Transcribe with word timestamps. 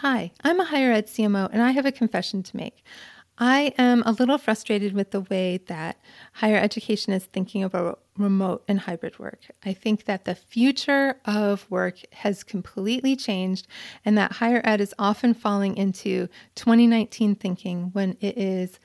Hi, 0.00 0.30
I'm 0.44 0.60
a 0.60 0.64
higher 0.64 0.92
ed 0.92 1.06
CMO 1.06 1.48
and 1.50 1.62
I 1.62 1.70
have 1.70 1.86
a 1.86 1.92
confession 1.92 2.42
to 2.42 2.56
make. 2.56 2.84
I 3.38 3.72
am 3.78 4.02
a 4.04 4.12
little 4.12 4.36
frustrated 4.36 4.92
with 4.92 5.10
the 5.10 5.22
way 5.22 5.58
that 5.68 5.98
higher 6.34 6.56
education 6.56 7.14
is 7.14 7.24
thinking 7.24 7.64
about 7.64 8.00
remote 8.18 8.62
and 8.68 8.80
hybrid 8.80 9.18
work. 9.18 9.40
I 9.64 9.72
think 9.72 10.04
that 10.04 10.26
the 10.26 10.34
future 10.34 11.16
of 11.24 11.70
work 11.70 12.00
has 12.12 12.44
completely 12.44 13.16
changed 13.16 13.66
and 14.04 14.18
that 14.18 14.32
higher 14.32 14.60
ed 14.64 14.82
is 14.82 14.94
often 14.98 15.32
falling 15.32 15.78
into 15.78 16.28
2019 16.56 17.34
thinking 17.34 17.90
when 17.92 18.18
it 18.20 18.36
is 18.36 18.78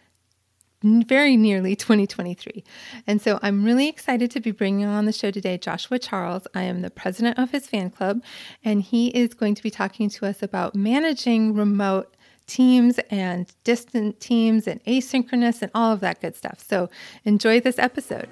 very 0.84 1.38
nearly 1.38 1.76
2023. 1.76 2.64
And 3.08 3.22
so 3.22 3.40
I'm 3.42 3.64
really 3.64 3.88
excited 3.88 4.32
to 4.32 4.40
be 4.40 4.52
bringing 4.52 4.86
on 4.86 5.06
the 5.06 5.14
show 5.14 5.32
today 5.32 5.58
Joshua 5.58 6.00
Charles. 6.00 6.48
I 6.54 6.64
am 6.64 6.82
the 6.82 6.90
president 6.90 7.38
of 7.38 7.52
his 7.52 7.68
fan 7.68 7.92
club, 7.92 8.24
and 8.64 8.82
he 8.82 9.10
is 9.10 9.34
going 9.34 9.56
to 9.56 9.64
be 9.64 9.72
talking 9.72 10.10
to 10.10 10.26
us 10.26 10.42
about 10.42 10.76
managing 10.76 11.54
remote 11.54 12.16
teams 12.48 13.00
and 13.10 13.48
distant 13.64 14.20
teams 14.20 14.68
and 14.68 14.84
asynchronous 14.86 15.62
and 15.62 15.72
all 15.74 15.94
of 15.94 16.00
that 16.02 16.20
good 16.22 16.36
stuff. 16.36 16.60
So 16.60 16.90
enjoy 17.24 17.62
this 17.62 17.80
episode. 17.80 18.28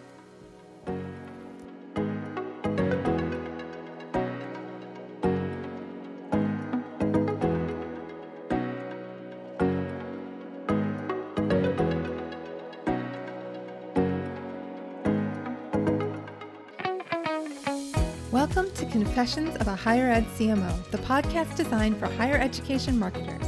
Confessions 18.99 19.55
of 19.55 19.69
a 19.69 19.75
Higher 19.77 20.09
Ed 20.09 20.25
CMO, 20.35 20.91
the 20.91 20.97
podcast 20.97 21.55
designed 21.55 21.97
for 21.97 22.07
higher 22.07 22.35
education 22.35 22.99
marketers. 22.99 23.47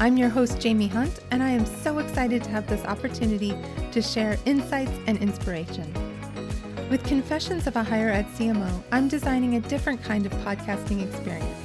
I'm 0.00 0.16
your 0.16 0.28
host, 0.28 0.60
Jaime 0.60 0.88
Hunt, 0.88 1.20
and 1.30 1.40
I 1.40 1.50
am 1.50 1.66
so 1.66 2.00
excited 2.00 2.42
to 2.42 2.50
have 2.50 2.66
this 2.66 2.84
opportunity 2.84 3.54
to 3.92 4.02
share 4.02 4.36
insights 4.44 4.90
and 5.06 5.16
inspiration. 5.18 5.86
With 6.90 7.04
Confessions 7.04 7.68
of 7.68 7.76
a 7.76 7.84
Higher 7.84 8.08
Ed 8.08 8.26
CMO, 8.34 8.82
I'm 8.90 9.06
designing 9.06 9.54
a 9.54 9.60
different 9.60 10.02
kind 10.02 10.26
of 10.26 10.32
podcasting 10.44 11.06
experience. 11.06 11.60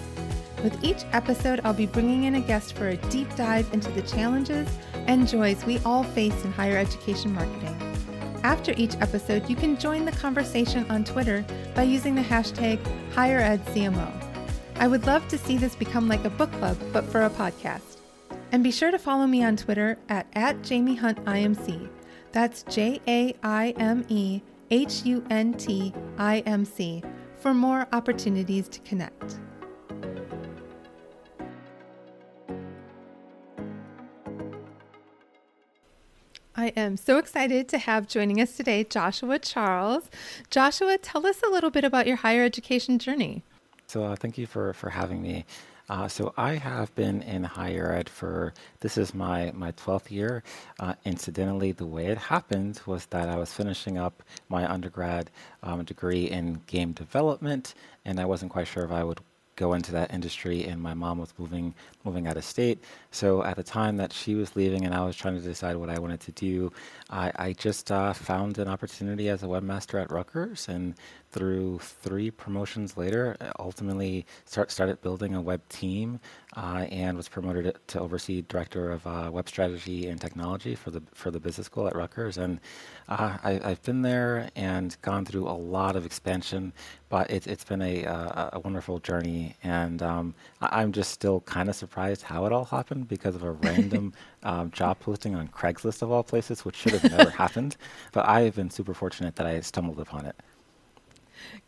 With 0.61 0.83
each 0.83 1.03
episode, 1.11 1.59
I'll 1.63 1.73
be 1.73 1.87
bringing 1.87 2.25
in 2.25 2.35
a 2.35 2.39
guest 2.39 2.75
for 2.75 2.89
a 2.89 2.97
deep 2.97 3.35
dive 3.35 3.67
into 3.73 3.89
the 3.93 4.03
challenges 4.03 4.69
and 5.07 5.27
joys 5.27 5.65
we 5.65 5.79
all 5.79 6.03
face 6.03 6.45
in 6.45 6.51
higher 6.51 6.77
education 6.77 7.33
marketing. 7.33 7.72
After 8.43 8.73
each 8.75 8.95
episode, 8.99 9.49
you 9.49 9.55
can 9.55 9.77
join 9.77 10.03
the 10.03 10.11
conversation 10.11 10.85
on 10.91 11.05
Twitter 11.05 11.45
by 11.73 11.83
using 11.83 12.13
the 12.13 12.21
hashtag 12.21 12.77
HigherEdCMO. 13.13 14.11
I 14.75 14.87
would 14.87 15.05
love 15.05 15.25
to 15.29 15.37
see 15.37 15.57
this 15.57 15.75
become 15.75 16.09
like 16.09 16.25
a 16.25 16.29
book 16.29 16.51
club, 16.53 16.77
but 16.91 17.05
for 17.05 17.21
a 17.21 17.29
podcast. 17.29 17.97
And 18.51 18.61
be 18.63 18.71
sure 18.71 18.91
to 18.91 18.99
follow 18.99 19.25
me 19.25 19.43
on 19.43 19.55
Twitter 19.55 19.97
at, 20.09 20.27
at 20.33 20.67
Jaime 20.67 20.95
Hunt 20.95 21.23
IMC. 21.23 21.89
That's 22.33 22.63
J 22.63 22.99
A 23.07 23.33
I 23.43 23.73
M 23.77 24.05
E 24.09 24.41
H 24.71 25.05
U 25.05 25.23
N 25.29 25.53
T 25.53 25.93
I 26.17 26.39
M 26.39 26.65
C 26.65 27.01
for 27.39 27.53
more 27.53 27.87
opportunities 27.93 28.67
to 28.69 28.79
connect. 28.81 29.39
I 36.63 36.67
am 36.77 36.95
so 36.95 37.17
excited 37.17 37.67
to 37.69 37.77
have 37.77 38.07
joining 38.07 38.39
us 38.39 38.55
today 38.55 38.85
Joshua 38.85 39.37
Charles. 39.37 40.09
Joshua, 40.49 40.97
tell 40.97 41.27
us 41.27 41.41
a 41.43 41.49
little 41.49 41.69
bit 41.69 41.83
about 41.83 42.07
your 42.07 42.15
higher 42.15 42.45
education 42.45 42.99
journey. 42.99 43.43
So, 43.87 44.05
uh, 44.05 44.15
thank 44.15 44.37
you 44.37 44.47
for, 44.47 44.71
for 44.71 44.89
having 44.89 45.21
me. 45.21 45.43
Uh, 45.89 46.07
so 46.07 46.33
I 46.37 46.53
have 46.53 46.95
been 46.95 47.21
in 47.23 47.43
higher 47.43 47.91
ed 47.91 48.07
for 48.07 48.53
this 48.79 48.97
is 48.97 49.13
my 49.13 49.51
my 49.53 49.73
12th 49.73 50.09
year. 50.09 50.41
Uh, 50.79 50.93
incidentally, 51.03 51.73
the 51.73 51.85
way 51.85 52.05
it 52.05 52.17
happened 52.17 52.79
was 52.85 53.07
that 53.07 53.27
I 53.27 53.35
was 53.35 53.51
finishing 53.51 53.97
up 53.97 54.23
my 54.47 54.65
undergrad 54.65 55.29
um, 55.63 55.83
degree 55.83 56.29
in 56.29 56.61
game 56.67 56.93
development, 56.93 57.73
and 58.05 58.21
I 58.21 58.25
wasn't 58.25 58.53
quite 58.53 58.69
sure 58.69 58.85
if 58.85 58.91
I 58.91 59.03
would 59.03 59.19
go 59.55 59.73
into 59.73 59.91
that 59.91 60.13
industry 60.13 60.65
and 60.65 60.81
my 60.81 60.93
mom 60.93 61.19
was 61.19 61.33
moving 61.37 61.73
moving 62.03 62.27
out 62.27 62.37
of 62.37 62.43
state. 62.43 62.83
So 63.11 63.43
at 63.43 63.55
the 63.55 63.63
time 63.63 63.97
that 63.97 64.13
she 64.13 64.35
was 64.35 64.55
leaving 64.55 64.85
and 64.85 64.93
i 64.93 65.03
was 65.05 65.15
trying 65.15 65.35
to 65.35 65.41
decide 65.41 65.75
what 65.75 65.89
i 65.89 65.99
wanted 65.99 66.19
to 66.21 66.31
do 66.31 66.71
i, 67.09 67.31
I 67.35 67.53
just 67.53 67.91
uh, 67.91 68.13
found 68.13 68.57
an 68.57 68.67
opportunity 68.67 69.29
as 69.29 69.43
a 69.43 69.47
webmaster 69.47 70.01
at 70.01 70.11
rutgers 70.11 70.67
and 70.67 70.95
through 71.33 71.79
three 71.79 72.29
promotions 72.29 72.95
later, 72.95 73.35
ultimately 73.59 74.25
start, 74.45 74.71
started 74.71 75.01
building 75.01 75.33
a 75.33 75.41
web 75.41 75.67
team 75.67 76.19
uh, 76.55 76.85
and 76.91 77.17
was 77.17 77.27
promoted 77.27 77.75
to 77.87 77.99
oversee 77.99 78.43
director 78.43 78.91
of 78.91 79.05
uh, 79.07 79.29
web 79.33 79.49
strategy 79.49 80.07
and 80.07 80.21
technology 80.21 80.75
for 80.75 80.91
the 80.91 81.01
for 81.13 81.31
the 81.31 81.39
business 81.39 81.65
school 81.65 81.87
at 81.87 81.95
Rutgers. 81.95 82.37
And 82.37 82.59
uh, 83.09 83.37
I, 83.43 83.53
have 83.63 83.81
been 83.81 84.03
there 84.03 84.49
and 84.55 84.95
gone 85.01 85.25
through 85.25 85.47
a 85.47 85.57
lot 85.57 85.95
of 85.95 86.05
expansion, 86.05 86.71
but 87.09 87.29
it, 87.31 87.47
it's 87.47 87.63
been 87.63 87.81
a, 87.81 88.03
a, 88.03 88.49
a 88.53 88.59
wonderful 88.59 88.99
journey. 88.99 89.55
And 89.63 90.03
um, 90.03 90.35
I, 90.61 90.83
am 90.83 90.91
just 90.91 91.11
still 91.11 91.41
kind 91.41 91.67
of 91.67 91.75
surprised 91.75 92.21
how 92.21 92.45
it 92.45 92.53
all 92.53 92.65
happened 92.65 93.07
because 93.07 93.35
of 93.35 93.43
a 93.43 93.51
random 93.51 94.13
um, 94.43 94.69
job 94.69 94.99
posting 94.99 95.35
on 95.35 95.47
Craigslist 95.47 96.03
of 96.03 96.11
all 96.11 96.23
places, 96.23 96.63
which 96.63 96.75
should 96.75 96.93
have 96.93 97.11
never 97.11 97.29
happened. 97.43 97.75
But 98.11 98.27
I 98.27 98.41
have 98.41 98.55
been 98.55 98.69
super 98.69 98.93
fortunate 98.93 99.35
that 99.37 99.47
I 99.47 99.59
stumbled 99.61 99.99
upon 99.99 100.27
it. 100.27 100.35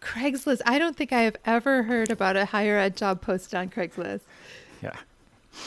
Craigslist. 0.05 0.61
I 0.65 0.77
don't 0.77 0.95
think 0.95 1.11
I 1.11 1.21
have 1.21 1.35
ever 1.45 1.83
heard 1.83 2.11
about 2.11 2.37
a 2.37 2.45
higher 2.45 2.77
ed 2.77 2.95
job 2.95 3.21
posted 3.21 3.55
on 3.55 3.69
Craigslist. 3.69 4.21
Yeah. 4.81 4.95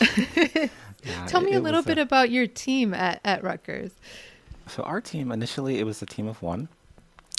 yeah 0.46 1.26
Tell 1.26 1.40
me 1.40 1.54
a 1.54 1.60
little 1.60 1.82
bit 1.82 1.98
a, 1.98 2.02
about 2.02 2.30
your 2.30 2.46
team 2.46 2.94
at, 2.94 3.20
at 3.24 3.42
Rutgers. 3.42 3.90
So 4.68 4.82
our 4.84 5.00
team 5.00 5.32
initially 5.32 5.78
it 5.78 5.84
was 5.84 6.02
a 6.02 6.06
team 6.06 6.28
of 6.28 6.40
one 6.42 6.68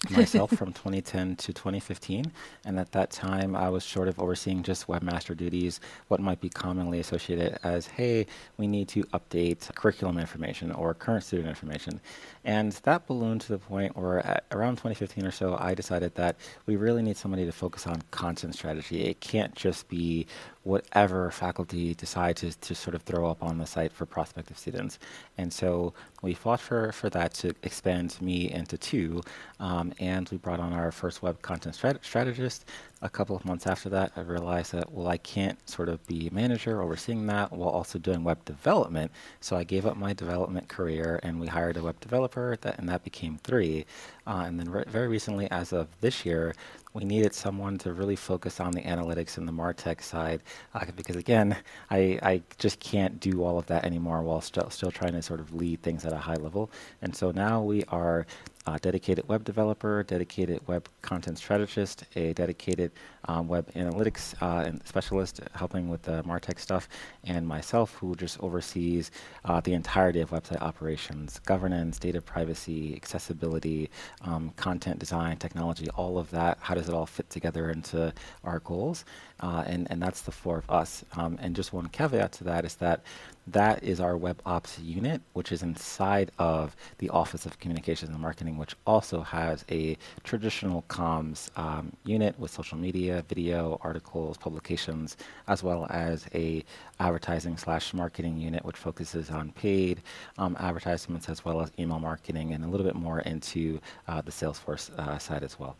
myself 0.09 0.51
from 0.57 0.73
2010 0.73 1.35
to 1.35 1.53
2015. 1.53 2.31
And 2.65 2.79
at 2.79 2.91
that 2.93 3.11
time, 3.11 3.55
I 3.55 3.69
was 3.69 3.83
sort 3.83 4.07
of 4.07 4.19
overseeing 4.19 4.63
just 4.63 4.87
webmaster 4.87 5.35
duties, 5.35 5.79
what 6.07 6.19
might 6.19 6.39
be 6.39 6.49
commonly 6.49 6.99
associated 6.99 7.59
as, 7.63 7.87
hey, 7.87 8.25
we 8.57 8.67
need 8.67 8.87
to 8.89 9.03
update 9.05 9.73
curriculum 9.75 10.17
information 10.17 10.71
or 10.71 10.93
current 10.93 11.23
student 11.23 11.49
information. 11.49 11.99
And 12.45 12.71
that 12.83 13.07
ballooned 13.07 13.41
to 13.41 13.49
the 13.49 13.59
point 13.59 13.97
where 13.97 14.41
around 14.51 14.75
2015 14.75 15.25
or 15.25 15.31
so, 15.31 15.57
I 15.59 15.73
decided 15.73 16.16
that 16.16 16.37
we 16.66 16.75
really 16.75 17.01
need 17.01 17.17
somebody 17.17 17.45
to 17.45 17.51
focus 17.51 17.85
on 17.85 18.01
content 18.11 18.55
strategy. 18.55 19.03
It 19.03 19.19
can't 19.19 19.53
just 19.55 19.87
be 19.89 20.27
whatever 20.64 21.31
faculty 21.31 21.94
decide 21.96 22.36
to, 22.38 22.52
to 22.59 22.75
sort 22.75 22.96
of 22.96 23.02
throw 23.03 23.30
up 23.30 23.42
on 23.42 23.58
the 23.58 23.66
site 23.66 23.92
for 23.94 24.06
prospective 24.06 24.58
students. 24.58 25.00
And 25.38 25.52
so 25.52 25.94
we 26.22 26.34
fought 26.34 26.59
for, 26.59 26.92
for 26.92 27.09
that 27.12 27.34
to 27.36 27.53
expand 27.64 28.18
me 28.22 28.52
into 28.52 28.78
two, 28.78 29.22
um, 29.59 29.94
and 30.00 30.28
we 30.30 30.38
brought 30.38 30.59
on 30.59 30.74
our 30.74 30.92
first 30.92 31.22
web 31.22 31.42
content 31.42 31.75
strat- 31.75 32.03
strategist 32.03 32.66
a 33.02 33.09
couple 33.09 33.36
of 33.36 33.46
months 33.46 33.66
after 33.66 33.90
that, 33.90 34.12
I 34.18 34.22
realized 34.22 34.74
that, 34.74 34.92
well, 34.92 35.08
I 35.08 35.18
can't 35.18 35.58
sort 35.70 35.88
of 35.88 36.06
be 36.06 36.28
a 36.28 36.34
manager 36.34 36.81
overseeing 36.81 37.26
that 37.28 37.52
while 37.52 37.70
also 37.70 37.97
doing 37.97 38.24
web 38.24 38.44
development. 38.44 39.12
So 39.40 39.56
I 39.56 39.64
gave 39.64 39.86
up 39.86 39.96
my 39.96 40.14
development 40.14 40.68
career 40.68 41.20
and 41.24 41.40
we 41.40 41.47
hired 41.47 41.78
a 41.78 41.84
web 41.84 42.00
developer, 42.02 42.58
that, 42.62 42.78
and 42.78 42.90
that 42.90 43.03
became 43.03 43.38
three. 43.38 43.86
Uh, 44.28 44.44
and 44.46 44.59
then 44.59 44.70
re- 44.70 44.84
very 44.88 45.08
recently, 45.08 45.50
as 45.50 45.72
of 45.72 45.88
this 46.02 46.26
year, 46.26 46.53
we 46.94 47.03
needed 47.03 47.33
someone 47.33 47.77
to 47.79 47.94
really 47.94 48.16
focus 48.16 48.59
on 48.59 48.72
the 48.72 48.81
analytics 48.81 49.38
and 49.38 49.47
the 49.47 49.51
MarTech 49.51 50.01
side 50.01 50.41
uh, 50.73 50.85
because, 50.95 51.16
again, 51.16 51.55
I, 51.91 52.19
I 52.23 52.41
just 52.57 52.79
can't 52.79 53.19
do 53.19 53.44
all 53.44 53.59
of 53.59 53.67
that 53.67 53.85
anymore 53.85 54.22
while 54.23 54.41
st- 54.41 54.72
still 54.73 54.91
trying 54.91 55.13
to 55.13 55.22
sort 55.22 55.39
of 55.39 55.53
lead 55.53 55.81
things 55.81 56.05
at 56.05 56.13
a 56.13 56.17
high 56.17 56.35
level. 56.35 56.72
And 57.01 57.16
so 57.16 57.31
now 57.31 57.61
we 57.61 57.83
are 57.85 58.25
uh, 58.66 58.78
dedicated 58.81 59.28
web 59.28 59.44
developer, 59.44 60.02
a 60.02 60.03
dedicated 60.03 60.59
web 60.68 60.88
content 61.02 61.38
strategist, 61.38 62.03
a 62.16 62.34
dedicated 62.34 62.92
um, 63.25 63.47
web 63.47 63.72
analytics 63.74 64.36
uh, 64.42 64.66
and 64.66 64.86
specialist 64.86 65.40
helping 65.56 65.90
with 65.90 66.02
the 66.03 66.24
MarTech 66.24 66.59
stuff, 66.59 66.88
and 67.24 67.47
myself 67.47 67.94
who 67.96 68.16
just 68.16 68.40
oversees 68.41 69.11
uh, 69.46 69.59
the 69.61 69.73
entirety 69.73 70.20
of 70.20 70.29
website 70.32 70.61
operations, 70.61 71.40
governance, 71.40 72.00
data 72.00 72.22
privacy, 72.22 72.96
accessibility, 72.96 73.90
um, 74.22 74.52
content 74.56 75.00
design, 75.00 75.38
technology, 75.38 75.90
all 75.96 76.17
of 76.17 76.29
that. 76.32 76.58
How 76.62 76.76
does 76.76 76.88
it 76.90 76.94
all 76.94 77.05
fit 77.05 77.29
together 77.29 77.70
into 77.72 78.14
our 78.44 78.59
goals? 78.59 79.05
Uh, 79.40 79.64
and, 79.66 79.88
and 79.90 80.02
that's 80.02 80.22
the 80.22 80.32
four 80.32 80.58
of 80.58 80.70
us. 80.70 81.03
Um, 81.14 81.38
and 81.41 81.56
just 81.56 81.74
one 81.74 81.88
caveat 81.88 82.32
to 82.34 82.44
that 82.46 82.66
is 82.66 82.76
that 82.76 83.02
that 83.47 83.84
is 83.84 84.00
our 84.00 84.16
web 84.16 84.41
ops 84.46 84.78
unit, 84.80 85.22
which 85.34 85.52
is 85.52 85.64
inside 85.64 86.32
of 86.38 86.76
the 87.00 87.09
Office 87.09 87.46
of 87.46 87.59
Communications 87.59 88.12
and 88.12 88.20
Marketing, 88.20 88.58
which 88.58 88.76
also 88.86 89.22
has 89.22 89.66
a 89.72 89.97
traditional 90.24 90.84
comms 90.84 91.50
um, 91.58 91.91
unit 92.03 92.38
with 92.40 92.52
social 92.52 92.78
media, 92.78 93.24
video, 93.28 93.80
articles, 93.82 94.38
publications, 94.38 95.18
as 95.47 95.64
well 95.64 95.88
as 95.90 96.28
a 96.34 96.64
advertising 97.00 97.58
slash 97.58 97.94
marketing 97.94 98.38
unit, 98.38 98.64
which 98.66 98.78
focuses 98.78 99.32
on 99.32 99.52
paid 99.53 100.02
um, 100.38 100.56
advertisements 100.59 101.30
as 101.30 101.44
well 101.44 101.62
as 101.62 101.72
email 101.80 102.00
marketing 102.00 102.53
and 102.53 102.64
a 102.64 102.68
little 102.68 102.86
bit 102.86 102.96
more 102.96 103.22
into 103.22 103.80
uh, 104.08 104.22
the 104.22 104.32
Salesforce 104.32 104.91
uh, 105.00 105.18
side 105.18 105.44
as 105.44 105.59
well. 105.59 105.76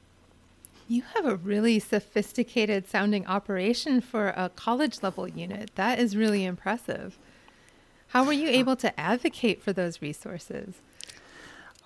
You 0.92 1.04
have 1.14 1.28
a 1.28 1.36
really 1.36 1.78
sophisticated 1.78 2.90
sounding 2.90 3.28
operation 3.28 4.02
for 4.02 4.30
a 4.30 4.50
college 4.50 5.04
level 5.04 5.28
unit. 5.28 5.70
That 5.76 6.00
is 6.00 6.18
really 6.18 6.44
impressive. 6.44 7.20
How 8.08 8.24
were 8.24 8.34
you 8.34 8.50
able 8.50 8.76
to 8.78 9.00
advocate 9.00 9.62
for 9.62 9.72
those 9.72 10.02
resources? 10.02 10.82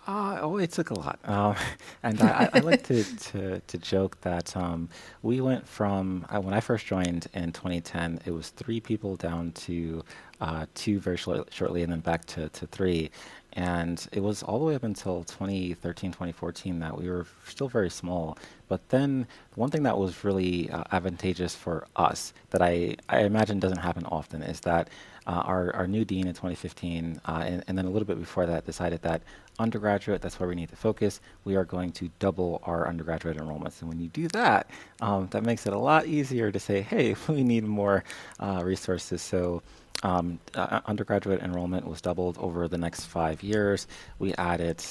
Uh, 0.08 0.38
oh, 0.42 0.58
it 0.58 0.72
took 0.72 0.90
a 0.90 0.94
lot. 0.94 1.20
Uh, 1.26 1.54
and 2.04 2.22
I, 2.22 2.50
I, 2.54 2.60
like 2.60 2.84
to, 2.84 3.04
to, 3.18 3.60
to 3.60 3.78
joke 3.78 4.22
that 4.22 4.56
um, 4.56 4.88
we 5.22 5.42
went 5.42 5.68
from, 5.68 6.26
uh, 6.30 6.40
when 6.40 6.54
I 6.54 6.62
first 6.62 6.86
joined 6.86 7.28
in 7.34 7.52
2010, 7.52 8.22
it 8.26 8.32
was 8.32 8.52
three 8.52 8.80
people 8.80 9.18
down 9.18 9.52
to 9.52 10.06
uh, 10.40 10.66
two 10.76 11.00
very 11.00 11.18
short, 11.18 11.54
shortly 11.54 11.84
and 11.84 11.92
then 11.92 12.00
back 12.00 12.24
to, 12.26 12.48
to 12.48 12.68
three. 12.68 13.12
And 13.56 14.06
it 14.12 14.22
was 14.22 14.42
all 14.42 14.58
the 14.58 14.66
way 14.66 14.76
up 14.76 14.84
until 14.84 15.24
2013, 15.24 16.12
2014 16.12 16.80
that 16.80 16.98
we 16.98 17.10
were 17.10 17.28
still 17.48 17.68
very 17.68 17.90
small. 17.90 18.38
But 18.68 18.90
then 18.90 19.28
one 19.56 19.70
thing 19.70 19.84
that 19.84 19.98
was 19.98 20.24
really 20.24 20.72
uh, 20.72 20.84
advantageous 20.92 21.54
for 21.54 21.86
us 21.96 22.34
that 22.50 22.62
I, 22.64 22.96
I 23.10 23.20
imagine 23.20 23.60
doesn't 23.60 23.78
happen 23.78 24.06
often 24.06 24.42
is 24.42 24.60
that 24.62 24.90
uh, 25.28 25.32
our, 25.46 25.76
our 25.76 25.88
new 25.88 26.04
dean 26.04 26.28
in 26.28 26.34
2015, 26.34 27.22
uh, 27.26 27.44
and, 27.46 27.64
and, 27.68 27.78
then 27.78 27.86
a 27.86 27.90
little 27.90 28.06
bit 28.06 28.20
before 28.20 28.46
that, 28.46 28.66
decided 28.66 29.02
that 29.04 29.22
undergraduate, 29.60 30.22
that's 30.22 30.40
where 30.40 30.50
we 30.50 30.56
need 30.56 30.70
to 30.70 30.76
focus. 30.76 31.22
We 31.46 31.56
are 31.56 31.64
going 31.64 31.92
to 31.94 32.10
double 32.20 32.62
our 32.64 32.88
undergraduate 32.88 33.38
enrollments. 33.38 33.80
And 33.82 33.90
when 33.90 34.00
you 34.00 34.10
do 34.10 34.28
that, 34.30 34.70
um, 35.02 35.28
that 35.32 35.44
makes 35.44 35.66
it 35.66 35.74
a 35.74 35.78
lot 35.78 36.08
easier 36.08 36.52
to 36.52 36.60
say, 36.60 36.82
hey, 36.82 37.16
we 37.28 37.44
need 37.44 37.64
more 37.64 38.04
uh, 38.40 38.62
resources. 38.66 39.22
So 39.22 39.62
um, 40.02 40.40
uh, 40.56 40.82
undergraduate 40.86 41.42
enrollment 41.42 41.88
was 41.88 42.02
doubled 42.02 42.38
over 42.40 42.68
the 42.68 42.78
next 42.78 43.06
five 43.06 43.44
years. 43.44 43.88
We 44.20 44.34
added 44.36 44.84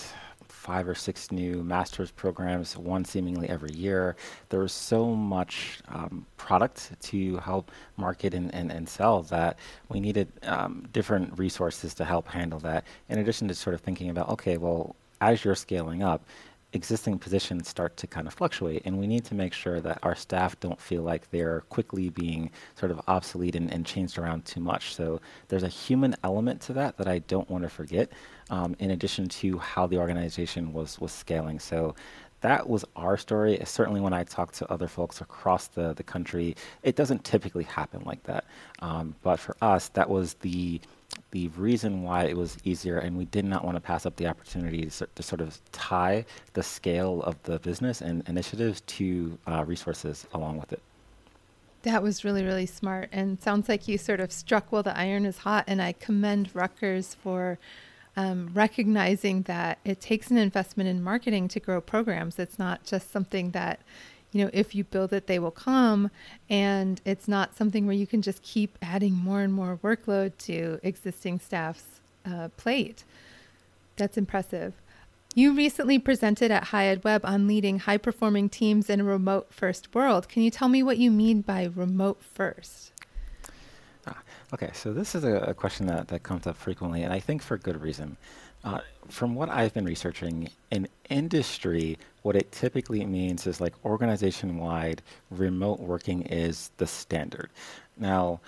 five 0.63 0.87
or 0.87 0.95
six 0.95 1.33
new 1.33 1.65
master's 1.65 2.13
programs, 2.13 2.77
one 2.77 3.05
seemingly 3.05 3.49
every 3.49 3.73
year. 3.73 4.15
There 4.49 4.61
was 4.61 4.73
so 4.73 5.13
much 5.13 5.81
um, 5.89 6.25
product 6.37 6.93
to 7.03 7.39
help 7.39 7.73
market 7.97 8.33
and, 8.33 8.55
and, 8.55 8.71
and 8.71 8.89
sell 8.89 9.23
that 9.25 9.59
we 9.89 9.99
needed 9.99 10.29
um, 10.45 10.87
different 10.93 11.37
resources 11.37 11.95
to 11.95 12.05
help 12.05 12.29
handle 12.29 12.61
that. 12.61 12.85
In 13.09 13.19
addition 13.19 13.49
to 13.49 13.55
sort 13.55 13.75
of 13.75 13.81
thinking 13.81 14.09
about, 14.09 14.29
okay, 14.29 14.57
well, 14.57 14.95
as 15.21 15.45
you're 15.45 15.57
scaling 15.57 16.05
up, 16.05 16.25
existing 16.73 17.19
positions 17.19 17.69
start 17.69 17.97
to 17.99 18.07
kind 18.07 18.27
of 18.27 18.35
fluctuate, 18.35 18.83
and 18.85 18.99
we 18.99 19.07
need 19.07 19.25
to 19.27 19.35
make 19.35 19.53
sure 19.53 19.81
that 19.81 19.99
our 20.03 20.15
staff 20.15 20.59
don't 20.61 20.81
feel 20.81 21.03
like 21.03 21.31
they're 21.31 21.61
quickly 21.69 22.09
being 22.09 22.51
sort 22.75 22.91
of 22.91 23.01
obsolete 23.09 23.57
and, 23.57 23.73
and 23.73 23.85
changed 23.85 24.19
around 24.19 24.45
too 24.45 24.61
much. 24.61 24.95
So 24.95 25.21
there's 25.49 25.63
a 25.63 25.69
human 25.69 26.17
element 26.25 26.61
to 26.63 26.73
that 26.75 26.97
that 26.97 27.09
I 27.09 27.19
don't 27.21 27.49
want 27.51 27.65
to 27.65 27.71
forget, 27.71 28.11
um, 28.51 28.75
in 28.79 28.91
addition 28.91 29.29
to 29.29 29.59
how 29.59 29.87
the 29.87 29.99
organization 29.99 30.73
was 30.73 30.99
was 30.99 31.13
scaling. 31.13 31.59
So 31.59 31.95
that 32.41 32.69
was 32.69 32.85
our 32.97 33.17
story. 33.17 33.59
Certainly, 33.65 34.01
when 34.01 34.13
I 34.13 34.25
talk 34.25 34.53
to 34.53 34.71
other 34.71 34.89
folks 34.89 35.21
across 35.21 35.69
the, 35.69 35.95
the 35.95 36.03
country, 36.03 36.57
it 36.83 36.97
doesn't 36.97 37.25
typically 37.25 37.65
happen 37.65 38.03
like 38.05 38.23
that. 38.25 38.45
Um, 38.81 39.15
but 39.23 39.39
for 39.39 39.57
us, 39.63 39.89
that 39.91 40.11
was 40.11 40.35
the 40.35 40.81
the 41.31 41.49
reason 41.49 42.03
why 42.03 42.25
it 42.25 42.37
was 42.37 42.59
easier, 42.65 42.99
and 42.99 43.17
we 43.17 43.25
did 43.27 43.45
not 43.45 43.65
want 43.65 43.77
to 43.77 43.81
pass 43.81 44.07
up 44.07 44.17
the 44.17 44.27
opportunity 44.27 44.87
to, 44.87 45.09
to 45.15 45.23
sort 45.23 45.41
of 45.41 45.59
tie 45.73 46.25
the 46.53 46.63
scale 46.63 47.23
of 47.23 47.43
the 47.45 47.59
business 47.61 48.01
and 48.01 48.27
initiatives 48.29 48.83
to 48.83 49.39
uh, 49.47 49.65
resources 49.67 50.27
along 50.35 50.59
with 50.59 50.73
it. 50.73 50.83
That 51.83 52.03
was 52.03 52.25
really, 52.25 52.45
really 52.45 52.67
smart. 52.67 53.09
And 53.13 53.41
sounds 53.41 53.69
like 53.69 53.89
you 53.89 53.99
sort 53.99 54.21
of 54.21 54.31
struck 54.31 54.71
while 54.71 54.83
the 54.83 54.97
iron 54.97 55.27
is 55.27 55.39
hot. 55.39 55.65
And 55.67 55.83
I 55.83 55.93
commend 55.93 56.51
Rutgers 56.55 57.15
for 57.15 57.59
um, 58.17 58.51
recognizing 58.55 59.43
that 59.43 59.79
it 59.85 60.01
takes 60.01 60.31
an 60.31 60.37
investment 60.37 60.89
in 60.89 61.03
marketing 61.03 61.49
to 61.49 61.61
grow 61.61 61.81
programs. 61.81 62.39
It's 62.39 62.59
not 62.59 62.85
just 62.85 63.11
something 63.11 63.51
that 63.51 63.81
you 64.33 64.45
know, 64.45 64.51
if 64.53 64.75
you 64.75 64.85
build 64.85 65.13
it, 65.13 65.27
they 65.27 65.39
will 65.39 65.51
come. 65.51 66.11
And 66.49 67.01
it's 67.05 67.29
not 67.29 67.57
something 67.57 67.87
where 67.87 67.95
you 67.95 68.07
can 68.07 68.23
just 68.23 68.43
keep 68.43 68.79
adding 68.83 69.15
more 69.15 69.41
and 69.41 69.53
more 69.53 69.79
workload 69.83 70.37
to 70.39 70.81
existing 70.83 71.39
staff's 71.41 72.01
uh, 72.25 72.49
plate. 72.57 73.05
That's 73.97 74.17
impressive. 74.17 74.75
You 75.35 75.55
recently 75.55 75.99
presented 75.99 76.51
at 76.51 76.65
High 76.65 76.99
Web 77.03 77.25
on 77.25 77.47
leading 77.47 77.81
high 77.81 77.97
performing 77.97 78.51
teams 78.51 78.91
in 78.91 79.01
a 79.01 79.05
remote 79.05 79.53
first 79.53 79.95
world. 79.95 80.29
Can 80.29 80.43
you 80.43 80.51
tell 80.51 80.69
me 80.69 80.83
what 80.83 80.99
you 80.99 81.11
mean 81.11 81.41
by 81.41 81.71
remote 81.75 82.23
first? 82.23 82.93
Ah, 84.07 84.21
okay, 84.53 84.71
so 84.75 84.93
this 84.93 85.15
is 85.15 85.25
a, 85.25 85.37
a, 85.37 85.55
question 85.55 85.87
that, 85.87 86.09
that 86.09 86.23
comes 86.23 86.47
up 86.47 86.57
frequently, 86.57 87.03
and 87.03 87.15
I 87.15 87.21
think 87.21 87.43
for 87.43 87.57
good 87.57 87.81
reason. 87.81 88.19
Uh, 88.65 88.79
from 89.09 89.35
what 89.35 89.49
I've 89.49 89.75
been 89.75 89.85
researching, 89.85 90.49
in 90.71 90.89
industry, 91.11 91.99
what 92.23 92.37
it 92.37 92.53
typically 92.53 93.05
means 93.05 93.47
is 93.47 93.61
like 93.61 93.75
organization 93.85 94.59
wide, 94.59 95.03
remote 95.31 95.81
working 95.81 96.23
is 96.23 96.71
the 96.77 96.87
standard. 96.87 97.51
Now, 97.97 98.41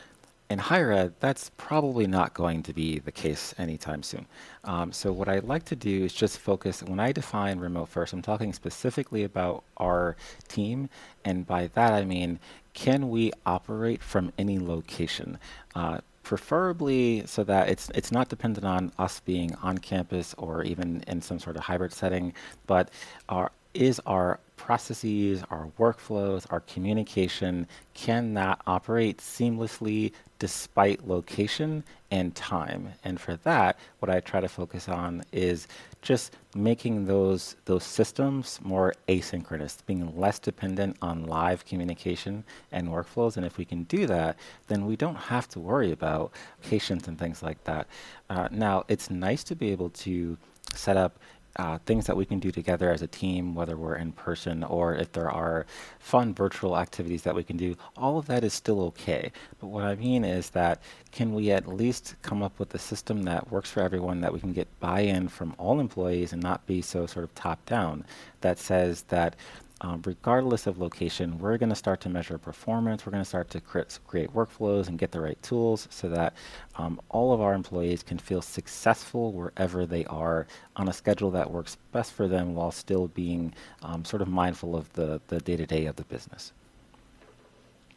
in 0.50 0.58
higher 0.58 0.92
ed, 0.92 1.14
that's 1.20 1.50
probably 1.56 2.06
not 2.06 2.34
going 2.34 2.62
to 2.62 2.72
be 2.72 2.98
the 2.98 3.10
case 3.10 3.54
anytime 3.58 4.02
soon. 4.02 4.26
Um, 4.62 4.92
so, 4.92 5.10
what 5.10 5.28
I'd 5.28 5.44
like 5.44 5.64
to 5.64 5.76
do 5.76 6.04
is 6.04 6.12
just 6.12 6.38
focus, 6.38 6.82
when 6.82 7.00
I 7.00 7.12
define 7.12 7.58
remote 7.58 7.88
first, 7.88 8.12
I'm 8.12 8.22
talking 8.22 8.52
specifically 8.52 9.24
about 9.24 9.64
our 9.78 10.16
team. 10.46 10.90
And 11.24 11.46
by 11.46 11.68
that, 11.68 11.92
I 11.92 12.04
mean, 12.04 12.38
can 12.74 13.08
we 13.08 13.32
operate 13.46 14.02
from 14.02 14.32
any 14.38 14.58
location? 14.58 15.38
Uh, 15.74 15.98
preferably 16.24 17.22
so 17.26 17.44
that 17.44 17.68
it's 17.68 17.90
it's 17.94 18.10
not 18.10 18.28
dependent 18.28 18.66
on 18.66 18.90
us 18.98 19.20
being 19.20 19.54
on 19.56 19.78
campus 19.78 20.34
or 20.38 20.64
even 20.64 21.04
in 21.06 21.20
some 21.22 21.38
sort 21.38 21.56
of 21.56 21.62
hybrid 21.62 21.92
setting, 21.92 22.32
but 22.66 22.90
our 23.28 23.52
is 23.74 24.00
our 24.06 24.40
processes, 24.56 25.42
our 25.50 25.68
workflows, 25.78 26.46
our 26.50 26.60
communication 26.60 27.66
can 27.92 28.34
that 28.34 28.60
operate 28.66 29.18
seamlessly 29.18 30.12
despite 30.38 31.06
location 31.06 31.84
and 32.10 32.34
time. 32.34 32.88
And 33.04 33.20
for 33.20 33.36
that, 33.38 33.78
what 33.98 34.10
I 34.10 34.20
try 34.20 34.40
to 34.40 34.48
focus 34.48 34.88
on 34.88 35.22
is 35.32 35.66
just 36.02 36.36
making 36.54 37.06
those 37.06 37.56
those 37.64 37.84
systems 37.84 38.60
more 38.62 38.94
asynchronous, 39.08 39.84
being 39.86 40.18
less 40.18 40.38
dependent 40.38 40.96
on 41.02 41.24
live 41.24 41.64
communication 41.64 42.44
and 42.72 42.88
workflows. 42.88 43.36
And 43.36 43.44
if 43.44 43.58
we 43.58 43.64
can 43.64 43.84
do 43.84 44.06
that, 44.06 44.36
then 44.68 44.86
we 44.86 44.96
don't 44.96 45.16
have 45.16 45.48
to 45.48 45.60
worry 45.60 45.92
about 45.92 46.32
patients 46.62 47.08
and 47.08 47.18
things 47.18 47.42
like 47.42 47.62
that. 47.64 47.86
Uh, 48.30 48.48
now, 48.50 48.84
it's 48.88 49.10
nice 49.10 49.44
to 49.44 49.54
be 49.54 49.72
able 49.72 49.90
to 49.90 50.36
set 50.74 50.96
up 50.96 51.18
uh, 51.56 51.78
things 51.86 52.06
that 52.06 52.16
we 52.16 52.24
can 52.24 52.38
do 52.38 52.50
together 52.50 52.90
as 52.90 53.02
a 53.02 53.06
team, 53.06 53.54
whether 53.54 53.76
we're 53.76 53.96
in 53.96 54.12
person 54.12 54.64
or 54.64 54.94
if 54.94 55.12
there 55.12 55.30
are 55.30 55.66
fun 55.98 56.34
virtual 56.34 56.76
activities 56.76 57.22
that 57.22 57.34
we 57.34 57.44
can 57.44 57.56
do, 57.56 57.76
all 57.96 58.18
of 58.18 58.26
that 58.26 58.44
is 58.44 58.52
still 58.52 58.80
okay. 58.82 59.30
But 59.60 59.68
what 59.68 59.84
I 59.84 59.94
mean 59.94 60.24
is 60.24 60.50
that 60.50 60.82
can 61.12 61.32
we 61.32 61.50
at 61.50 61.68
least 61.68 62.16
come 62.22 62.42
up 62.42 62.58
with 62.58 62.74
a 62.74 62.78
system 62.78 63.22
that 63.24 63.50
works 63.50 63.70
for 63.70 63.80
everyone, 63.80 64.20
that 64.20 64.32
we 64.32 64.40
can 64.40 64.52
get 64.52 64.68
buy 64.80 65.00
in 65.00 65.28
from 65.28 65.54
all 65.58 65.80
employees 65.80 66.32
and 66.32 66.42
not 66.42 66.66
be 66.66 66.82
so 66.82 67.06
sort 67.06 67.24
of 67.24 67.34
top 67.34 67.64
down, 67.66 68.04
that 68.40 68.58
says 68.58 69.02
that 69.08 69.36
um, 69.80 70.02
regardless 70.04 70.66
of 70.66 70.78
location, 70.78 71.38
we're 71.38 71.58
going 71.58 71.68
to 71.68 71.74
start 71.74 72.00
to 72.02 72.08
measure 72.08 72.38
performance. 72.38 73.04
We're 73.04 73.12
going 73.12 73.22
to 73.22 73.28
start 73.28 73.50
to 73.50 73.60
create, 73.60 73.98
create 74.06 74.32
workflows 74.32 74.88
and 74.88 74.98
get 74.98 75.10
the 75.10 75.20
right 75.20 75.40
tools 75.42 75.88
so 75.90 76.08
that 76.10 76.34
um, 76.76 77.00
all 77.08 77.32
of 77.32 77.40
our 77.40 77.54
employees 77.54 78.02
can 78.02 78.18
feel 78.18 78.40
successful 78.40 79.32
wherever 79.32 79.84
they 79.84 80.04
are 80.06 80.46
on 80.76 80.88
a 80.88 80.92
schedule 80.92 81.30
that 81.32 81.50
works 81.50 81.76
best 81.92 82.12
for 82.12 82.28
them 82.28 82.54
while 82.54 82.70
still 82.70 83.08
being 83.08 83.52
um, 83.82 84.04
sort 84.04 84.22
of 84.22 84.28
mindful 84.28 84.76
of 84.76 84.92
the, 84.92 85.20
the 85.28 85.40
day-to-day 85.40 85.86
of 85.86 85.96
the 85.96 86.04
business. 86.04 86.52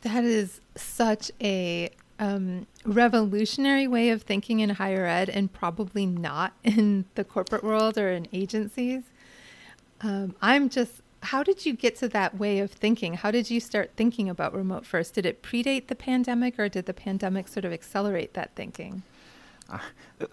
That 0.02 0.24
is 0.24 0.62
such 0.76 1.32
a 1.42 1.90
um, 2.20 2.66
revolutionary 2.86 3.88
way 3.88 4.10
of 4.10 4.24
thinking 4.24 4.60
in 4.62 4.72
higher 4.72 5.06
ed 5.06 5.30
and 5.30 5.52
probably 5.54 6.06
not 6.06 6.54
in 6.64 7.06
the 7.16 7.24
corporate 7.24 7.64
world 7.64 7.98
or 7.98 8.10
in 8.10 8.28
agencies. 8.34 9.04
Um, 10.02 10.36
I'm 10.42 10.70
just 10.70 11.02
how 11.28 11.44
did 11.44 11.66
you 11.66 11.74
get 11.74 11.98
to 11.98 12.08
that 12.08 12.40
way 12.40 12.60
of 12.60 12.72
thinking? 12.72 13.14
How 13.14 13.32
did 13.32 13.52
you 13.52 13.60
start 13.60 13.92
thinking 13.98 14.30
about 14.30 14.54
remote 14.54 14.86
first? 14.86 15.14
Did 15.14 15.26
it 15.26 15.44
predate 15.44 15.88
the 15.88 15.96
pandemic 15.96 16.58
or 16.58 16.70
did 16.70 16.86
the 16.86 16.94
pandemic 16.94 17.50
sort 17.50 17.66
of 17.66 17.74
accelerate 17.74 18.34
that 18.36 18.56
thinking? 18.56 19.04
Uh, 19.70 19.80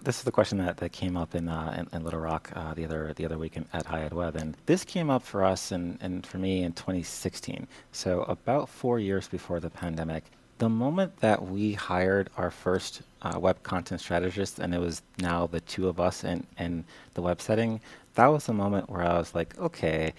this 0.01 0.19
is 0.19 0.23
the 0.23 0.31
question 0.31 0.57
that, 0.59 0.77
that 0.77 0.93
came 0.93 1.17
up 1.17 1.35
in, 1.35 1.49
uh, 1.49 1.75
in, 1.77 1.97
in, 1.97 2.05
Little 2.05 2.21
Rock 2.21 2.49
uh, 2.55 2.73
the 2.73 2.85
other 2.85 3.11
the 3.13 3.25
other 3.25 3.37
week 3.37 3.57
in, 3.57 3.65
at 3.73 3.91
Ed 3.91 4.13
Web, 4.13 4.37
and 4.37 4.55
this 4.67 4.85
came 4.85 5.09
up 5.09 5.23
for 5.23 5.43
us 5.43 5.73
and, 5.73 5.97
and 5.99 6.25
for 6.25 6.37
me 6.37 6.63
in 6.63 6.71
2016. 6.71 7.67
So 7.91 8.21
about 8.21 8.69
four 8.69 8.97
years 8.97 9.27
before 9.27 9.59
the 9.59 9.69
pandemic. 9.69 10.23
The 10.59 10.69
moment 10.69 11.17
that 11.17 11.45
we 11.45 11.73
hired 11.73 12.29
our 12.37 12.49
first 12.49 13.01
uh, 13.21 13.37
web 13.37 13.61
content 13.63 13.99
strategist, 13.99 14.59
and 14.59 14.73
it 14.73 14.79
was 14.79 15.01
now 15.19 15.47
the 15.47 15.59
two 15.59 15.89
of 15.89 15.99
us 15.99 16.23
in, 16.23 16.47
in 16.57 16.85
the 17.13 17.21
web 17.21 17.41
setting, 17.41 17.81
that 18.15 18.27
was 18.27 18.45
the 18.45 18.53
moment 18.53 18.89
where 18.89 19.03
I 19.03 19.17
was 19.17 19.35
like, 19.35 19.57
okay, 19.59 20.13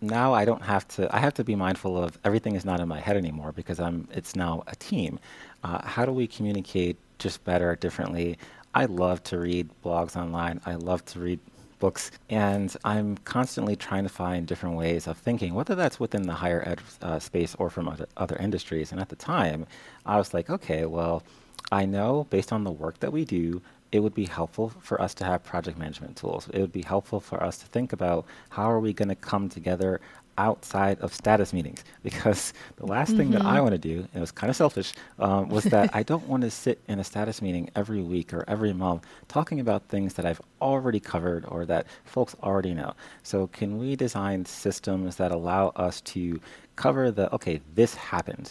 now 0.00 0.34
I 0.34 0.44
don't 0.44 0.62
have 0.62 0.86
to. 0.88 1.14
I 1.14 1.18
have 1.18 1.34
to 1.34 1.44
be 1.44 1.54
mindful 1.54 2.02
of 2.02 2.18
everything 2.24 2.54
is 2.56 2.64
not 2.64 2.80
in 2.80 2.88
my 2.88 3.00
head 3.00 3.16
anymore 3.16 3.52
because 3.52 3.80
I'm. 3.80 4.08
It's 4.12 4.36
now 4.36 4.64
a 4.66 4.76
team. 4.76 5.18
Uh, 5.62 5.84
how 5.86 6.04
do 6.04 6.12
we 6.12 6.26
communicate 6.26 6.96
just 7.18 7.44
better, 7.44 7.76
differently? 7.76 8.38
I 8.74 8.86
love 8.86 9.22
to 9.24 9.38
read 9.38 9.70
blogs 9.84 10.16
online. 10.16 10.60
I 10.66 10.74
love 10.74 11.04
to 11.06 11.20
read 11.20 11.40
books, 11.78 12.10
and 12.30 12.74
I'm 12.84 13.16
constantly 13.18 13.76
trying 13.76 14.02
to 14.04 14.08
find 14.08 14.46
different 14.46 14.76
ways 14.76 15.06
of 15.06 15.18
thinking, 15.18 15.54
whether 15.54 15.74
that's 15.74 16.00
within 16.00 16.22
the 16.22 16.34
higher 16.34 16.62
ed 16.66 16.80
uh, 17.02 17.18
space 17.18 17.54
or 17.56 17.70
from 17.70 17.88
other, 17.88 18.06
other 18.16 18.36
industries. 18.36 18.90
And 18.90 19.00
at 19.00 19.08
the 19.08 19.16
time, 19.16 19.66
I 20.06 20.16
was 20.16 20.34
like, 20.34 20.50
okay, 20.50 20.86
well, 20.86 21.22
I 21.70 21.84
know 21.86 22.26
based 22.30 22.52
on 22.52 22.64
the 22.64 22.70
work 22.70 23.00
that 23.00 23.12
we 23.12 23.24
do, 23.24 23.62
it 23.94 24.02
would 24.02 24.12
be 24.12 24.24
helpful 24.24 24.72
for 24.80 25.00
us 25.00 25.14
to 25.14 25.24
have 25.24 25.44
project 25.44 25.78
management 25.78 26.16
tools. 26.16 26.48
It 26.52 26.60
would 26.60 26.72
be 26.72 26.82
helpful 26.82 27.20
for 27.20 27.40
us 27.40 27.58
to 27.58 27.66
think 27.66 27.92
about 27.92 28.26
how 28.50 28.68
are 28.68 28.80
we 28.80 28.92
going 28.92 29.08
to 29.08 29.14
come 29.14 29.48
together 29.48 30.00
outside 30.36 30.98
of 30.98 31.14
status 31.14 31.52
meetings 31.52 31.84
because 32.02 32.52
the 32.74 32.86
last 32.86 33.10
mm-hmm. 33.10 33.18
thing 33.18 33.30
that 33.30 33.42
I 33.42 33.54
mm-hmm. 33.54 33.62
want 33.62 33.72
to 33.74 33.78
do, 33.78 33.98
and 34.00 34.16
it 34.16 34.18
was 34.18 34.32
kind 34.32 34.50
of 34.50 34.56
selfish, 34.56 34.94
um, 35.20 35.48
was 35.48 35.62
that 35.62 35.94
I 35.94 36.02
don't 36.02 36.26
want 36.26 36.42
to 36.42 36.50
sit 36.50 36.80
in 36.88 36.98
a 36.98 37.04
status 37.04 37.40
meeting 37.40 37.70
every 37.76 38.02
week 38.02 38.34
or 38.34 38.44
every 38.48 38.72
month 38.72 39.06
talking 39.28 39.60
about 39.60 39.84
things 39.84 40.14
that 40.14 40.26
I've 40.26 40.40
already 40.60 40.98
covered 40.98 41.44
or 41.46 41.64
that 41.66 41.86
folks 42.04 42.34
already 42.42 42.74
know. 42.74 42.94
So, 43.22 43.46
can 43.46 43.78
we 43.78 43.94
design 43.94 44.44
systems 44.44 45.14
that 45.16 45.30
allow 45.30 45.68
us 45.76 46.00
to 46.00 46.40
cover 46.74 47.12
the 47.12 47.32
okay, 47.32 47.60
this 47.76 47.94
happened? 47.94 48.50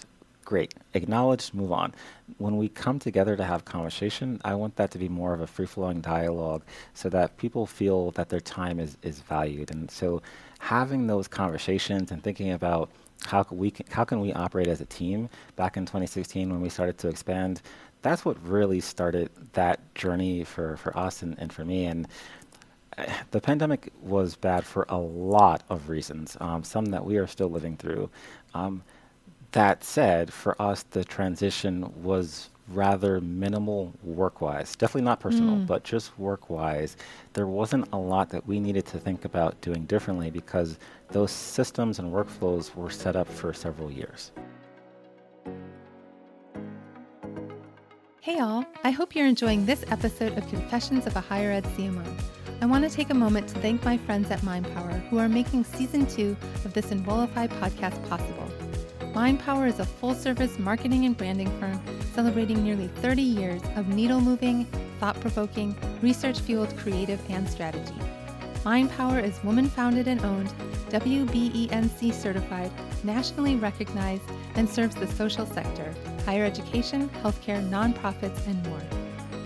Great, 0.53 0.75
acknowledge, 0.93 1.51
move 1.51 1.72
on. 1.72 1.95
When 2.38 2.57
we 2.57 2.69
come 2.69 3.00
together 3.00 3.36
to 3.36 3.43
have 3.43 3.65
conversation, 3.65 4.39
I 4.45 4.53
want 4.53 4.75
that 4.75 4.91
to 4.91 5.00
be 5.00 5.10
more 5.10 5.33
of 5.33 5.41
a 5.41 5.48
free 5.48 5.65
flowing 5.65 6.00
dialogue 6.00 6.62
so 6.93 7.10
that 7.10 7.38
people 7.38 7.65
feel 7.65 8.12
that 8.12 8.29
their 8.29 8.39
time 8.39 8.79
is, 8.79 8.95
is 9.01 9.22
valued. 9.22 9.72
And 9.72 9.89
so 9.89 10.22
having 10.60 11.07
those 11.07 11.27
conversations 11.27 12.12
and 12.12 12.22
thinking 12.22 12.51
about 12.51 12.91
how 13.25 13.41
can 13.41 13.57
we 13.57 13.72
can, 13.72 13.88
how 13.89 14.03
can 14.03 14.19
we 14.19 14.31
operate 14.31 14.67
as 14.67 14.79
a 14.79 14.86
team 14.86 15.27
back 15.55 15.75
in 15.75 15.88
2016 15.88 16.51
when 16.51 16.62
we 16.62 16.69
started 16.69 17.00
to 17.00 17.07
expand 17.07 17.63
that's 18.03 18.24
what 18.24 18.38
really 18.48 18.79
started 18.79 19.31
that 19.53 19.79
journey 19.95 20.43
for, 20.43 20.77
for 20.77 20.95
us 20.95 21.24
and, 21.24 21.36
and 21.39 21.51
for 21.51 21.65
me 21.65 21.86
and 21.86 22.07
uh, 23.00 23.05
the 23.31 23.41
pandemic 23.41 23.91
was 24.01 24.36
bad 24.36 24.63
for 24.63 24.86
a 24.89 24.98
lot 24.98 25.63
of 25.69 25.89
reasons 25.89 26.38
um, 26.41 26.63
some 26.63 26.86
that 26.86 27.03
we 27.03 27.17
are 27.17 27.25
still 27.25 27.50
living 27.50 27.75
through 27.75 28.07
um, 28.53 28.83
that 29.53 29.83
said 29.83 30.33
for 30.33 30.62
us 30.62 30.83
the 30.83 31.03
transition 31.03 31.91
was 32.03 32.50
rather 32.69 33.19
minimal 33.22 33.93
work 34.03 34.41
wise. 34.41 34.75
Definitely 34.75 35.03
not 35.03 35.19
personal, 35.19 35.55
mm. 35.55 35.67
but 35.67 35.83
just 35.83 36.17
work 36.17 36.50
wise. 36.50 36.95
There 37.33 37.48
wasn't 37.48 37.88
a 37.91 37.98
lot 37.98 38.29
that 38.29 38.48
we 38.48 38.60
needed 38.60 38.86
to 38.88 39.00
think 39.00 39.25
about 39.25 39.60
doing 39.62 39.86
differently 39.86 40.31
because 40.31 40.79
those 41.10 41.31
systems 41.31 42.00
and 42.00 42.12
workflows 42.12 42.74
were 42.75 42.89
set 42.89 43.15
up 43.15 43.27
for 43.27 43.53
several 43.53 43.91
years. 43.91 44.31
Hey, 48.22 48.39
all. 48.39 48.65
I 48.83 48.91
hope 48.91 49.15
you're 49.15 49.27
enjoying 49.27 49.65
this 49.65 49.83
episode 49.89 50.38
of 50.38 50.48
Confessions 50.48 51.05
of 51.05 51.15
a 51.15 51.19
Higher 51.19 51.51
Ed 51.51 51.65
CMO. 51.75 52.05
I 52.62 52.65
want 52.65 52.89
to 52.89 52.89
take 52.89 53.10
a 53.10 53.13
moment 53.13 53.50
to 53.50 53.55
thank 53.60 53.83
my 53.83 53.98
friends 53.98 54.31
at 54.31 54.39
MindPower 54.39 55.05
who 55.10 55.17
are 55.19 55.27
making 55.27 55.65
season 55.65 56.07
two 56.07 56.38
of 56.63 56.74
this 56.74 56.91
Enrollify 56.93 57.48
podcast 57.48 58.01
possible. 58.07 58.50
MindPower 59.13 59.67
is 59.67 59.79
a 59.79 59.86
full 59.86 60.15
service 60.15 60.58
marketing 60.58 61.05
and 61.05 61.15
branding 61.15 61.51
firm 61.60 61.79
celebrating 62.15 62.63
nearly 62.63 62.88
30 62.88 63.22
years 63.22 63.62
of 63.75 63.88
needle 63.88 64.20
moving, 64.20 64.65
thought 65.00 65.20
provoking, 65.22 65.75
research 66.01 66.39
fueled 66.39 66.75
creative 66.77 67.22
and 67.29 67.48
strategy. 67.48 67.93
MindPower 68.63 69.24
is 69.24 69.43
woman 69.43 69.70
founded 69.70 70.08
and 70.08 70.20
owned, 70.25 70.51
WBENC 70.89 72.12
certified, 72.12 72.72
nationally 73.03 73.55
recognized, 73.55 74.24
and 74.55 74.67
serves 74.67 74.96
the 74.96 75.08
social 75.08 75.46
sector, 75.46 75.93
higher 76.25 76.43
education, 76.43 77.08
healthcare, 77.22 77.63
nonprofits, 77.70 78.48
and 78.48 78.65
more. 78.67 78.82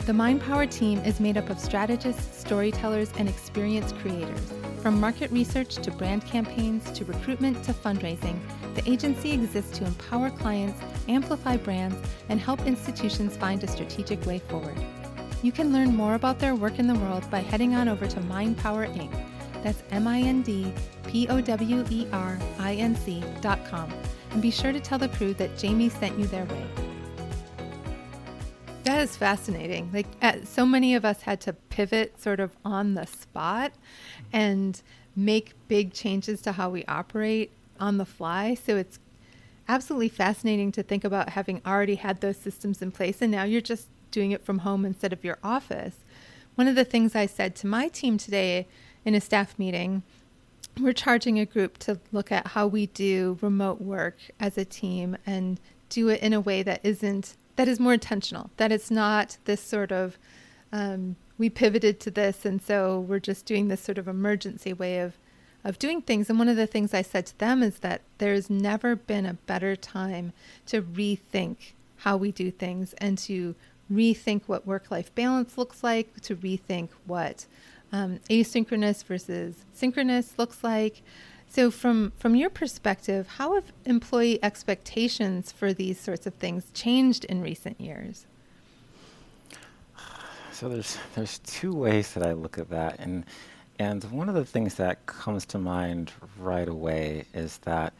The 0.05 0.13
MindPower 0.13 0.71
team 0.71 0.99
is 0.99 1.19
made 1.19 1.35
up 1.35 1.49
of 1.49 1.59
strategists, 1.59 2.39
storytellers, 2.39 3.11
and 3.17 3.27
experienced 3.27 3.97
creators. 3.97 4.53
From 4.81 5.01
market 5.01 5.29
research 5.31 5.75
to 5.75 5.91
brand 5.91 6.25
campaigns 6.25 6.89
to 6.91 7.03
recruitment 7.03 7.61
to 7.65 7.73
fundraising, 7.73 8.39
the 8.77 8.89
agency 8.89 9.31
exists 9.31 9.77
to 9.79 9.85
empower 9.85 10.29
clients, 10.29 10.79
amplify 11.09 11.57
brands, 11.57 11.97
and 12.29 12.39
help 12.39 12.65
institutions 12.67 13.35
find 13.35 13.63
a 13.63 13.67
strategic 13.67 14.23
way 14.25 14.37
forward. 14.37 14.77
You 15.41 15.51
can 15.51 15.73
learn 15.73 15.95
more 15.95 16.13
about 16.13 16.37
their 16.37 16.53
work 16.53 16.77
in 16.77 16.85
the 16.85 16.95
world 16.95 17.29
by 17.31 17.39
heading 17.39 17.73
on 17.73 17.89
over 17.89 18.07
to 18.07 18.19
MindPower 18.21 18.95
Inc. 18.95 19.11
That's 19.63 19.81
M 19.89 20.07
I 20.07 20.19
N 20.19 20.43
D 20.43 20.71
P 21.07 21.27
O 21.27 21.41
W 21.41 21.85
E 21.89 22.07
R 22.11 22.39
I 22.59 22.75
N 22.75 22.95
C 22.95 23.23
dot 23.41 23.65
com. 23.65 23.91
And 24.31 24.41
be 24.41 24.51
sure 24.51 24.71
to 24.71 24.79
tell 24.79 24.99
the 24.99 25.09
crew 25.09 25.33
that 25.35 25.59
Jaime 25.59 25.89
sent 25.89 26.17
you 26.19 26.27
their 26.27 26.45
way. 26.45 26.65
That 28.83 29.01
is 29.01 29.17
fascinating. 29.17 29.89
Like, 29.91 30.07
uh, 30.21 30.37
so 30.43 30.65
many 30.65 30.93
of 30.93 31.03
us 31.03 31.21
had 31.21 31.41
to 31.41 31.53
pivot 31.53 32.21
sort 32.21 32.39
of 32.39 32.55
on 32.63 32.93
the 32.93 33.05
spot 33.07 33.73
and 34.31 34.79
make 35.15 35.55
big 35.67 35.93
changes 35.93 36.41
to 36.43 36.51
how 36.51 36.69
we 36.69 36.85
operate 36.85 37.51
on 37.79 37.97
the 37.97 38.05
fly. 38.05 38.55
So 38.55 38.77
it's 38.77 38.99
absolutely 39.67 40.09
fascinating 40.09 40.71
to 40.73 40.83
think 40.83 41.03
about 41.03 41.29
having 41.29 41.61
already 41.65 41.95
had 41.95 42.21
those 42.21 42.37
systems 42.37 42.81
in 42.81 42.91
place 42.91 43.21
and 43.21 43.31
now 43.31 43.43
you're 43.43 43.61
just 43.61 43.87
doing 44.11 44.31
it 44.31 44.43
from 44.43 44.59
home 44.59 44.85
instead 44.85 45.13
of 45.13 45.23
your 45.23 45.37
office. 45.43 45.95
One 46.55 46.67
of 46.67 46.75
the 46.75 46.85
things 46.85 47.15
I 47.15 47.25
said 47.25 47.55
to 47.57 47.67
my 47.67 47.87
team 47.87 48.17
today 48.17 48.67
in 49.05 49.13
a 49.13 49.21
staff 49.21 49.59
meeting, 49.59 50.03
we're 50.79 50.93
charging 50.93 51.39
a 51.39 51.45
group 51.45 51.77
to 51.79 51.99
look 52.11 52.31
at 52.31 52.47
how 52.47 52.67
we 52.67 52.87
do 52.87 53.37
remote 53.41 53.81
work 53.81 54.17
as 54.39 54.57
a 54.57 54.65
team 54.65 55.17
and 55.25 55.59
do 55.89 56.09
it 56.09 56.21
in 56.21 56.33
a 56.33 56.41
way 56.41 56.63
that 56.63 56.81
isn't 56.83 57.35
that 57.55 57.67
is 57.67 57.79
more 57.79 57.93
intentional. 57.93 58.51
That 58.57 58.71
it's 58.71 58.91
not 58.91 59.37
this 59.45 59.61
sort 59.61 59.91
of 59.91 60.17
um, 60.71 61.15
we 61.37 61.49
pivoted 61.49 61.99
to 62.01 62.11
this 62.11 62.45
and 62.45 62.61
so 62.61 62.99
we're 62.99 63.19
just 63.19 63.45
doing 63.45 63.67
this 63.67 63.81
sort 63.81 63.97
of 63.97 64.07
emergency 64.07 64.73
way 64.73 64.99
of 64.99 65.17
of 65.67 65.77
doing 65.77 66.01
things. 66.01 66.29
And 66.29 66.39
one 66.39 66.47
of 66.47 66.55
the 66.55 66.65
things 66.65 66.93
I 66.93 67.01
said 67.01 67.25
to 67.27 67.37
them 67.37 67.61
is 67.61 67.79
that 67.79 68.01
there's 68.19 68.49
never 68.49 68.95
been 68.95 69.25
a 69.25 69.33
better 69.33 69.75
time 69.75 70.31
to 70.67 70.81
rethink 70.81 71.73
how 71.97 72.15
we 72.15 72.31
do 72.31 72.49
things 72.49 72.93
and 72.99 73.17
to 73.19 73.53
rethink 73.91 74.43
what 74.45 74.65
work 74.65 74.89
life 74.89 75.13
balance 75.13 75.57
looks 75.57 75.83
like, 75.83 76.21
to 76.21 76.37
rethink 76.37 76.89
what 77.05 77.45
um, 77.91 78.19
asynchronous 78.29 79.03
versus 79.03 79.55
synchronous 79.73 80.39
looks 80.39 80.63
like. 80.63 81.01
So, 81.49 81.69
from, 81.71 82.11
from 82.17 82.35
your 82.35 82.49
perspective, 82.49 83.27
how 83.37 83.55
have 83.55 83.71
employee 83.85 84.39
expectations 84.43 85.51
for 85.51 85.73
these 85.73 85.99
sorts 85.99 86.25
of 86.25 86.33
things 86.35 86.71
changed 86.73 87.25
in 87.25 87.41
recent 87.41 87.79
years? 87.79 88.25
So 90.51 90.69
there's 90.69 90.97
there's 91.13 91.37
two 91.39 91.71
ways 91.71 92.15
that 92.15 92.25
I 92.25 92.31
look 92.31 92.57
at 92.57 92.71
that, 92.71 92.97
and 92.97 93.25
and 93.79 94.03
one 94.05 94.29
of 94.29 94.35
the 94.35 94.45
things 94.45 94.75
that 94.75 95.05
comes 95.05 95.45
to 95.47 95.57
mind 95.59 96.11
right 96.39 96.67
away 96.67 97.25
is 97.33 97.57
that 97.59 97.93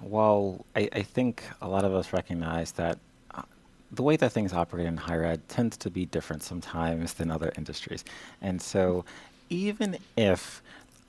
while 0.00 0.64
I, 0.76 0.88
I 0.92 1.02
think 1.02 1.44
a 1.60 1.68
lot 1.68 1.84
of 1.84 1.94
us 1.94 2.12
recognize 2.12 2.72
that 2.72 2.98
uh, 3.34 3.42
the 3.90 4.02
way 4.02 4.16
that 4.16 4.32
things 4.32 4.52
operate 4.52 4.86
in 4.86 4.96
higher 4.96 5.24
ed 5.24 5.48
tends 5.48 5.76
to 5.78 5.90
be 5.90 6.06
different 6.06 6.42
sometimes 6.42 7.14
than 7.14 7.30
other 7.30 7.52
industries. 7.56 8.04
And 8.40 8.62
so 8.62 9.04
even 9.50 9.98
if 10.16 10.62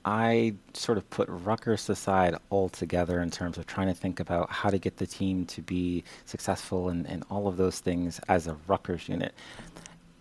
I 0.04 0.54
sort 0.74 0.98
of 0.98 1.08
put 1.08 1.28
Rutgers 1.30 1.88
aside 1.88 2.36
altogether 2.50 3.22
in 3.22 3.30
terms 3.30 3.56
of 3.56 3.66
trying 3.66 3.86
to 3.86 3.94
think 3.94 4.20
about 4.20 4.50
how 4.50 4.68
to 4.68 4.78
get 4.78 4.98
the 4.98 5.06
team 5.06 5.46
to 5.46 5.62
be 5.62 6.04
successful 6.26 6.90
and, 6.90 7.06
and 7.06 7.24
all 7.30 7.48
of 7.48 7.56
those 7.56 7.80
things 7.80 8.20
as 8.28 8.46
a 8.46 8.56
Rutgers 8.66 9.08
unit 9.08 9.32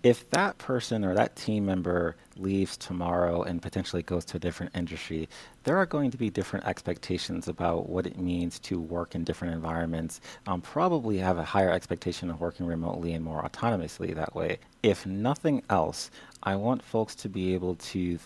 if 0.03 0.29
that 0.31 0.57
person 0.57 1.05
or 1.05 1.15
that 1.15 1.37
team 1.37 1.65
member 1.65 2.17
leaves 2.35 2.75
tomorrow 2.75 3.41
and 3.43 3.61
potentially 3.61 4.03
goes 4.03 4.25
to 4.25 4.35
a 4.35 4.39
different 4.39 4.75
industry, 4.75 5.29
there 5.63 5.77
are 5.77 5.85
going 5.85 6.11
to 6.11 6.17
be 6.17 6.29
different 6.29 6.65
expectations 6.65 7.47
about 7.47 7.87
what 7.87 8.05
it 8.05 8.19
means 8.19 8.59
to 8.59 8.81
work 8.81 9.15
in 9.15 9.23
different 9.23 9.53
environments. 9.53 10.19
Um, 10.45 10.59
probably 10.59 11.17
have 11.19 11.37
a 11.37 11.43
higher 11.43 11.71
expectation 11.71 12.29
of 12.29 12.41
working 12.41 12.65
remotely 12.65 13.13
and 13.13 13.23
more 13.23 13.41
autonomously 13.43 14.13
that 14.13 14.35
way. 14.35 14.57
If 14.83 15.05
nothing 15.05 15.63
else, 15.69 16.11
I 16.43 16.57
want 16.57 16.83
folks 16.83 17.15
to 17.15 17.29
be 17.29 17.53
able 17.53 17.75
to 17.75 17.99
th- 18.01 18.19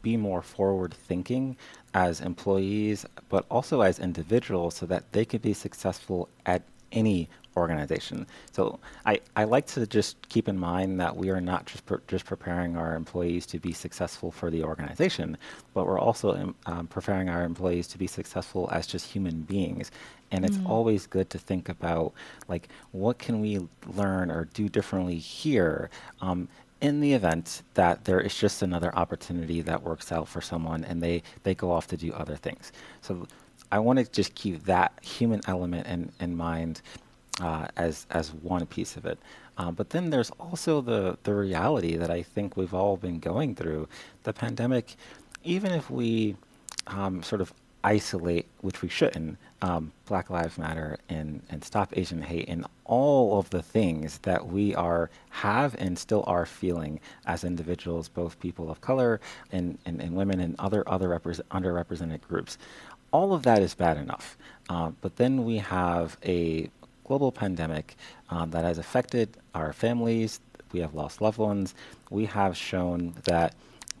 be 0.00 0.16
more 0.16 0.40
forward 0.40 0.94
thinking 0.94 1.58
as 1.92 2.22
employees, 2.22 3.04
but 3.28 3.44
also 3.50 3.82
as 3.82 3.98
individuals 3.98 4.76
so 4.76 4.86
that 4.86 5.12
they 5.12 5.26
could 5.26 5.42
be 5.42 5.52
successful 5.52 6.30
at 6.46 6.62
any 6.90 7.28
organization. 7.58 8.26
So 8.52 8.78
I, 9.06 9.20
I 9.36 9.44
like 9.44 9.66
to 9.68 9.86
just 9.86 10.28
keep 10.28 10.48
in 10.48 10.58
mind 10.58 11.00
that 11.00 11.16
we 11.16 11.30
are 11.30 11.40
not 11.40 11.66
just 11.66 11.84
pre- 11.86 11.98
just 12.06 12.24
preparing 12.24 12.76
our 12.76 12.94
employees 12.94 13.46
to 13.46 13.58
be 13.58 13.72
successful 13.72 14.30
for 14.30 14.50
the 14.50 14.62
organization, 14.64 15.36
but 15.74 15.86
we're 15.86 15.98
also 15.98 16.34
um, 16.34 16.54
um 16.66 16.86
preparing 16.86 17.28
our 17.28 17.44
employees 17.44 17.86
to 17.88 17.98
be 17.98 18.06
successful 18.06 18.68
as 18.72 18.86
just 18.86 19.10
human 19.10 19.42
beings. 19.42 19.90
And 20.30 20.44
mm. 20.44 20.48
it's 20.48 20.58
always 20.66 21.06
good 21.06 21.30
to 21.30 21.38
think 21.38 21.68
about 21.68 22.12
like 22.48 22.68
what 22.92 23.18
can 23.18 23.40
we 23.40 23.60
learn 23.94 24.30
or 24.30 24.46
do 24.54 24.68
differently 24.68 25.18
here. 25.18 25.90
Um, 26.20 26.48
in 26.80 27.00
the 27.00 27.12
event 27.12 27.62
that 27.74 28.04
there 28.04 28.20
is 28.20 28.34
just 28.36 28.62
another 28.62 28.94
opportunity 28.94 29.60
that 29.62 29.82
works 29.82 30.12
out 30.12 30.28
for 30.28 30.40
someone 30.40 30.84
and 30.84 31.02
they, 31.02 31.22
they 31.42 31.54
go 31.54 31.72
off 31.72 31.88
to 31.88 31.96
do 31.96 32.12
other 32.12 32.36
things. 32.36 32.72
So 33.00 33.26
I 33.70 33.78
want 33.78 33.98
to 33.98 34.10
just 34.10 34.34
keep 34.34 34.64
that 34.64 34.92
human 35.02 35.40
element 35.46 35.86
in, 35.86 36.12
in 36.20 36.36
mind 36.36 36.82
uh, 37.40 37.66
as 37.76 38.06
as 38.10 38.32
one 38.32 38.66
piece 38.66 38.96
of 38.96 39.04
it. 39.06 39.18
Um, 39.58 39.74
but 39.74 39.90
then 39.90 40.10
there's 40.10 40.30
also 40.38 40.80
the, 40.80 41.18
the 41.24 41.34
reality 41.34 41.96
that 41.96 42.10
I 42.10 42.22
think 42.22 42.56
we've 42.56 42.74
all 42.74 42.96
been 42.96 43.18
going 43.18 43.56
through. 43.56 43.88
The 44.22 44.32
pandemic, 44.32 44.94
even 45.42 45.72
if 45.72 45.90
we 45.90 46.36
um, 46.86 47.22
sort 47.24 47.40
of 47.40 47.52
isolate, 47.82 48.46
which 48.60 48.82
we 48.82 48.88
shouldn't, 48.88 49.36
um, 49.62 49.92
Black 50.06 50.30
Lives 50.30 50.58
Matter 50.58 50.98
and, 51.08 51.42
and 51.50 51.64
Stop 51.64 51.96
Asian 51.96 52.22
Hate 52.22 52.48
and 52.48 52.66
all 52.84 53.38
of 53.38 53.50
the 53.50 53.62
things 53.62 54.18
that 54.18 54.46
we 54.46 54.74
are 54.74 55.10
have 55.30 55.74
and 55.78 55.98
still 55.98 56.22
are 56.26 56.46
feeling 56.46 57.00
as 57.26 57.44
individuals, 57.44 58.08
both 58.08 58.38
people 58.38 58.70
of 58.70 58.80
color 58.80 59.20
and, 59.50 59.78
and, 59.86 60.00
and 60.00 60.14
women 60.14 60.38
and 60.40 60.54
other 60.58 60.88
other 60.88 61.08
represent, 61.08 61.48
underrepresented 61.48 62.20
groups. 62.22 62.58
All 63.10 63.32
of 63.32 63.42
that 63.42 63.60
is 63.60 63.74
bad 63.74 63.96
enough. 63.96 64.36
Uh, 64.68 64.90
but 65.00 65.16
then 65.16 65.44
we 65.44 65.58
have 65.58 66.16
a 66.24 66.70
global 67.08 67.32
pandemic 67.32 67.96
um, 68.28 68.50
that 68.50 68.64
has 68.64 68.78
affected 68.78 69.36
our 69.54 69.72
families. 69.72 70.40
We 70.72 70.80
have 70.80 70.94
lost 70.94 71.22
loved 71.22 71.38
ones. 71.38 71.74
We 72.10 72.26
have 72.26 72.54
shown 72.56 73.14
that 73.24 73.54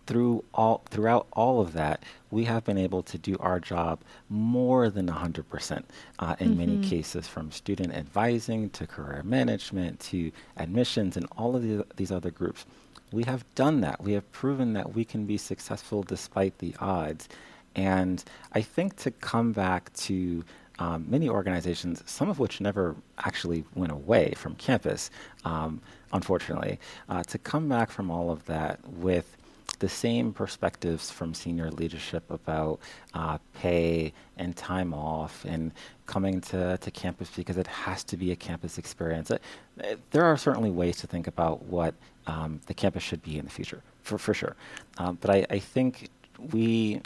through 0.06 0.44
all 0.54 0.82
throughout 0.90 1.26
all 1.32 1.60
of 1.60 1.72
that, 1.72 2.02
we 2.30 2.44
have 2.44 2.64
been 2.64 2.78
able 2.78 3.02
to 3.02 3.18
do 3.18 3.36
our 3.40 3.60
job 3.60 4.00
more 4.28 4.90
than 4.90 5.06
100% 5.06 5.82
uh, 6.18 6.36
in 6.38 6.48
mm-hmm. 6.48 6.58
many 6.58 6.88
cases, 6.88 7.26
from 7.26 7.50
student 7.50 7.94
advising 7.94 8.70
to 8.70 8.86
career 8.86 9.22
management 9.24 10.00
to 10.00 10.30
admissions 10.56 11.16
and 11.16 11.26
all 11.36 11.56
of 11.56 11.62
the, 11.62 11.86
these 11.96 12.12
other 12.12 12.30
groups. 12.30 12.64
We 13.12 13.24
have 13.24 13.42
done 13.54 13.80
that. 13.82 14.02
We 14.02 14.12
have 14.12 14.30
proven 14.32 14.74
that 14.74 14.94
we 14.94 15.04
can 15.04 15.24
be 15.24 15.38
successful 15.38 16.02
despite 16.02 16.58
the 16.58 16.74
odds. 16.80 17.28
And 17.74 18.24
I 18.52 18.62
think 18.62 18.96
to 19.04 19.10
come 19.10 19.52
back 19.52 19.92
to 20.08 20.44
um, 20.78 21.06
many 21.08 21.28
organizations, 21.28 22.02
some 22.06 22.28
of 22.28 22.38
which 22.38 22.60
never 22.60 22.94
actually 23.18 23.64
went 23.74 23.92
away 23.92 24.32
from 24.36 24.54
campus, 24.56 25.10
um, 25.44 25.80
unfortunately, 26.12 26.78
uh, 27.08 27.22
to 27.24 27.38
come 27.38 27.68
back 27.68 27.90
from 27.90 28.10
all 28.10 28.30
of 28.30 28.44
that 28.46 28.78
with 28.88 29.36
the 29.78 29.88
same 29.88 30.32
perspectives 30.32 31.10
from 31.10 31.32
senior 31.34 31.70
leadership 31.70 32.28
about 32.30 32.80
uh, 33.14 33.38
pay 33.54 34.12
and 34.36 34.56
time 34.56 34.92
off 34.92 35.44
and 35.44 35.72
coming 36.06 36.40
to, 36.40 36.76
to 36.78 36.90
campus 36.90 37.30
because 37.36 37.56
it 37.56 37.66
has 37.66 38.02
to 38.04 38.16
be 38.16 38.32
a 38.32 38.36
campus 38.36 38.78
experience. 38.78 39.30
It, 39.30 39.40
there 40.10 40.24
are 40.24 40.36
certainly 40.36 40.70
ways 40.70 40.96
to 40.98 41.06
think 41.06 41.26
about 41.26 41.62
what 41.64 41.94
um, 42.26 42.60
the 42.66 42.74
campus 42.74 43.02
should 43.02 43.22
be 43.22 43.38
in 43.38 43.44
the 43.44 43.50
future, 43.50 43.82
for, 44.02 44.18
for 44.18 44.34
sure. 44.34 44.56
Um, 44.98 45.16
but 45.20 45.30
I, 45.30 45.46
I 45.50 45.58
think 45.58 46.08
we, 46.52 47.00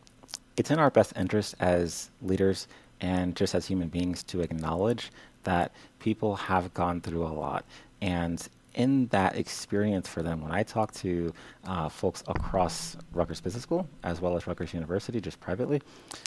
it's 0.57 0.71
in 0.71 0.79
our 0.79 0.91
best 0.91 1.13
interest 1.17 1.55
as 1.61 2.11
leaders 2.23 2.69
and 3.03 3.37
just 3.37 3.55
as 3.55 3.67
human 3.67 3.89
beings 3.89 4.23
to 4.23 4.41
acknowledge 4.41 5.11
that 5.43 5.73
people 5.99 6.37
have 6.37 6.73
gone 6.73 7.01
through 7.01 7.27
a 7.27 7.29
lot. 7.29 7.65
And 8.01 8.49
in 8.75 9.09
that 9.09 9.37
experience 9.37 10.09
for 10.09 10.23
them, 10.23 10.41
when 10.41 10.51
I 10.51 10.63
talk 10.63 10.93
to 10.95 11.35
uh, 11.67 11.89
folks 11.89 12.23
across 12.27 12.97
Rutgers 13.13 13.41
Business 13.41 13.65
School 13.65 13.87
as 14.03 14.21
well 14.21 14.37
as 14.37 14.47
Rutgers 14.47 14.73
University, 14.73 15.21
just 15.21 15.41
privately, 15.41 15.83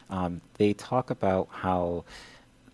um, 0.09 0.41
they 0.57 0.73
talk 0.73 1.09
about 1.09 1.47
how 1.49 2.03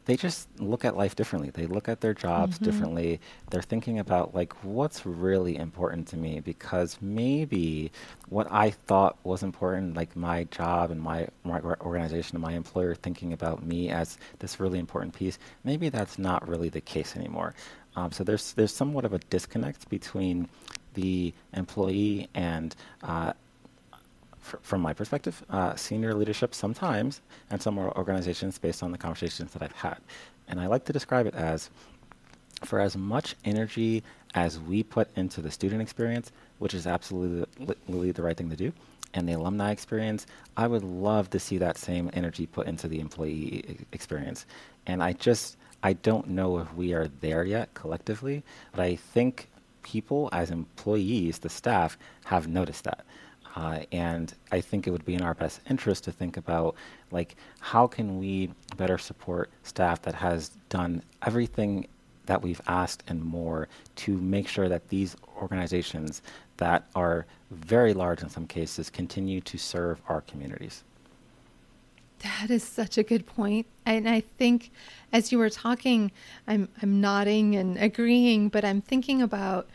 they 0.05 0.15
just 0.15 0.48
look 0.60 0.84
at 0.84 0.98
life 0.98 1.15
differently. 1.15 1.51
They 1.51 1.67
look 1.67 1.88
at 1.88 2.01
their 2.01 2.13
jobs 2.13 2.55
mm-hmm. 2.55 2.65
differently. 2.65 3.20
They're 3.50 3.62
thinking 3.62 4.00
about 4.00 4.34
like 4.34 4.53
what's 4.63 5.05
really 5.05 5.58
important 5.58 6.08
to 6.10 6.17
me 6.17 6.39
because 6.39 6.98
maybe 7.01 7.91
what 8.29 8.51
I 8.51 8.72
thought 8.72 9.17
was 9.24 9.43
important, 9.43 9.96
like 9.96 10.15
my 10.15 10.46
job 10.46 10.91
and 10.91 11.01
my, 11.01 11.27
my 11.43 11.62
organization 11.62 12.36
and 12.36 12.43
my 12.43 12.53
employer 12.53 12.96
thinking 12.96 13.34
about 13.34 13.63
me 13.63 13.89
as 13.89 14.17
this 14.39 14.60
really 14.60 14.79
important 14.79 15.13
piece, 15.13 15.38
maybe 15.63 15.89
that's 15.89 16.17
not 16.17 16.48
really 16.48 16.70
the 16.70 16.81
case 16.81 17.15
anymore. 17.15 17.53
Um, 17.96 18.12
so 18.12 18.24
there's 18.24 18.53
there's 18.53 18.74
somewhat 18.74 19.05
of 19.05 19.13
a 19.13 19.20
disconnect 19.20 19.89
between 19.89 20.48
the 20.93 21.34
employee 21.53 22.29
and 22.34 22.75
uh, 23.03 23.34
from 24.42 24.82
my 24.82 24.94
perspective, 24.94 25.44
uh, 25.50 25.76
senior 25.76 26.14
leadership 26.14 26.54
sometimes, 26.54 27.22
and 27.50 27.62
some 27.62 27.78
organizations 27.78 28.58
based 28.58 28.84
on 28.84 28.92
the 28.92 28.98
conversations 28.98 29.54
that 29.54 29.62
I've 29.62 29.72
had. 29.72 29.98
And 30.48 30.60
I 30.60 30.68
like 30.68 30.86
to 30.86 30.94
describe 30.94 31.28
it 31.28 31.36
as 31.36 31.70
for 32.66 32.80
as 32.80 32.96
much 32.96 33.36
energy 33.46 34.04
as 34.36 34.60
we 34.60 34.84
put 34.84 35.10
into 35.16 35.42
the 35.42 35.52
student 35.52 35.82
experience, 35.82 36.32
which 36.60 36.74
is 36.74 36.86
absolutely 36.88 38.12
the 38.12 38.22
right 38.22 38.38
thing 38.38 38.50
to 38.50 38.56
do, 38.56 38.72
and 39.14 39.27
the 39.27 39.34
alumni 39.34 39.72
experience, 39.72 40.25
I 40.56 40.68
would 40.68 40.84
love 40.84 41.30
to 41.32 41.40
see 41.40 41.58
that 41.58 41.77
same 41.77 42.10
energy 42.14 42.46
put 42.46 42.68
into 42.68 42.88
the 42.88 43.00
employee 43.00 43.86
experience. 43.92 44.46
And 44.86 45.04
I 45.04 45.14
just, 45.14 45.58
I 45.84 45.94
don't 45.94 46.30
know 46.30 46.60
if 46.60 46.74
we 46.75 46.94
are 46.94 47.08
there 47.20 47.44
yet 47.44 47.74
collectively, 47.74 48.44
but 48.72 48.82
I 48.82 48.96
think 48.96 49.50
people 49.84 50.30
as 50.32 50.51
employees, 50.51 51.40
the 51.40 51.50
staff, 51.50 51.98
have 52.25 52.48
noticed 52.48 52.84
that. 52.84 53.04
Uh, 53.55 53.79
and 53.92 54.33
I 54.51 54.61
think 54.61 54.87
it 54.87 54.92
would 54.92 55.05
be 55.05 55.16
in 55.16 55.22
our 55.22 55.33
best 55.33 55.59
interest 55.70 56.05
to 56.05 56.11
think 56.11 56.37
about 56.37 56.75
like 57.11 57.35
how 57.59 57.87
can 57.87 58.20
we 58.20 58.51
better 58.77 58.98
support 58.98 59.50
staff 59.64 60.01
that 60.03 60.16
has 60.16 60.50
done 60.70 61.03
everything 61.25 61.87
that 62.27 62.42
we've 62.42 62.61
asked 62.68 63.03
and 63.07 63.22
more 63.24 63.68
to 63.96 64.16
make 64.18 64.48
sure 64.48 64.70
that 64.70 64.87
these 64.90 65.16
organizations 65.42 66.22
that 66.57 66.85
are 66.96 67.25
very 67.50 67.94
large 67.94 68.22
in 68.22 68.29
some 68.29 68.48
cases 68.48 68.90
continue 68.90 69.42
to 69.42 69.57
serve 69.57 70.00
our 70.07 70.22
communities. 70.22 70.83
That 72.20 72.51
is 72.51 72.64
such 72.64 72.98
a 72.98 73.03
good 73.03 73.25
point. 73.25 73.66
And 73.85 74.07
I 74.07 74.22
think 74.22 74.70
as 75.11 75.31
you 75.31 75.40
were 75.40 75.50
talking, 75.50 76.11
I'm 76.48 76.70
I'm 76.81 77.01
nodding 77.01 77.55
and 77.55 77.77
agreeing, 77.77 78.50
but 78.50 78.64
I'm 78.64 78.81
thinking 78.81 79.22
about 79.22 79.68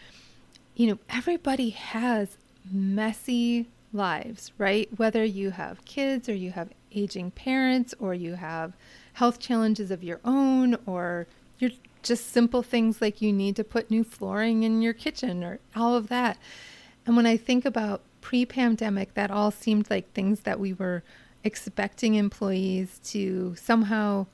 you 0.76 0.86
know, 0.86 0.98
everybody 1.08 1.70
has 1.70 2.36
messy 2.72 3.66
lives, 3.92 4.52
right? 4.58 4.88
Whether 4.96 5.24
you 5.24 5.50
have 5.50 5.84
kids 5.84 6.28
or 6.28 6.34
you 6.34 6.50
have 6.52 6.70
aging 6.92 7.30
parents 7.32 7.94
or 7.98 8.14
you 8.14 8.34
have 8.34 8.74
health 9.14 9.38
challenges 9.38 9.90
of 9.90 10.02
your 10.02 10.20
own 10.24 10.76
or 10.86 11.26
you're 11.58 11.70
just 12.02 12.30
simple 12.30 12.62
things 12.62 13.00
like 13.00 13.20
you 13.20 13.32
need 13.32 13.56
to 13.56 13.64
put 13.64 13.90
new 13.90 14.04
flooring 14.04 14.62
in 14.62 14.82
your 14.82 14.92
kitchen 14.92 15.42
or 15.42 15.58
all 15.74 15.94
of 15.94 16.08
that. 16.08 16.38
And 17.04 17.16
when 17.16 17.26
I 17.26 17.36
think 17.36 17.64
about 17.64 18.02
pre 18.20 18.44
pandemic, 18.44 19.14
that 19.14 19.30
all 19.30 19.50
seemed 19.50 19.90
like 19.90 20.12
things 20.12 20.40
that 20.40 20.60
we 20.60 20.72
were 20.72 21.02
expecting 21.44 22.14
employees 22.14 23.00
to 23.04 23.54
somehow 23.56 24.26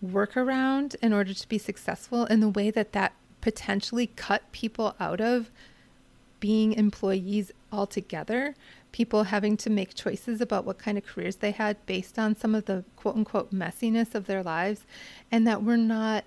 work 0.00 0.36
around 0.36 0.96
in 1.02 1.12
order 1.12 1.34
to 1.34 1.48
be 1.48 1.58
successful 1.58 2.26
in 2.26 2.40
the 2.40 2.48
way 2.48 2.70
that 2.70 2.92
that 2.92 3.12
potentially 3.40 4.06
cut 4.06 4.50
people 4.52 4.94
out 5.00 5.20
of 5.20 5.50
being 6.40 6.72
employees 6.74 7.52
altogether, 7.74 8.54
people 8.92 9.24
having 9.24 9.56
to 9.58 9.70
make 9.70 9.94
choices 9.94 10.40
about 10.40 10.64
what 10.64 10.78
kind 10.78 10.96
of 10.96 11.04
careers 11.04 11.36
they 11.36 11.50
had 11.50 11.84
based 11.86 12.18
on 12.18 12.36
some 12.36 12.54
of 12.54 12.66
the 12.66 12.84
quote 12.96 13.16
unquote 13.16 13.52
messiness 13.52 14.14
of 14.14 14.26
their 14.26 14.42
lives, 14.42 14.86
and 15.30 15.46
that 15.46 15.62
we're 15.62 15.76
not 15.76 16.24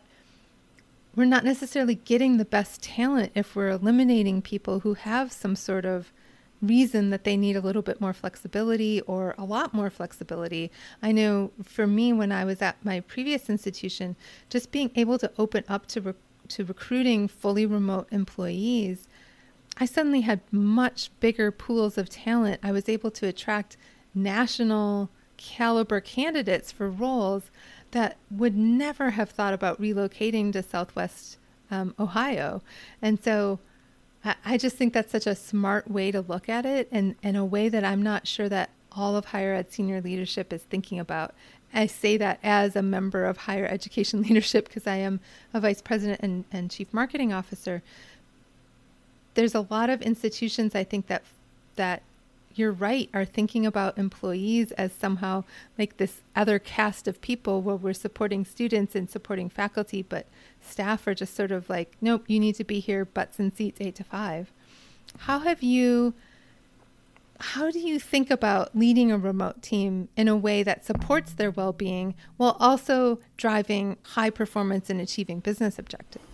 we're 1.16 1.26
not 1.26 1.44
necessarily 1.44 1.96
getting 1.96 2.38
the 2.38 2.46
best 2.46 2.84
talent 2.84 3.32
if 3.34 3.56
we're 3.56 3.70
eliminating 3.70 4.40
people 4.40 4.82
who 4.82 4.94
have 4.94 5.32
some 5.32 5.56
sort 5.56 5.84
of 5.84 6.14
reason 6.62 7.10
that 7.10 7.24
they 7.24 7.36
need 7.36 7.56
a 7.56 7.62
little 7.62 7.82
bit 7.82 8.00
more 8.00 8.14
flexibility 8.14 9.02
or 9.02 9.34
a 9.38 9.44
lot 9.44 9.74
more 9.74 9.90
flexibility. 9.90 10.72
I 11.02 11.12
know 11.12 11.52
for 11.64 11.88
me, 11.88 12.14
when 12.14 12.32
I 12.32 12.46
was 12.46 12.62
at 12.62 12.84
my 12.84 13.00
previous 13.00 13.50
institution, 13.50 14.16
just 14.50 14.72
being 14.72 14.92
able 14.96 15.18
to 15.20 15.32
open 15.38 15.64
up 15.68 15.88
to, 15.88 16.16
to 16.50 16.66
recruiting 16.66 17.28
fully 17.28 17.66
remote 17.66 18.08
employees 18.12 19.08
I 19.80 19.86
suddenly 19.86 20.22
had 20.22 20.42
much 20.52 21.12
bigger 21.20 21.52
pools 21.52 21.98
of 21.98 22.10
talent. 22.10 22.60
I 22.64 22.72
was 22.72 22.90
able 22.90 23.12
to 23.12 23.28
attract 23.28 23.78
national 24.14 25.10
caliber 25.38 26.02
candidates 26.02 26.72
for 26.72 26.90
roles 26.90 27.52
that 27.92 28.18
would 28.32 28.56
never 28.58 29.12
have 29.12 29.30
thought 29.30 29.54
about 29.54 29.80
relocating 29.80 30.52
to 30.54 30.64
Southwest 30.64 31.38
um, 31.70 31.94
Ohio. 32.00 32.62
And 33.02 33.24
so 33.24 33.60
I, 34.44 34.58
just 34.58 34.76
think 34.76 34.94
that's 34.94 35.12
such 35.12 35.28
a 35.28 35.36
smart 35.36 35.90
way 35.90 36.12
to 36.12 36.22
look 36.22 36.50
at 36.50 36.66
it 36.66 36.90
and, 36.92 37.16
and 37.22 37.38
a 37.38 37.46
way 37.46 37.70
that 37.70 37.86
I'm 37.86 38.02
not 38.02 38.28
sure 38.28 38.50
that 38.50 38.72
all 38.92 39.16
of 39.16 39.26
higher 39.26 39.54
ed 39.54 39.72
senior 39.72 40.02
leadership 40.02 40.52
is 40.52 40.64
thinking 40.64 41.00
about. 41.00 41.34
I 41.74 41.86
say 41.86 42.18
that 42.18 42.40
as 42.44 42.76
a 42.76 42.82
member 42.82 43.26
of 43.26 43.38
higher 43.38 43.66
education 43.66 44.22
leadership 44.24 44.68
because 44.68 44.88
I 44.88 44.96
am 44.96 45.20
a 45.54 45.62
vice 45.62 45.82
president 45.82 46.20
and, 46.22 46.46
and 46.52 46.72
chief 46.72 46.94
marketing 46.94 47.32
officer 47.32 47.84
there's 49.38 49.54
a 49.54 49.68
lot 49.70 49.92
of 49.92 50.02
institutions 50.02 50.74
I 50.74 50.84
think 50.84 51.06
that 51.08 51.22
that 51.76 52.02
you're 52.56 52.72
right 52.72 53.08
are 53.14 53.24
thinking 53.24 53.68
about 53.68 53.96
employees 54.00 54.72
as 54.72 54.92
somehow 54.92 55.44
like 55.78 55.98
this 55.98 56.22
other 56.36 56.58
cast 56.58 57.08
of 57.08 57.22
people 57.22 57.62
where 57.62 57.76
we're 57.76 57.94
supporting 57.94 58.44
students 58.44 58.96
and 58.96 59.08
supporting 59.08 59.48
faculty 59.48 60.02
but 60.02 60.26
staff 60.60 61.06
are 61.06 61.14
just 61.14 61.36
sort 61.36 61.52
of 61.52 61.70
like 61.70 61.96
nope 62.02 62.24
you 62.26 62.40
need 62.40 62.56
to 62.56 62.64
be 62.64 62.80
here 62.80 63.06
butts 63.06 63.38
and 63.38 63.56
seats 63.56 63.80
8 63.80 63.94
to 63.94 64.04
5 64.04 64.52
how 65.20 65.38
have 65.40 65.62
you 65.62 66.16
how 67.40 67.70
do 67.70 67.78
you 67.78 68.00
think 68.00 68.32
about 68.32 68.76
leading 68.76 69.12
a 69.12 69.20
remote 69.20 69.62
team 69.62 70.10
in 70.18 70.28
a 70.28 70.36
way 70.36 70.64
that 70.64 70.84
supports 70.84 71.34
their 71.34 71.52
well-being 71.52 72.16
while 72.38 72.58
also 72.60 73.20
driving 73.38 73.98
high 74.02 74.32
performance 74.32 74.90
and 74.90 75.00
achieving 75.00 75.40
business 75.40 75.78
objectives? 75.78 76.26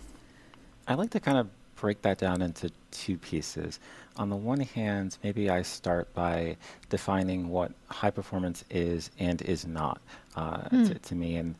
I 0.88 0.94
like 0.94 1.10
to 1.10 1.20
kind 1.20 1.36
of 1.36 1.50
break 1.84 2.00
that 2.00 2.16
down 2.16 2.40
into 2.40 2.70
two 2.92 3.18
pieces. 3.18 3.78
On 4.16 4.30
the 4.30 4.36
one 4.36 4.60
hand, 4.60 5.18
maybe 5.22 5.50
I 5.50 5.60
start 5.60 6.10
by 6.14 6.56
defining 6.88 7.50
what 7.50 7.72
high 7.88 8.10
performance 8.10 8.64
is 8.70 9.10
and 9.18 9.42
is 9.42 9.66
not 9.66 10.00
uh, 10.34 10.62
mm. 10.62 10.88
to, 10.88 10.94
to, 10.94 11.14
me. 11.14 11.36
And 11.36 11.54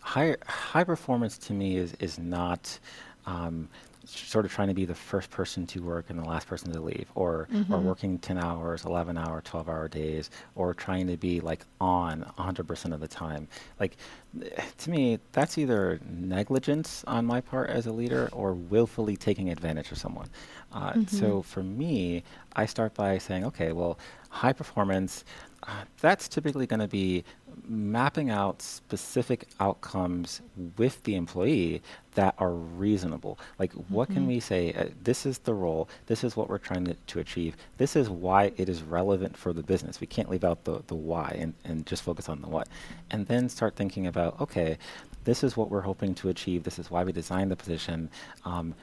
high 0.00 0.36
high 0.46 0.84
performance 0.84 1.38
to 1.46 1.54
me 1.54 1.78
is 1.78 1.94
is 1.94 2.18
not 2.18 2.78
um, 3.24 3.70
sort 4.06 4.44
of 4.44 4.52
trying 4.52 4.68
to 4.68 4.74
be 4.74 4.84
the 4.84 4.94
first 4.94 5.30
person 5.30 5.66
to 5.66 5.82
work 5.82 6.06
and 6.08 6.18
the 6.18 6.24
last 6.24 6.46
person 6.46 6.72
to 6.72 6.80
leave, 6.80 7.06
or 7.14 7.48
mm-hmm. 7.52 7.72
or 7.72 7.78
working 7.78 8.18
ten 8.18 8.38
hours, 8.38 8.84
eleven 8.84 9.18
hour, 9.18 9.42
twelve 9.42 9.68
hour 9.68 9.88
days, 9.88 10.30
or 10.54 10.72
trying 10.72 11.06
to 11.08 11.16
be 11.16 11.40
like 11.40 11.64
on 11.80 12.22
hundred 12.38 12.66
percent 12.66 12.94
of 12.94 13.00
the 13.00 13.08
time. 13.08 13.48
Like 13.78 13.96
to 14.78 14.90
me, 14.90 15.18
that's 15.32 15.58
either 15.58 16.00
negligence 16.08 17.04
on 17.06 17.26
my 17.26 17.40
part 17.40 17.70
as 17.70 17.86
a 17.86 17.92
leader 17.92 18.28
or 18.32 18.54
willfully 18.54 19.16
taking 19.16 19.50
advantage 19.50 19.92
of 19.92 19.98
someone. 19.98 20.28
Uh, 20.72 20.92
mm-hmm. 20.92 21.16
So 21.16 21.42
for 21.42 21.62
me, 21.62 22.22
I 22.54 22.66
start 22.66 22.94
by 22.94 23.18
saying, 23.18 23.44
okay, 23.46 23.72
well, 23.72 23.98
high 24.28 24.52
performance. 24.52 25.24
Uh, 25.62 25.84
that's 26.00 26.28
typically 26.28 26.66
going 26.66 26.80
to 26.80 26.88
be 26.88 27.24
mapping 27.68 28.30
out 28.30 28.62
specific 28.62 29.46
outcomes 29.60 30.40
with 30.76 31.02
the 31.04 31.14
employee 31.14 31.82
that 32.14 32.34
are 32.38 32.52
reasonable. 32.52 33.38
Like, 33.58 33.72
mm-hmm. 33.72 33.94
what 33.94 34.08
can 34.08 34.18
mm-hmm. 34.18 34.28
we 34.28 34.40
say? 34.40 34.72
Uh, 34.72 34.86
this 35.02 35.26
is 35.26 35.38
the 35.38 35.54
role. 35.54 35.88
This 36.06 36.24
is 36.24 36.36
what 36.36 36.48
we're 36.48 36.58
trying 36.58 36.84
to, 36.86 36.94
to 36.94 37.20
achieve. 37.20 37.56
This 37.76 37.96
is 37.96 38.08
why 38.08 38.52
it 38.56 38.68
is 38.68 38.82
relevant 38.82 39.36
for 39.36 39.52
the 39.52 39.62
business. 39.62 40.00
We 40.00 40.06
can't 40.06 40.30
leave 40.30 40.44
out 40.44 40.64
the, 40.64 40.82
the 40.86 40.94
why 40.94 41.36
and, 41.38 41.54
and 41.64 41.86
just 41.86 42.02
focus 42.02 42.28
on 42.28 42.40
the 42.40 42.48
what. 42.48 42.68
And 43.10 43.26
then 43.26 43.48
start 43.48 43.76
thinking 43.76 44.06
about, 44.06 44.40
okay, 44.40 44.78
this 45.24 45.42
is 45.44 45.56
what 45.56 45.70
we're 45.70 45.80
hoping 45.80 46.14
to 46.16 46.28
achieve. 46.28 46.62
This 46.62 46.78
is 46.78 46.90
why 46.90 47.04
we 47.04 47.12
designed 47.12 47.50
the 47.50 47.56
position. 47.56 48.10
Um, 48.44 48.74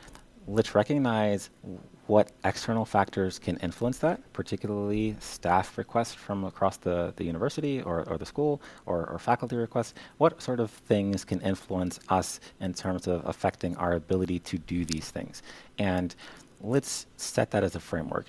let's 0.48 0.76
recognize 0.76 1.50
what 2.08 2.32
external 2.44 2.86
factors 2.86 3.40
can 3.40 3.58
influence 3.58 3.98
that, 4.00 4.22
particularly 4.34 5.16
staff 5.20 5.78
requests 5.78 6.14
from 6.14 6.44
across 6.44 6.78
the, 6.78 7.14
the 7.16 7.24
university 7.24 7.82
or, 7.82 8.04
or 8.10 8.18
the 8.18 8.26
school 8.26 8.62
or, 8.86 9.10
or 9.10 9.18
faculty 9.18 9.56
requests. 9.56 9.94
What 10.18 10.42
sort 10.42 10.60
of 10.60 10.70
things 10.70 11.24
can 11.24 11.40
influence 11.42 12.00
us 12.10 12.40
in 12.60 12.74
terms 12.74 13.08
of 13.08 13.26
affecting 13.26 13.78
our 13.78 13.94
ability 13.94 14.40
to 14.40 14.58
do 14.58 14.84
these 14.84 15.12
things? 15.12 15.42
And 15.78 16.14
let's 16.62 17.06
set 17.16 17.52
that 17.52 17.64
as 17.64 17.76
a 17.76 17.80
framework. 17.80 18.26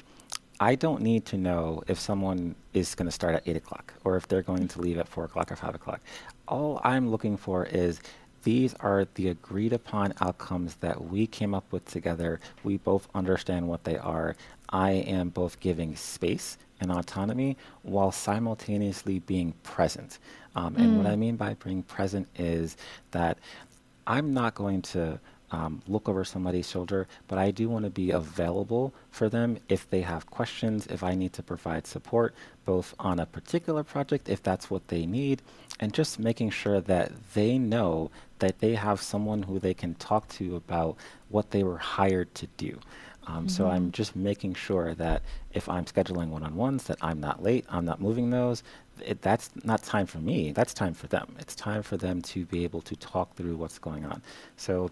I 0.60 0.76
don't 0.76 1.02
need 1.02 1.24
to 1.26 1.36
know 1.36 1.82
if 1.88 1.98
someone 1.98 2.54
is 2.74 2.94
going 2.94 3.06
to 3.06 3.12
start 3.12 3.34
at 3.34 3.42
8 3.46 3.56
o'clock 3.56 3.92
or 4.04 4.16
if 4.16 4.28
they're 4.28 4.42
going 4.42 4.68
to 4.68 4.80
leave 4.80 4.98
at 4.98 5.08
4 5.08 5.24
o'clock 5.24 5.50
or 5.50 5.56
5 5.56 5.74
o'clock. 5.74 6.00
All 6.46 6.80
I'm 6.84 7.10
looking 7.10 7.36
for 7.36 7.66
is 7.66 8.00
these 8.44 8.74
are 8.74 9.06
the 9.14 9.28
agreed 9.28 9.72
upon 9.72 10.14
outcomes 10.20 10.76
that 10.76 11.06
we 11.06 11.26
came 11.26 11.54
up 11.54 11.70
with 11.72 11.84
together. 11.86 12.40
We 12.62 12.76
both 12.76 13.08
understand 13.14 13.68
what 13.68 13.84
they 13.84 13.96
are. 13.96 14.36
I 14.68 14.92
am 14.92 15.30
both 15.30 15.60
giving 15.60 15.96
space 15.96 16.58
and 16.80 16.92
autonomy 16.92 17.56
while 17.82 18.12
simultaneously 18.12 19.20
being 19.20 19.52
present. 19.62 20.18
Um, 20.54 20.76
and 20.76 20.98
what 20.98 21.06
I 21.06 21.14
mm. 21.14 21.18
mean 21.18 21.36
by 21.36 21.54
being 21.54 21.82
present 21.82 22.28
is 22.36 22.76
that 23.10 23.38
I'm 24.06 24.34
not 24.34 24.54
going 24.54 24.82
to 24.82 25.18
um, 25.50 25.82
look 25.86 26.08
over 26.08 26.24
somebody's 26.24 26.68
shoulder, 26.68 27.06
but 27.28 27.38
I 27.38 27.50
do 27.50 27.68
want 27.68 27.84
to 27.84 27.90
be 27.90 28.10
available 28.10 28.92
for 29.10 29.28
them 29.28 29.58
if 29.68 29.88
they 29.90 30.00
have 30.00 30.26
questions, 30.26 30.86
if 30.88 31.02
I 31.02 31.14
need 31.14 31.32
to 31.34 31.42
provide 31.42 31.86
support, 31.86 32.34
both 32.64 32.94
on 32.98 33.20
a 33.20 33.26
particular 33.26 33.84
project, 33.84 34.28
if 34.28 34.42
that's 34.42 34.70
what 34.70 34.88
they 34.88 35.06
need, 35.06 35.42
and 35.80 35.92
just 35.92 36.18
making 36.18 36.50
sure 36.50 36.80
that 36.80 37.12
they 37.34 37.58
know 37.58 38.10
that 38.38 38.58
they 38.58 38.74
have 38.74 39.00
someone 39.00 39.42
who 39.42 39.58
they 39.58 39.74
can 39.74 39.94
talk 39.94 40.28
to 40.28 40.56
about 40.56 40.96
what 41.28 41.50
they 41.50 41.62
were 41.62 41.78
hired 41.78 42.34
to 42.34 42.46
do. 42.56 42.78
Um, 43.26 43.36
mm-hmm. 43.36 43.48
So 43.48 43.68
I'm 43.68 43.90
just 43.92 44.16
making 44.16 44.54
sure 44.54 44.94
that 44.94 45.22
if 45.52 45.68
I'm 45.68 45.84
scheduling 45.84 46.28
one-on-ones, 46.28 46.84
that 46.84 46.98
I'm 47.00 47.20
not 47.20 47.42
late, 47.42 47.64
I'm 47.68 47.84
not 47.84 48.00
moving 48.00 48.30
those. 48.30 48.62
It, 49.04 49.22
that's 49.22 49.50
not 49.64 49.82
time 49.82 50.06
for 50.06 50.18
me. 50.18 50.52
That's 50.52 50.74
time 50.74 50.94
for 50.94 51.06
them. 51.06 51.34
It's 51.38 51.54
time 51.54 51.82
for 51.82 51.96
them 51.96 52.22
to 52.22 52.44
be 52.44 52.64
able 52.64 52.80
to 52.82 52.94
talk 52.96 53.34
through 53.34 53.56
what's 53.56 53.78
going 53.78 54.04
on. 54.04 54.22
So 54.56 54.90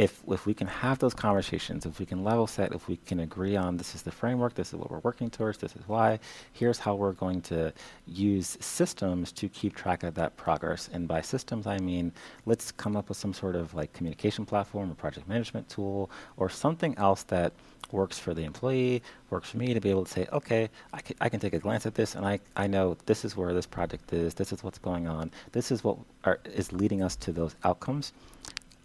if 0.00 0.22
if 0.28 0.46
we 0.46 0.54
can 0.54 0.66
have 0.66 0.98
those 0.98 1.12
conversations, 1.12 1.84
if 1.84 2.00
we 2.00 2.06
can 2.06 2.24
level 2.24 2.46
set, 2.46 2.72
if 2.72 2.88
we 2.88 2.96
can 2.96 3.20
agree 3.20 3.54
on 3.54 3.76
this 3.76 3.94
is 3.94 4.00
the 4.00 4.10
framework, 4.10 4.54
this 4.54 4.68
is 4.72 4.76
what 4.76 4.90
we're 4.90 5.00
working 5.10 5.28
towards, 5.28 5.58
this 5.58 5.76
is 5.76 5.82
why, 5.86 6.18
here's 6.54 6.78
how 6.78 6.94
we're 6.94 7.12
going 7.12 7.42
to 7.42 7.70
use 8.06 8.56
systems 8.60 9.30
to 9.32 9.46
keep 9.50 9.76
track 9.76 10.02
of 10.02 10.14
that 10.14 10.34
progress. 10.38 10.88
And 10.90 11.06
by 11.06 11.20
systems, 11.20 11.66
I 11.66 11.76
mean 11.76 12.12
let's 12.46 12.72
come 12.72 12.96
up 12.96 13.10
with 13.10 13.18
some 13.18 13.34
sort 13.34 13.56
of 13.56 13.74
like 13.74 13.92
communication 13.92 14.46
platform 14.46 14.90
or 14.90 14.94
project 14.94 15.28
management 15.28 15.68
tool 15.68 16.10
or 16.38 16.48
something 16.48 16.96
else 16.96 17.24
that 17.24 17.52
works 17.92 18.18
for 18.18 18.32
the 18.32 18.44
employee, 18.44 19.02
works 19.28 19.50
for 19.50 19.58
me 19.58 19.74
to 19.74 19.80
be 19.80 19.90
able 19.90 20.04
to 20.06 20.10
say, 20.10 20.26
okay, 20.32 20.70
I 20.94 21.00
can, 21.02 21.16
can 21.28 21.40
take 21.40 21.52
a 21.52 21.58
glance 21.58 21.84
at 21.84 21.94
this 21.94 22.14
and 22.14 22.24
I, 22.24 22.40
I 22.56 22.66
know 22.68 22.96
this 23.04 23.22
is 23.26 23.36
where 23.36 23.52
this 23.52 23.66
project 23.66 24.14
is, 24.14 24.32
this 24.32 24.50
is 24.50 24.64
what's 24.64 24.78
going 24.78 25.08
on, 25.08 25.30
this 25.52 25.70
is 25.70 25.84
what 25.84 25.98
are, 26.24 26.38
is 26.46 26.72
leading 26.72 27.02
us 27.02 27.16
to 27.16 27.32
those 27.32 27.54
outcomes 27.64 28.14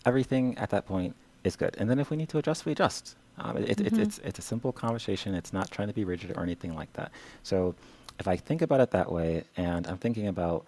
everything 0.05 0.57
at 0.57 0.69
that 0.69 0.85
point 0.85 1.15
is 1.43 1.55
good. 1.55 1.75
And 1.77 1.89
then 1.89 1.99
if 1.99 2.09
we 2.09 2.17
need 2.17 2.29
to 2.29 2.37
adjust, 2.37 2.65
we 2.65 2.71
adjust. 2.71 3.15
Um, 3.37 3.57
it, 3.57 3.77
mm-hmm. 3.77 3.95
it, 3.95 4.01
it's, 4.01 4.17
it's 4.19 4.39
a 4.39 4.41
simple 4.41 4.71
conversation. 4.71 5.33
It's 5.35 5.53
not 5.53 5.69
trying 5.71 5.87
to 5.87 5.93
be 5.93 6.05
rigid 6.05 6.35
or 6.35 6.43
anything 6.43 6.75
like 6.75 6.91
that. 6.93 7.11
So 7.43 7.75
if 8.19 8.27
I 8.27 8.37
think 8.37 8.61
about 8.61 8.79
it 8.79 8.91
that 8.91 9.11
way, 9.11 9.43
and 9.57 9.85
I'm 9.87 9.97
thinking 9.97 10.27
about 10.27 10.65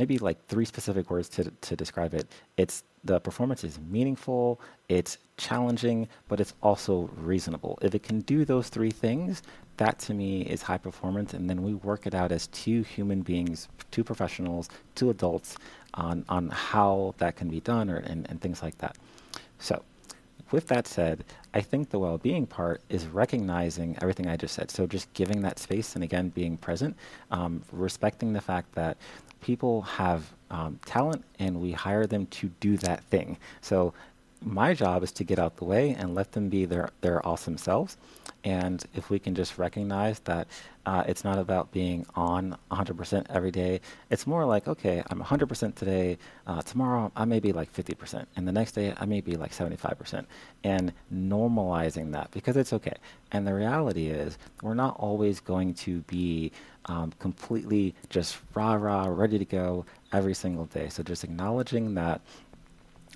maybe 0.00 0.16
like 0.16 0.38
three 0.46 0.64
specific 0.64 1.10
words 1.10 1.28
to, 1.28 1.50
to 1.60 1.76
describe 1.76 2.14
it, 2.14 2.26
it's 2.56 2.84
the 3.04 3.20
performance 3.20 3.64
is 3.64 3.78
meaningful, 3.90 4.58
it's 4.88 5.18
challenging, 5.36 6.08
but 6.26 6.40
it's 6.40 6.54
also 6.62 7.10
reasonable. 7.18 7.78
If 7.82 7.94
it 7.94 8.02
can 8.02 8.20
do 8.20 8.46
those 8.46 8.70
three 8.70 8.90
things, 8.90 9.42
that 9.76 9.98
to 10.06 10.14
me 10.14 10.40
is 10.40 10.62
high 10.62 10.78
performance. 10.78 11.34
And 11.34 11.50
then 11.50 11.62
we 11.62 11.74
work 11.74 12.06
it 12.06 12.14
out 12.14 12.32
as 12.32 12.46
two 12.46 12.80
human 12.82 13.20
beings, 13.20 13.68
two 13.90 14.02
professionals, 14.02 14.70
two 14.94 15.10
adults 15.10 15.58
on, 15.92 16.24
on 16.30 16.48
how 16.48 17.14
that 17.18 17.36
can 17.36 17.48
be 17.48 17.60
done 17.60 17.90
or, 17.90 17.98
and, 17.98 18.26
and 18.30 18.40
things 18.40 18.62
like 18.62 18.78
that. 18.78 18.96
So, 19.58 19.82
with 20.50 20.66
that 20.68 20.88
said, 20.88 21.24
I 21.54 21.60
think 21.60 21.90
the 21.90 21.98
well 21.98 22.18
being 22.18 22.46
part 22.46 22.80
is 22.88 23.06
recognizing 23.06 23.96
everything 24.00 24.26
I 24.26 24.36
just 24.36 24.54
said. 24.54 24.70
So, 24.70 24.86
just 24.86 25.12
giving 25.14 25.42
that 25.42 25.58
space 25.58 25.94
and 25.94 26.02
again, 26.02 26.30
being 26.30 26.56
present, 26.56 26.96
um, 27.30 27.62
respecting 27.70 28.32
the 28.32 28.40
fact 28.40 28.72
that 28.74 28.96
people 29.40 29.82
have 29.82 30.32
um, 30.50 30.78
talent 30.84 31.24
and 31.38 31.60
we 31.60 31.72
hire 31.72 32.06
them 32.06 32.26
to 32.26 32.48
do 32.60 32.76
that 32.78 33.04
thing. 33.04 33.38
So, 33.60 33.94
my 34.42 34.74
job 34.74 35.02
is 35.02 35.12
to 35.12 35.24
get 35.24 35.38
out 35.38 35.56
the 35.56 35.64
way 35.64 35.94
and 35.98 36.14
let 36.14 36.32
them 36.32 36.48
be 36.48 36.64
their, 36.64 36.90
their 37.00 37.26
awesome 37.26 37.58
selves. 37.58 37.96
And 38.42 38.82
if 38.94 39.10
we 39.10 39.18
can 39.18 39.34
just 39.34 39.58
recognize 39.58 40.20
that 40.20 40.48
uh, 40.86 41.04
it's 41.06 41.24
not 41.24 41.38
about 41.38 41.70
being 41.72 42.06
on 42.14 42.56
100% 42.70 43.26
every 43.28 43.50
day, 43.50 43.80
it's 44.08 44.26
more 44.26 44.46
like, 44.46 44.66
okay, 44.66 45.02
I'm 45.10 45.22
100% 45.22 45.74
today. 45.74 46.16
Uh, 46.46 46.62
tomorrow, 46.62 47.12
I 47.14 47.26
may 47.26 47.38
be 47.38 47.52
like 47.52 47.70
50%. 47.72 48.24
And 48.36 48.48
the 48.48 48.52
next 48.52 48.72
day, 48.72 48.94
I 48.98 49.04
may 49.04 49.20
be 49.20 49.36
like 49.36 49.52
75%. 49.52 50.24
And 50.64 50.92
normalizing 51.12 52.12
that 52.12 52.30
because 52.30 52.56
it's 52.56 52.72
okay. 52.72 52.94
And 53.32 53.46
the 53.46 53.54
reality 53.54 54.08
is, 54.08 54.38
we're 54.62 54.74
not 54.74 54.96
always 54.98 55.40
going 55.40 55.74
to 55.74 56.00
be 56.02 56.50
um, 56.86 57.12
completely 57.18 57.94
just 58.08 58.38
rah 58.54 58.74
rah, 58.74 59.06
ready 59.06 59.38
to 59.38 59.44
go 59.44 59.84
every 60.12 60.34
single 60.34 60.64
day. 60.66 60.88
So 60.88 61.02
just 61.02 61.24
acknowledging 61.24 61.94
that 61.94 62.22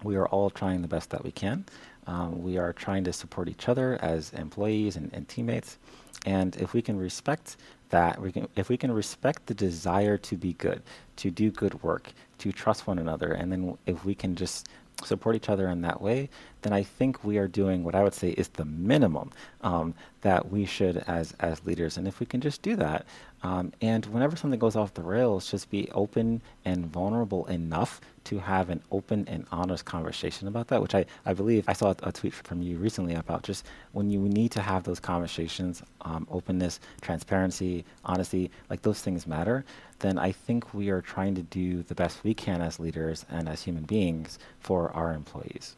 we 0.04 0.16
are 0.16 0.26
all 0.28 0.50
trying 0.50 0.82
the 0.82 0.88
best 0.88 1.10
that 1.10 1.24
we 1.24 1.30
can. 1.30 1.64
Um, 2.06 2.42
we 2.42 2.58
are 2.58 2.72
trying 2.72 3.04
to 3.04 3.12
support 3.12 3.48
each 3.48 3.68
other 3.68 3.98
as 4.02 4.32
employees 4.34 4.96
and, 4.96 5.10
and 5.12 5.26
teammates. 5.28 5.78
And 6.26 6.54
if 6.56 6.72
we 6.72 6.82
can 6.82 6.98
respect 6.98 7.56
that, 7.90 8.20
we 8.20 8.32
can, 8.32 8.48
if 8.56 8.68
we 8.68 8.76
can 8.76 8.92
respect 8.92 9.46
the 9.46 9.54
desire 9.54 10.18
to 10.18 10.36
be 10.36 10.52
good, 10.54 10.82
to 11.16 11.30
do 11.30 11.50
good 11.50 11.82
work, 11.82 12.12
to 12.38 12.52
trust 12.52 12.86
one 12.86 12.98
another, 12.98 13.32
and 13.32 13.50
then 13.50 13.78
if 13.86 14.04
we 14.04 14.14
can 14.14 14.36
just 14.36 14.68
support 15.02 15.34
each 15.34 15.48
other 15.48 15.68
in 15.68 15.80
that 15.82 16.00
way, 16.00 16.28
then 16.62 16.72
I 16.72 16.82
think 16.82 17.24
we 17.24 17.38
are 17.38 17.48
doing 17.48 17.84
what 17.84 17.94
I 17.94 18.02
would 18.02 18.14
say 18.14 18.30
is 18.30 18.48
the 18.48 18.64
minimum 18.64 19.32
um, 19.62 19.94
that 20.20 20.50
we 20.50 20.64
should 20.64 20.98
as 21.06 21.34
as 21.40 21.64
leaders. 21.64 21.96
And 21.96 22.06
if 22.06 22.20
we 22.20 22.26
can 22.26 22.40
just 22.40 22.62
do 22.62 22.76
that, 22.76 23.04
um, 23.44 23.72
and 23.82 24.06
whenever 24.06 24.36
something 24.36 24.58
goes 24.58 24.74
off 24.74 24.94
the 24.94 25.02
rails, 25.02 25.50
just 25.50 25.70
be 25.70 25.90
open 25.92 26.40
and 26.64 26.86
vulnerable 26.86 27.44
enough 27.46 28.00
to 28.24 28.38
have 28.38 28.70
an 28.70 28.82
open 28.90 29.28
and 29.28 29.44
honest 29.52 29.84
conversation 29.84 30.48
about 30.48 30.68
that. 30.68 30.80
Which 30.80 30.94
I 30.94 31.04
I 31.26 31.34
believe 31.34 31.64
I 31.68 31.74
saw 31.74 31.94
a, 32.02 32.10
tweet 32.10 32.32
from 32.32 32.62
you 32.62 32.78
recently 32.78 33.14
about 33.14 33.42
just 33.42 33.66
when 33.92 34.08
you 34.08 34.20
need 34.20 34.50
to 34.52 34.62
have 34.62 34.84
those 34.84 34.98
conversations, 34.98 35.82
um, 36.00 36.26
openness, 36.30 36.80
transparency, 37.02 37.84
honesty, 38.04 38.50
like 38.70 38.80
those 38.80 39.00
things 39.02 39.26
matter 39.26 39.64
then 40.00 40.18
I 40.18 40.32
think 40.32 40.74
we 40.74 40.90
are 40.90 41.00
trying 41.00 41.34
to 41.36 41.42
do 41.42 41.82
the 41.82 41.94
best 41.94 42.24
we 42.24 42.34
can 42.34 42.60
as 42.60 42.78
leaders 42.78 43.24
and 43.30 43.48
as 43.48 43.62
human 43.62 43.84
beings 43.84 44.38
for 44.58 44.90
our 44.92 45.14
employees. 45.14 45.76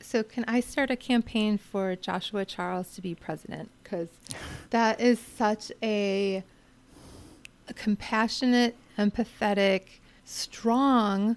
So, 0.00 0.22
can 0.22 0.44
I 0.46 0.60
start 0.60 0.90
a 0.90 0.96
campaign 0.96 1.58
for 1.58 1.96
Joshua 1.96 2.44
Charles 2.44 2.94
to 2.94 3.02
be 3.02 3.14
president? 3.14 3.70
Because 3.82 4.08
that 4.70 5.00
is 5.00 5.18
such 5.18 5.72
a, 5.82 6.42
a 7.68 7.74
compassionate, 7.74 8.76
empathetic, 8.96 9.82
strong 10.24 11.36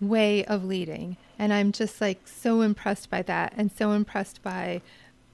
way 0.00 0.44
of 0.44 0.64
leading. 0.64 1.16
And 1.38 1.52
I'm 1.52 1.72
just 1.72 2.00
like 2.00 2.26
so 2.26 2.62
impressed 2.62 3.10
by 3.10 3.22
that 3.22 3.52
and 3.56 3.70
so 3.70 3.92
impressed 3.92 4.42
by 4.42 4.80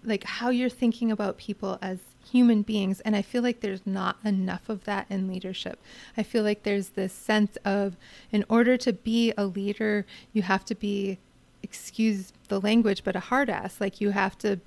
like 0.03 0.25
how 0.25 0.49
you're 0.49 0.71
thinking 0.71 1.11
about 1.11 1.37
people 1.37 1.79
as 1.83 1.99
human 2.31 2.63
beings 2.63 3.01
and 3.01 3.17
I 3.17 3.23
feel 3.23 3.43
like 3.43 3.61
there's 3.61 3.87
not 3.87 4.17
enough 4.25 4.69
of 4.69 4.85
that 4.85 5.07
in 5.11 5.29
leadership. 5.29 5.79
I 6.17 6.23
feel 6.23 6.45
like 6.45 6.63
there's 6.63 6.91
this 6.91 7.13
sense 7.13 7.57
of 7.65 7.97
in 8.31 8.45
order 8.49 8.77
to 8.79 8.93
be 8.93 9.33
a 9.37 9.47
leader, 9.47 10.07
you 10.33 10.43
have 10.43 10.65
to 10.67 10.75
be 10.75 11.19
excuse 11.63 12.33
the 12.49 12.61
language 12.61 13.05
but 13.05 13.17
a 13.17 13.21
hard 13.21 13.51
ass. 13.51 13.81
Like 13.81 14.01
you 14.01 14.11
have 14.11 14.37
to 14.39 14.61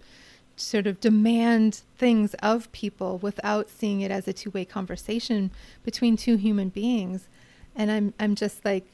sort 0.56 0.86
of 0.86 1.00
demand 1.00 1.82
things 1.98 2.36
of 2.36 2.72
people 2.72 3.18
without 3.18 3.70
seeing 3.70 4.02
it 4.02 4.12
as 4.12 4.28
a 4.28 4.34
two-way 4.34 4.66
conversation 4.66 5.52
between 5.84 6.16
two 6.16 6.36
human 6.36 6.70
beings. 6.70 7.28
And 7.76 7.92
I'm 7.92 8.14
I'm 8.20 8.36
just 8.36 8.64
like 8.64 8.86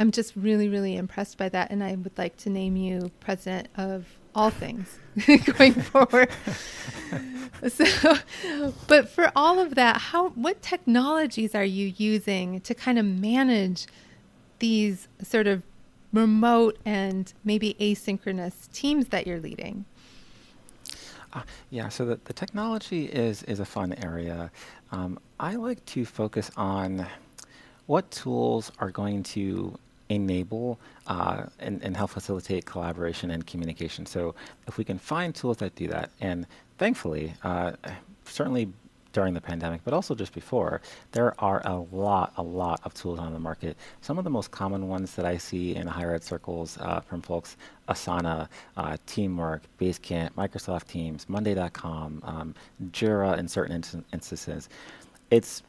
I'm 0.00 0.10
just 0.10 0.34
really 0.36 0.68
really 0.68 0.96
impressed 0.96 1.36
by 1.36 1.48
that 1.50 1.70
and 1.70 1.82
I 1.84 1.94
would 1.94 2.16
like 2.16 2.36
to 2.38 2.50
name 2.50 2.76
you 2.76 3.10
president 3.20 3.68
of 3.76 4.06
all 4.34 4.50
things 4.50 4.98
going 5.56 5.74
forward. 5.74 6.30
so, 7.68 8.16
but 8.86 9.08
for 9.08 9.30
all 9.36 9.58
of 9.58 9.74
that, 9.74 9.98
how 9.98 10.30
what 10.30 10.62
technologies 10.62 11.54
are 11.54 11.64
you 11.64 11.92
using 11.96 12.60
to 12.60 12.74
kind 12.74 12.98
of 12.98 13.04
manage 13.04 13.86
these 14.58 15.08
sort 15.22 15.46
of 15.46 15.62
remote 16.12 16.78
and 16.84 17.32
maybe 17.44 17.74
asynchronous 17.80 18.70
teams 18.72 19.08
that 19.08 19.26
you're 19.26 19.40
leading? 19.40 19.84
Uh, 21.32 21.42
yeah, 21.70 21.88
so 21.88 22.04
the, 22.04 22.20
the 22.24 22.32
technology 22.32 23.06
is 23.06 23.42
is 23.44 23.58
a 23.60 23.64
fun 23.64 23.94
area. 24.04 24.50
Um, 24.90 25.18
I 25.40 25.54
like 25.54 25.84
to 25.86 26.04
focus 26.04 26.50
on 26.56 27.06
what 27.86 28.10
tools 28.10 28.70
are 28.78 28.90
going 28.90 29.22
to 29.22 29.78
enable 30.08 30.78
uh, 31.06 31.44
and, 31.58 31.82
and 31.82 31.96
help 31.96 32.10
facilitate 32.10 32.66
collaboration 32.66 33.30
and 33.30 33.46
communication. 33.46 34.04
So 34.04 34.34
if 34.66 34.76
we 34.76 34.84
can 34.84 34.98
find 34.98 35.34
tools 35.34 35.56
that 35.58 35.74
do 35.74 35.88
that, 35.88 36.10
and 36.20 36.46
thankfully, 36.76 37.32
uh, 37.42 37.72
certainly 38.24 38.68
during 39.12 39.34
the 39.34 39.40
pandemic, 39.40 39.82
but 39.84 39.94
also 39.94 40.14
just 40.14 40.32
before, 40.32 40.80
there 41.12 41.34
are 41.38 41.62
a 41.64 41.76
lot, 41.76 42.32
a 42.36 42.42
lot 42.42 42.80
of 42.84 42.94
tools 42.94 43.18
on 43.18 43.32
the 43.32 43.38
market. 43.38 43.76
Some 44.00 44.18
of 44.18 44.24
the 44.24 44.30
most 44.30 44.50
common 44.50 44.88
ones 44.88 45.14
that 45.14 45.24
I 45.24 45.36
see 45.36 45.74
in 45.74 45.86
higher 45.86 46.14
ed 46.14 46.24
circles 46.24 46.78
uh, 46.78 47.00
from 47.00 47.22
folks, 47.22 47.56
Asana, 47.88 48.48
uh, 48.76 48.96
Teamwork, 49.06 49.62
Basecamp, 49.80 50.32
Microsoft 50.32 50.88
Teams, 50.88 51.28
Monday.com, 51.28 52.22
um, 52.24 52.54
Jira 52.90 53.38
in 53.38 53.48
certain 53.48 53.74
instances. 54.12 54.68
It's 55.30 55.62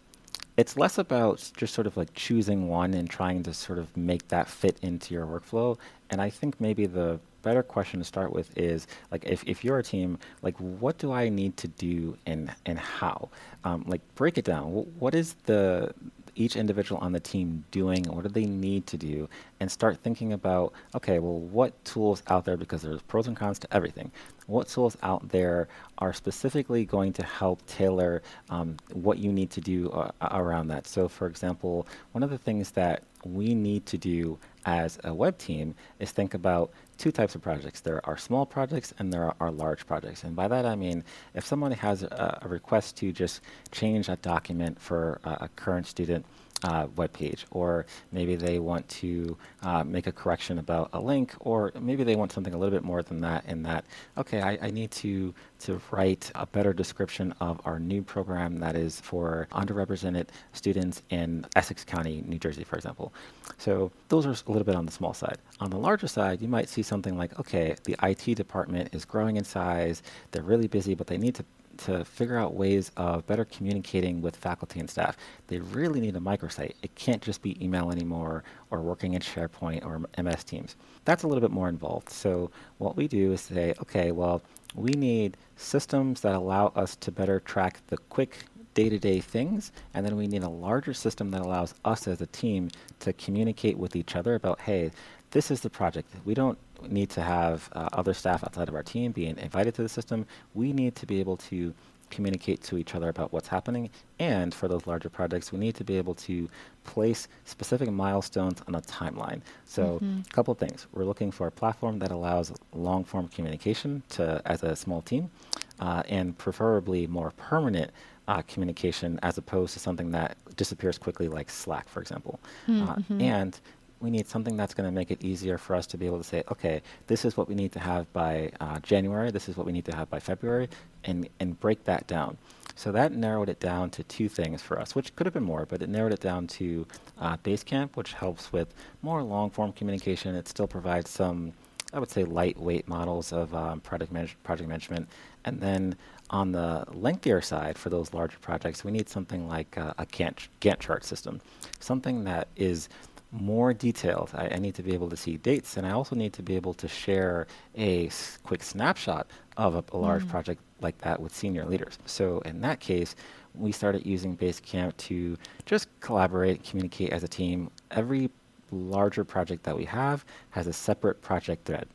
it's 0.55 0.77
less 0.77 0.99
about 0.99 1.51
just 1.57 1.73
sort 1.73 1.87
of 1.87 1.97
like 1.97 2.13
choosing 2.13 2.67
one 2.67 2.93
and 2.93 3.09
trying 3.09 3.41
to 3.43 3.53
sort 3.53 3.79
of 3.79 3.95
make 3.97 4.27
that 4.27 4.47
fit 4.47 4.77
into 4.83 5.13
your 5.13 5.25
workflow. 5.25 5.77
And 6.11 6.21
I 6.21 6.29
think 6.29 6.61
maybe 6.61 6.85
the 6.85 7.19
better 7.43 7.61
question 7.61 7.99
to 7.99 8.05
start 8.05 8.33
with 8.33 8.57
is 8.57 8.87
like 9.11 9.25
if, 9.25 9.43
if 9.45 9.63
you're 9.63 9.77
a 9.77 9.83
team, 9.83 10.17
like 10.41 10.57
what 10.57 10.97
do 10.97 11.11
I 11.11 11.29
need 11.29 11.55
to 11.57 11.67
do 11.67 12.17
and 12.25 12.51
and 12.65 12.79
how? 12.79 13.29
Um, 13.63 13.83
like 13.87 14.01
break 14.15 14.37
it 14.37 14.45
down. 14.45 14.63
W- 14.63 14.87
what 14.97 15.13
is 15.13 15.35
the 15.45 15.93
each 16.35 16.55
individual 16.55 16.99
on 17.01 17.11
the 17.11 17.19
team 17.19 17.63
doing? 17.71 18.03
What 18.05 18.23
do 18.23 18.29
they 18.29 18.45
need 18.45 18.87
to 18.87 18.97
do? 18.97 19.29
And 19.59 19.71
start 19.71 19.99
thinking 19.99 20.33
about, 20.33 20.73
okay, 20.95 21.19
well, 21.19 21.39
what 21.39 21.71
tools 21.85 22.23
out 22.27 22.45
there, 22.45 22.57
because 22.57 22.81
there's 22.81 23.01
pros 23.03 23.27
and 23.27 23.37
cons 23.37 23.59
to 23.59 23.67
everything, 23.71 24.11
what 24.47 24.67
tools 24.67 24.97
out 25.03 25.29
there 25.29 25.67
are 25.99 26.11
specifically 26.11 26.85
going 26.85 27.13
to 27.13 27.23
help 27.23 27.65
tailor 27.67 28.21
um, 28.49 28.77
what 28.93 29.19
you 29.19 29.31
need 29.31 29.51
to 29.51 29.61
do 29.61 29.89
uh, 29.91 30.11
around 30.31 30.67
that. 30.69 30.87
So, 30.87 31.07
for 31.07 31.27
example, 31.27 31.87
one 32.13 32.23
of 32.23 32.29
the 32.29 32.37
things 32.37 32.71
that 32.71 33.03
we 33.25 33.53
need 33.53 33.85
to 33.87 33.97
do 33.97 34.37
as 34.65 34.99
a 35.03 35.13
web 35.13 35.37
team 35.37 35.75
is 35.99 36.11
think 36.11 36.33
about 36.33 36.71
two 36.97 37.11
types 37.11 37.35
of 37.35 37.41
projects. 37.41 37.81
There 37.81 38.05
are 38.05 38.17
small 38.17 38.45
projects 38.45 38.93
and 38.99 39.11
there 39.11 39.23
are, 39.23 39.35
are 39.39 39.51
large 39.51 39.85
projects. 39.85 40.23
And 40.23 40.35
by 40.35 40.47
that 40.47 40.65
I 40.65 40.75
mean, 40.75 41.03
if 41.33 41.45
someone 41.45 41.71
has 41.71 42.03
a, 42.03 42.39
a 42.41 42.47
request 42.47 42.97
to 42.97 43.11
just 43.11 43.41
change 43.71 44.09
a 44.09 44.15
document 44.17 44.79
for 44.79 45.19
a 45.23 45.49
current 45.55 45.87
student, 45.87 46.25
uh, 46.63 46.87
web 46.95 47.11
page, 47.13 47.45
or 47.51 47.85
maybe 48.11 48.35
they 48.35 48.59
want 48.59 48.87
to 48.89 49.37
uh, 49.61 49.83
make 49.83 50.07
a 50.07 50.11
correction 50.11 50.59
about 50.59 50.89
a 50.93 50.99
link, 50.99 51.33
or 51.39 51.71
maybe 51.79 52.03
they 52.03 52.15
want 52.15 52.31
something 52.31 52.53
a 52.53 52.57
little 52.57 52.71
bit 52.71 52.83
more 52.83 53.03
than 53.03 53.21
that. 53.21 53.45
In 53.45 53.63
that, 53.63 53.85
okay, 54.17 54.41
I, 54.41 54.57
I 54.61 54.71
need 54.71 54.91
to 54.91 55.33
to 55.59 55.81
write 55.91 56.29
a 56.35 56.45
better 56.45 56.73
description 56.73 57.33
of 57.39 57.61
our 57.63 57.79
new 57.79 58.01
program 58.01 58.59
that 58.59 58.75
is 58.75 58.99
for 58.99 59.47
underrepresented 59.53 60.27
students 60.51 61.01
in 61.09 61.45
Essex 61.55 61.85
County, 61.85 62.21
New 62.27 62.37
Jersey, 62.37 62.65
for 62.65 62.75
example. 62.75 63.13
So 63.57 63.91
those 64.09 64.25
are 64.25 64.31
a 64.31 64.51
little 64.51 64.65
bit 64.65 64.75
on 64.75 64.85
the 64.85 64.91
small 64.91 65.13
side. 65.13 65.37
On 65.61 65.69
the 65.69 65.77
larger 65.77 66.07
side, 66.07 66.41
you 66.41 66.49
might 66.49 66.67
see 66.67 66.81
something 66.81 67.17
like, 67.17 67.39
okay, 67.39 67.75
the 67.85 67.95
IT 68.03 68.35
department 68.35 68.93
is 68.93 69.05
growing 69.05 69.37
in 69.37 69.43
size, 69.45 70.03
they're 70.31 70.43
really 70.43 70.67
busy, 70.67 70.95
but 70.95 71.07
they 71.07 71.17
need 71.17 71.35
to 71.35 71.45
to 71.79 72.05
figure 72.05 72.37
out 72.37 72.53
ways 72.53 72.91
of 72.97 73.25
better 73.27 73.45
communicating 73.45 74.21
with 74.21 74.35
faculty 74.35 74.79
and 74.79 74.89
staff. 74.89 75.17
They 75.47 75.59
really 75.59 75.99
need 75.99 76.15
a 76.15 76.19
microsite. 76.19 76.73
It 76.81 76.95
can't 76.95 77.21
just 77.21 77.41
be 77.41 77.63
email 77.63 77.91
anymore 77.91 78.43
or 78.71 78.81
working 78.81 79.13
in 79.13 79.21
SharePoint 79.21 79.85
or 79.85 80.07
MS 80.21 80.43
Teams. 80.43 80.75
That's 81.05 81.23
a 81.23 81.27
little 81.27 81.41
bit 81.41 81.51
more 81.51 81.69
involved. 81.69 82.09
So 82.09 82.51
what 82.77 82.95
we 82.95 83.07
do 83.07 83.33
is 83.33 83.41
say, 83.41 83.73
okay, 83.81 84.11
well, 84.11 84.41
we 84.75 84.91
need 84.91 85.37
systems 85.55 86.21
that 86.21 86.35
allow 86.35 86.67
us 86.75 86.95
to 86.97 87.11
better 87.11 87.39
track 87.39 87.79
the 87.87 87.97
quick 87.97 88.45
day-to-day 88.73 89.19
things 89.19 89.71
and 89.93 90.05
then 90.05 90.15
we 90.15 90.25
need 90.27 90.41
a 90.43 90.49
larger 90.49 90.93
system 90.93 91.29
that 91.29 91.41
allows 91.41 91.75
us 91.85 92.07
as 92.07 92.21
a 92.21 92.25
team 92.27 92.69
to 92.99 93.13
communicate 93.13 93.77
with 93.77 93.95
each 93.95 94.15
other 94.15 94.33
about 94.33 94.59
hey 94.61 94.89
this 95.33 95.49
is 95.51 95.61
the 95.61 95.69
project 95.69 96.09
we 96.25 96.33
don't 96.33 96.57
need 96.89 97.09
to 97.09 97.21
have 97.21 97.69
uh, 97.73 97.89
other 97.93 98.13
staff 98.13 98.43
outside 98.43 98.69
of 98.69 98.75
our 98.75 98.83
team 98.83 99.11
being 99.11 99.37
invited 99.37 99.73
to 99.75 99.81
the 99.81 99.89
system. 99.89 100.25
We 100.53 100.73
need 100.73 100.95
to 100.97 101.05
be 101.05 101.19
able 101.19 101.37
to 101.37 101.73
communicate 102.13 102.61
to 102.61 102.77
each 102.77 102.93
other 102.93 103.09
about 103.09 103.33
what's 103.33 103.47
happening. 103.47 103.89
And 104.19 104.53
for 104.53 104.67
those 104.67 104.85
larger 104.85 105.09
projects, 105.09 105.51
we 105.51 105.57
need 105.57 105.73
to 105.75 105.83
be 105.83 105.97
able 105.97 106.13
to 106.15 106.47
place 106.83 107.27
specific 107.45 107.89
milestones 107.89 108.61
on 108.67 108.75
a 108.75 108.81
timeline. 108.81 109.41
So, 109.65 109.95
mm-hmm. 109.95 110.19
a 110.19 110.33
couple 110.33 110.51
of 110.51 110.59
things. 110.59 110.85
We're 110.93 111.05
looking 111.05 111.31
for 111.31 111.47
a 111.47 111.51
platform 111.51 111.97
that 111.99 112.11
allows 112.11 112.53
long 112.73 113.03
form 113.03 113.27
communication 113.29 114.03
to 114.09 114.41
as 114.45 114.61
a 114.61 114.75
small 114.75 115.01
team, 115.01 115.31
uh, 115.79 116.03
and 116.07 116.37
preferably 116.37 117.07
more 117.07 117.31
permanent. 117.37 117.91
Uh, 118.25 118.41
communication 118.43 119.19
as 119.21 119.37
opposed 119.37 119.73
to 119.73 119.79
something 119.79 120.09
that 120.11 120.37
disappears 120.55 120.97
quickly 120.97 121.27
like 121.27 121.49
Slack, 121.49 121.89
for 121.89 121.99
example. 121.99 122.39
Uh, 122.69 122.71
mm-hmm. 122.71 123.19
Uh, 123.19 123.21
and 123.21 123.59
we 124.03 124.11
need 124.11 124.27
something 124.27 124.57
that's 124.57 124.73
going 124.73 124.87
to 124.87 124.91
make 124.91 125.09
it 125.09 125.23
easier 125.23 125.57
for 125.57 125.75
us 125.75 125.87
to 125.87 125.97
be 125.97 126.05
able 126.05 126.17
to 126.17 126.23
say, 126.25 126.43
okay, 126.51 126.81
this 127.07 127.23
is 127.23 127.37
what 127.37 127.47
we 127.47 127.55
need 127.55 127.71
to 127.71 127.79
have 127.79 128.11
by 128.11 128.51
uh, 128.59 128.77
January, 128.79 129.31
this 129.31 129.47
is 129.47 129.55
what 129.55 129.65
we 129.65 129.71
need 129.71 129.85
to 129.85 129.95
have 129.95 130.09
by 130.09 130.19
February, 130.19 130.67
and, 131.05 131.27
and 131.39 131.57
break 131.61 131.85
that 131.85 132.05
down. 132.05 132.37
So 132.75 132.91
that 132.91 133.13
narrowed 133.13 133.49
it 133.49 133.59
down 133.59 133.91
to 133.91 134.03
two 134.03 134.27
things 134.27 134.61
for 134.61 134.77
us, 134.79 134.93
which 134.93 135.15
could 135.15 135.25
have 135.25 135.33
been 135.33 135.43
more, 135.43 135.65
but 135.65 135.81
it 135.81 135.89
narrowed 135.89 136.11
it 136.11 136.19
down 136.19 136.47
to 136.47 136.85
uh, 137.19 137.37
Basecamp, 137.37 137.95
which 137.95 138.13
helps 138.13 138.51
with 138.51 138.73
more 139.01 139.23
long 139.23 139.49
form 139.49 139.71
communication. 139.71 140.35
It 140.35 140.47
still 140.49 140.67
provides 140.67 141.09
some, 141.09 141.53
I 141.93 141.99
would 141.99 142.09
say, 142.09 142.25
lightweight 142.25 142.87
models 142.87 143.31
of 143.31 143.55
um, 143.55 143.79
project, 143.79 144.11
manage- 144.11 144.37
project 144.43 144.67
management. 144.67 145.07
And 145.45 145.61
then 145.61 145.95
on 146.29 146.51
the 146.51 146.83
lengthier 146.91 147.41
side, 147.41 147.77
for 147.77 147.89
those 147.89 148.11
larger 148.13 148.39
projects, 148.39 148.83
we 148.83 148.91
need 148.91 149.07
something 149.07 149.47
like 149.47 149.77
uh, 149.77 149.93
a 149.99 150.05
Gantt, 150.07 150.47
Gantt 150.59 150.79
chart 150.79 151.05
system, 151.05 151.39
something 151.79 152.23
that 152.23 152.47
is 152.55 152.89
more 153.33 153.73
detailed. 153.73 154.31
I, 154.35 154.49
I, 154.49 154.59
need 154.59 154.75
to 154.75 154.83
be 154.83 154.93
able 154.93 155.09
to 155.09 155.17
see 155.17 155.37
dates, 155.37 155.75
and 155.75 155.87
I 155.87 155.91
also 155.91 156.15
need 156.15 156.33
to 156.33 156.43
be 156.43 156.55
able 156.55 156.73
to 156.75 156.87
share 156.87 157.47
a 157.75 158.07
s- 158.07 158.37
quick 158.43 158.61
snapshot 158.61 159.27
of 159.57 159.75
a, 159.75 159.83
a 159.91 159.97
large 159.97 160.23
mm. 160.23 160.29
project 160.29 160.61
like 160.81 160.97
that 160.99 161.19
with 161.19 161.35
senior 161.35 161.65
leaders. 161.65 161.97
So 162.05 162.39
in 162.41 162.61
that 162.61 162.79
case, 162.79 163.15
we 163.55 163.71
started 163.71 164.05
using 164.05 164.37
Basecamp 164.37 164.95
to 164.97 165.37
just 165.65 165.87
collaborate, 165.99 166.63
communicate 166.63 167.11
as 167.11 167.23
a 167.23 167.27
team. 167.27 167.71
Every 167.91 168.29
larger 168.71 169.23
project 169.23 169.63
that 169.63 169.75
we 169.75 169.85
have 169.85 170.25
has 170.51 170.67
a 170.67 170.73
separate 170.73 171.21
project 171.21 171.65
thread 171.65 171.87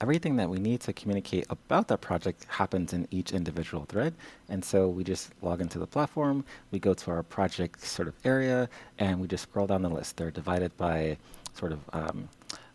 everything 0.00 0.36
that 0.36 0.48
we 0.48 0.58
need 0.58 0.80
to 0.80 0.92
communicate 0.92 1.46
about 1.50 1.88
that 1.88 2.00
project 2.00 2.44
happens 2.48 2.92
in 2.92 3.06
each 3.10 3.32
individual 3.32 3.84
thread. 3.86 4.14
And 4.48 4.64
so 4.64 4.88
we 4.88 5.04
just 5.04 5.30
log 5.42 5.60
into 5.60 5.78
the 5.78 5.86
platform, 5.86 6.44
we 6.70 6.78
go 6.78 6.94
to 6.94 7.10
our 7.10 7.22
project 7.22 7.82
sort 7.84 8.08
of 8.08 8.14
area, 8.24 8.68
and 8.98 9.20
we 9.20 9.26
just 9.26 9.44
scroll 9.44 9.66
down 9.66 9.82
the 9.82 9.88
list. 9.88 10.16
They're 10.16 10.30
divided 10.30 10.76
by 10.76 11.18
sort 11.54 11.72
of 11.72 11.80
um, 11.92 12.28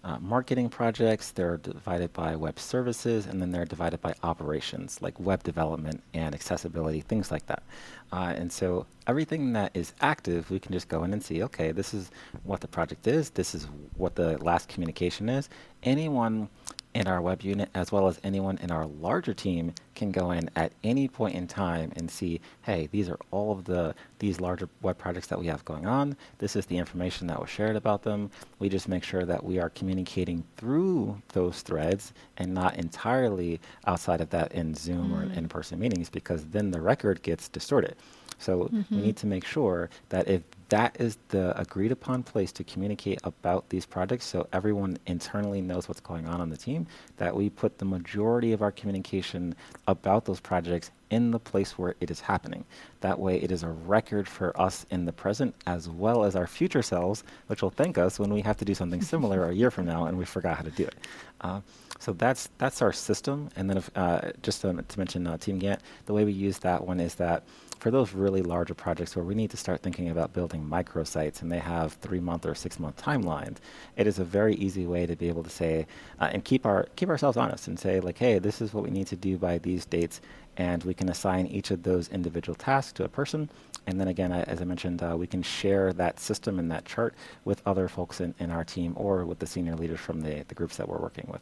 uh, 0.04 0.18
marketing 0.20 0.68
projects, 0.68 1.32
they're 1.32 1.58
divided 1.58 2.12
by 2.12 2.36
web 2.36 2.60
services, 2.60 3.26
and 3.26 3.42
then 3.42 3.52
they're 3.52 3.64
divided 3.64 4.02
by 4.02 4.14
operations 4.22 5.02
like 5.02 5.18
web 5.18 5.42
development 5.44 6.04
and 6.14 6.36
accessibility, 6.36 7.00
things 7.00 7.32
like 7.32 7.46
that. 7.46 7.64
Uh, 8.12 8.34
and 8.36 8.52
so 8.52 8.86
everything 9.08 9.54
that 9.54 9.72
is 9.74 9.94
active, 10.02 10.52
we 10.52 10.60
can 10.60 10.74
just 10.74 10.90
go 10.90 11.06
in 11.06 11.14
and 11.14 11.24
see, 11.24 11.42
okay, 11.42 11.72
this 11.72 11.94
is 11.94 12.12
what 12.44 12.60
the 12.60 12.68
project 12.68 13.08
is, 13.08 13.30
this 13.30 13.56
is 13.56 13.70
what 13.96 14.16
the 14.16 14.38
last 14.44 14.68
communication 14.68 15.30
is. 15.30 15.48
Anyone 15.84 16.50
in 16.94 17.08
our 17.08 17.22
web 17.22 17.42
unit, 17.42 17.70
as 17.74 17.92
well 17.92 18.08
as 18.08 18.20
anyone 18.24 18.58
in 18.60 18.72
our 18.72 18.86
larger 18.86 19.34
team, 19.34 19.74
can 19.96 20.12
go 20.12 20.32
in 20.32 20.50
at 20.56 20.72
any 20.84 21.08
point 21.08 21.36
in 21.36 21.48
time 21.48 21.92
and 21.96 22.10
see, 22.10 22.40
hey, 22.64 22.88
these 22.92 23.10
are 23.10 23.20
all 23.32 23.52
of 23.52 23.66
the 23.66 23.96
these 24.20 24.40
larger 24.40 24.70
web 24.82 24.98
projects 24.98 25.28
that 25.28 25.40
we 25.40 25.48
have 25.48 25.66
going 25.66 25.86
on. 25.86 26.16
This 26.38 26.56
is 26.56 26.66
the 26.66 26.78
information 26.78 27.28
that 27.28 27.40
was 27.40 27.50
shared 27.50 27.76
about 27.76 28.04
them. 28.04 28.30
We 28.60 28.70
just 28.70 28.88
make 28.88 29.04
sure 29.04 29.26
that 29.26 29.44
we 29.44 29.60
are 29.60 29.70
communicating 29.70 30.44
through 30.56 31.22
those 31.34 31.62
threads 31.62 32.14
and 32.38 32.54
not 32.54 32.78
entirely 32.78 33.60
outside 33.86 34.22
of 34.22 34.30
that 34.30 34.52
in 34.54 34.74
Zoom 34.74 35.10
mm. 35.10 35.18
or 35.18 35.24
in 35.24 35.30
mm. 35.30 35.38
in-person 35.38 35.80
meetings, 35.80 36.10
because 36.10 36.46
then 36.46 36.72
the 36.72 36.82
record 36.82 37.22
gets 37.22 37.50
distorted. 37.50 37.96
So 38.44 38.66
mm-hmm. 38.66 38.96
we 38.96 39.02
need 39.02 39.18
to 39.18 39.28
make 39.28 39.46
sure 39.46 39.90
that 40.10 40.28
if 40.28 40.42
that 40.70 40.96
is 41.00 41.18
the 41.30 41.60
agreed 41.60 41.92
upon 41.92 42.24
place 42.24 42.52
to 42.54 42.64
communicate 42.64 43.20
about 43.24 43.70
these 43.70 43.86
projects 43.86 44.26
so 44.26 44.48
everyone 44.54 44.98
internally 45.06 45.62
knows 45.62 45.88
what's 45.88 46.00
going 46.00 46.28
on 46.28 46.42
on 46.42 46.50
the 46.50 46.58
team, 46.58 46.88
that 47.18 47.36
we 47.36 47.50
put 47.50 47.78
the 47.78 47.86
majority 47.86 48.52
of 48.54 48.62
our 48.62 48.72
communication 48.72 49.56
about 49.88 50.26
those 50.26 50.40
projects 50.40 50.92
in 51.14 51.32
the 51.32 51.40
place 51.40 51.78
where 51.78 51.96
it 52.02 52.10
is 52.10 52.20
happening. 52.20 52.66
That 53.02 53.20
way, 53.20 53.38
it 53.38 53.52
is 53.52 53.62
a 53.62 53.70
record 53.70 54.28
for 54.28 54.60
us 54.60 54.86
in 54.90 55.06
the 55.06 55.14
present 55.14 55.54
as 55.68 55.88
well 55.88 56.24
as 56.24 56.36
our 56.36 56.48
future 56.48 56.82
selves, 56.82 57.24
which 57.48 57.62
will 57.62 57.70
thank 57.70 57.98
us 57.98 58.20
when 58.20 58.34
we 58.34 58.42
have 58.42 58.58
to 58.58 58.66
do 58.66 58.74
something 58.74 59.02
similar 59.14 59.48
a 59.48 59.54
year 59.54 59.70
from 59.70 59.86
now 59.86 60.06
and 60.06 60.18
we 60.18 60.26
forgot 60.26 60.58
how 60.58 60.64
to 60.64 60.72
do 60.72 60.84
it. 60.84 60.96
Uh, 61.42 61.62
so 62.00 62.12
that's 62.14 62.50
that's 62.58 62.82
our 62.82 62.92
system. 62.92 63.50
And 63.56 63.70
then, 63.70 63.78
if, 63.78 63.90
uh, 63.96 64.32
just 64.42 64.62
to, 64.62 64.74
to 64.74 65.00
mention 65.00 65.28
uh, 65.28 65.38
TeamGantt, 65.38 65.80
the 66.06 66.14
way 66.14 66.26
we 66.26 66.34
use 66.34 66.58
that 66.60 66.86
one 66.86 67.00
is 67.00 67.16
that 67.16 67.44
for 67.84 67.92
those 67.92 68.14
really 68.14 68.42
larger 68.42 68.74
projects 68.74 69.14
where 69.14 69.26
we 69.26 69.36
need 69.36 69.52
to 69.52 69.58
start 69.58 69.82
thinking 69.82 70.10
about 70.10 70.32
building 70.32 70.66
microsites 70.66 71.42
and 71.42 71.52
they 71.52 71.60
have 71.60 71.92
three 71.94 72.22
month 72.22 72.46
or 72.46 72.56
six 72.56 72.80
month 72.80 72.96
timelines, 72.96 73.58
it 73.98 74.08
is 74.08 74.20
a 74.20 74.24
very 74.24 74.56
easy 74.56 74.86
way 74.88 75.06
to 75.06 75.18
be 75.18 75.28
able 75.28 75.44
to 75.44 75.50
say 75.50 75.86
uh, 76.22 76.30
and 76.32 76.46
keep 76.46 76.66
our 76.66 76.88
keep 76.96 77.10
ourselves 77.10 77.36
honest 77.36 77.68
and 77.68 77.78
say 77.78 78.00
like, 78.00 78.18
hey, 78.18 78.40
this 78.40 78.62
is 78.62 78.74
what 78.74 78.86
we 78.86 78.90
need 78.90 79.08
to 79.08 79.18
do 79.18 79.38
by 79.38 79.58
these 79.58 79.86
dates, 79.86 80.22
and 80.58 80.84
we 80.84 80.94
can 80.94 81.10
assign 81.10 81.48
each 81.48 81.72
of 81.72 81.84
those 81.84 82.10
individual 82.10 82.56
tasks 82.56 82.94
to 82.94 83.04
a 83.04 83.10
person. 83.10 83.50
And 83.88 84.00
then 84.00 84.08
again, 84.08 84.32
I, 84.32 84.44
as 84.44 84.62
I 84.62 84.66
mentioned, 84.66 85.04
uh, 85.04 85.16
we 85.18 85.28
can 85.28 85.44
share 85.44 85.92
that 85.94 86.20
system 86.20 86.60
and 86.60 86.72
that 86.72 86.86
chart 86.86 87.16
with 87.44 87.62
other 87.66 87.88
folks 87.88 88.22
in, 88.22 88.34
in 88.40 88.50
our 88.50 88.64
team 88.64 88.94
or 88.96 89.26
with 89.26 89.40
the 89.40 89.48
senior 89.48 89.76
leaders 89.76 90.00
from 90.00 90.22
the, 90.22 90.46
the 90.48 90.56
groups 90.56 90.78
that 90.78 90.88
we're 90.88 91.00
working 91.00 91.28
with. 91.30 91.42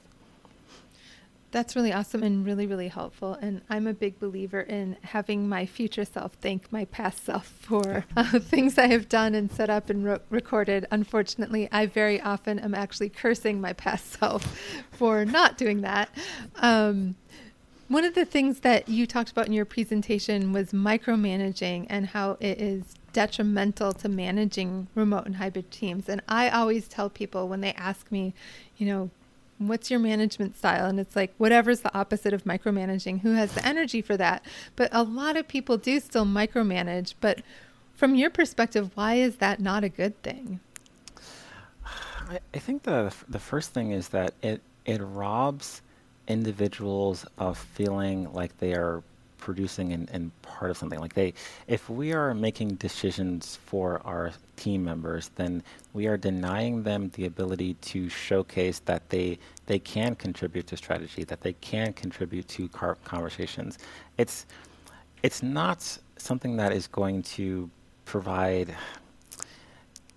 That's 1.52 1.76
really 1.76 1.92
awesome 1.92 2.24
and 2.24 2.46
really, 2.46 2.66
really 2.66 2.88
helpful. 2.88 3.34
And 3.34 3.62
I'm 3.70 3.86
a 3.86 3.94
big 3.94 4.20
believer 4.20 4.62
in 4.62 4.96
having 5.04 5.50
my 5.50 5.66
future 5.66 6.06
self 6.06 6.34
thank 6.36 6.72
my 6.72 6.86
past 6.86 7.26
self 7.26 7.46
for 7.46 8.06
uh, 8.16 8.24
things 8.40 8.78
I 8.78 8.88
have 8.88 9.10
done 9.10 9.36
and 9.36 9.52
set 9.52 9.70
up 9.70 9.90
and 9.90 10.18
recorded. 10.30 10.88
Unfortunately, 10.92 11.68
I 11.70 11.88
very 11.88 12.22
often 12.22 12.58
am 12.58 12.74
actually 12.74 13.10
cursing 13.10 13.60
my 13.60 13.74
past 13.74 14.14
self 14.20 14.58
for 14.92 15.26
not 15.26 15.58
doing 15.58 15.82
that. 15.82 16.10
Um, 16.56 17.16
one 17.92 18.06
of 18.06 18.16
the 18.16 18.24
things 18.24 18.62
that 18.62 18.88
you 18.88 19.06
talked 19.06 19.32
about 19.32 19.48
in 19.48 19.54
your 19.54 19.66
presentation 19.66 20.54
was 20.54 20.72
micromanaging 20.72 21.86
and 21.90 22.08
how 22.08 22.38
it 22.40 22.62
is 22.62 22.96
detrimental 23.12 23.92
to 23.92 24.08
managing 24.08 24.88
remote 24.96 25.26
and 25.26 25.36
hybrid 25.36 25.70
teams. 25.72 26.08
And 26.08 26.22
I 26.30 26.48
always 26.48 26.88
tell 26.88 27.10
people 27.10 27.50
when 27.50 27.60
they 27.60 27.74
ask 27.74 28.10
me, 28.10 28.34
you 28.78 28.86
know, 28.86 29.10
what's 29.58 29.92
your 29.92 30.00
management 30.00 30.58
style? 30.58 30.86
And 30.86 31.02
it's 31.02 31.18
like, 31.18 31.34
whatever's 31.38 31.82
the 31.82 31.94
opposite 31.94 32.32
of 32.32 32.46
micromanaging. 32.46 33.22
Who 33.22 33.34
has 33.34 33.52
the 33.52 33.66
energy 33.66 34.02
for 34.02 34.16
that? 34.16 34.46
But 34.78 34.88
a 34.94 35.04
lot 35.04 35.36
of 35.36 35.50
people 35.50 35.76
do 35.76 36.00
still 36.00 36.26
micromanage. 36.26 37.16
But 37.20 37.42
from 37.94 38.16
your 38.16 38.30
perspective, 38.30 38.92
why 38.96 39.16
is 39.16 39.36
that 39.38 39.60
not 39.60 39.84
a 39.84 39.90
good 39.90 40.22
thing? 40.24 40.62
I, 41.86 42.40
I 42.54 42.60
think 42.60 42.84
the 42.84 43.14
the 43.28 43.40
first 43.40 43.72
thing 43.72 43.92
is 43.92 44.08
that 44.10 44.34
it 44.42 44.62
it 44.86 45.02
robs 45.02 45.82
individuals 46.32 47.26
of 47.38 47.58
feeling 47.58 48.32
like 48.34 48.58
they 48.58 48.74
are 48.74 49.04
producing 49.38 49.92
and, 49.92 50.10
and 50.12 50.32
part 50.44 50.72
of 50.72 50.78
something. 50.78 51.00
Like 51.00 51.14
they, 51.14 51.34
if 51.68 51.90
we 51.90 52.14
are 52.14 52.34
making 52.34 52.76
decisions 52.76 53.58
for 53.66 54.02
our 54.06 54.32
team 54.56 54.84
members, 54.84 55.32
then 55.36 55.64
we 55.94 56.08
are 56.08 56.16
denying 56.18 56.84
them 56.84 57.12
the 57.16 57.26
ability 57.26 57.74
to 57.76 58.08
showcase 58.08 58.80
that 58.86 59.10
they 59.10 59.38
they 59.66 59.80
can 59.80 60.16
contribute 60.16 60.68
to 60.68 60.78
strategy, 60.78 61.24
that 61.26 61.42
they 61.42 61.54
can 61.54 61.94
contribute 61.94 62.48
to 62.50 62.68
car- 62.70 62.98
conversations. 63.04 63.80
It's 64.18 64.46
it's 65.24 65.44
not 65.44 65.98
something 66.18 66.56
that 66.58 66.72
is 66.72 66.88
going 66.88 67.24
to 67.24 67.70
provide 68.06 68.76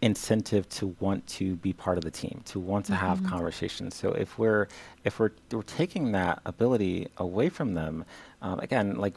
incentive 0.05 0.69
to 0.69 0.95
want 1.01 1.27
to 1.27 1.57
be 1.57 1.73
part 1.73 1.97
of 1.97 2.05
the 2.05 2.11
team, 2.11 2.43
to 2.45 2.61
want 2.61 2.85
to 2.87 2.93
mm-hmm. 2.93 3.07
have 3.07 3.25
conversations. 3.25 3.95
So 3.95 4.13
if 4.13 4.39
we're 4.39 4.69
if 5.05 5.19
we're 5.19 5.33
we're 5.51 5.63
taking 5.63 6.13
that 6.13 6.41
ability 6.45 7.09
away 7.17 7.49
from 7.49 7.75
them, 7.75 8.05
um, 8.43 8.61
again, 8.61 8.97
like 8.97 9.15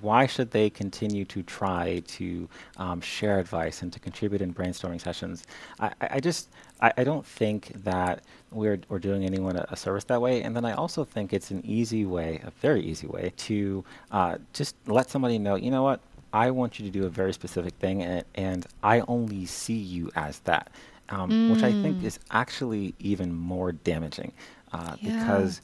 why 0.00 0.24
should 0.24 0.50
they 0.52 0.70
continue 0.70 1.24
to 1.24 1.42
try 1.42 2.00
to 2.06 2.48
um, 2.76 3.00
share 3.00 3.40
advice 3.40 3.82
and 3.82 3.92
to 3.92 3.98
contribute 3.98 4.40
in 4.40 4.54
brainstorming 4.54 5.00
sessions? 5.00 5.46
I, 5.80 5.92
I 6.00 6.20
just 6.20 6.48
I, 6.80 6.92
I, 6.96 7.04
don't 7.04 7.26
think 7.26 7.72
that 7.82 8.22
we're 8.52 8.78
we're 8.88 9.00
doing 9.00 9.24
anyone 9.24 9.56
a, 9.56 9.66
a, 9.70 9.76
service 9.76 10.04
that 10.04 10.20
way. 10.22 10.42
And 10.42 10.54
then 10.54 10.64
I 10.64 10.72
also 10.74 11.04
think 11.04 11.32
it's 11.32 11.50
an 11.50 11.62
easy 11.64 12.06
way, 12.06 12.40
a 12.44 12.50
very 12.50 12.82
easy 12.82 13.08
way, 13.08 13.32
to 13.48 13.84
uh, 14.12 14.38
just 14.52 14.76
let 14.86 15.10
somebody 15.10 15.38
know, 15.38 15.56
you 15.56 15.70
know 15.70 15.82
what, 15.82 16.00
I 16.34 16.50
want 16.50 16.80
you 16.80 16.84
to 16.84 16.90
do 16.90 17.06
a 17.06 17.08
very 17.08 17.32
specific 17.32 17.74
thing, 17.74 18.02
and, 18.02 18.24
and 18.34 18.66
I 18.82 19.00
only 19.06 19.46
see 19.46 19.78
you 19.78 20.10
as 20.16 20.40
that, 20.40 20.72
um, 21.08 21.30
mm. 21.30 21.52
which 21.52 21.62
I 21.62 21.70
think 21.70 21.98
mm. 21.98 22.04
is 22.04 22.18
actually 22.32 22.92
even 22.98 23.32
more 23.32 23.70
damaging 23.70 24.32
uh, 24.72 24.96
yeah. 24.98 25.18
because 25.20 25.60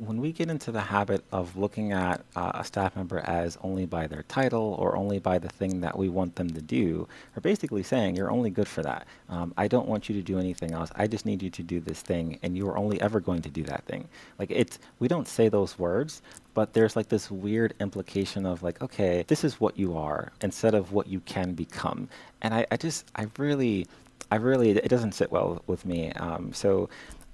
when 0.00 0.20
we 0.20 0.32
get 0.32 0.48
into 0.48 0.72
the 0.72 0.80
habit 0.80 1.22
of 1.30 1.56
looking 1.56 1.92
at 1.92 2.22
uh, 2.34 2.52
a 2.54 2.64
staff 2.64 2.96
member 2.96 3.18
as 3.18 3.58
only 3.62 3.84
by 3.84 4.06
their 4.06 4.22
title 4.24 4.74
or 4.78 4.96
only 4.96 5.18
by 5.18 5.38
the 5.38 5.48
thing 5.48 5.80
that 5.82 5.96
we 5.96 6.08
want 6.08 6.36
them 6.36 6.48
to 6.50 6.62
do, 6.62 7.06
we're 7.36 7.42
basically 7.42 7.82
saying 7.82 8.16
you're 8.16 8.30
only 8.30 8.48
good 8.48 8.66
for 8.66 8.82
that. 8.82 9.06
Um, 9.28 9.52
I 9.58 9.68
don't 9.68 9.86
want 9.86 10.08
you 10.08 10.14
to 10.14 10.22
do 10.22 10.38
anything 10.38 10.72
else. 10.72 10.90
I 10.96 11.06
just 11.06 11.26
need 11.26 11.42
you 11.42 11.50
to 11.50 11.62
do 11.62 11.80
this 11.80 12.00
thing, 12.00 12.38
and 12.42 12.56
you 12.56 12.66
are 12.68 12.78
only 12.78 13.00
ever 13.02 13.20
going 13.20 13.42
to 13.42 13.50
do 13.50 13.62
that 13.64 13.84
thing. 13.84 14.08
Like 14.38 14.50
it's, 14.50 14.78
we 15.00 15.08
don't 15.08 15.28
say 15.28 15.50
those 15.50 15.78
words, 15.78 16.22
but 16.54 16.72
there's 16.72 16.96
like 16.96 17.08
this 17.08 17.30
weird 17.30 17.74
implication 17.78 18.46
of 18.46 18.62
like, 18.62 18.80
okay, 18.80 19.24
this 19.28 19.44
is 19.44 19.60
what 19.60 19.78
you 19.78 19.96
are 19.98 20.32
instead 20.40 20.74
of 20.74 20.92
what 20.92 21.08
you 21.08 21.20
can 21.20 21.52
become. 21.52 22.08
And 22.40 22.54
I, 22.54 22.66
I 22.70 22.76
just, 22.78 23.06
I 23.16 23.26
really, 23.36 23.86
I 24.30 24.36
really, 24.36 24.70
it 24.70 24.88
doesn't 24.88 25.12
sit 25.12 25.30
well 25.30 25.62
with 25.66 25.84
me. 25.84 26.12
Um, 26.12 26.54
so 26.54 26.88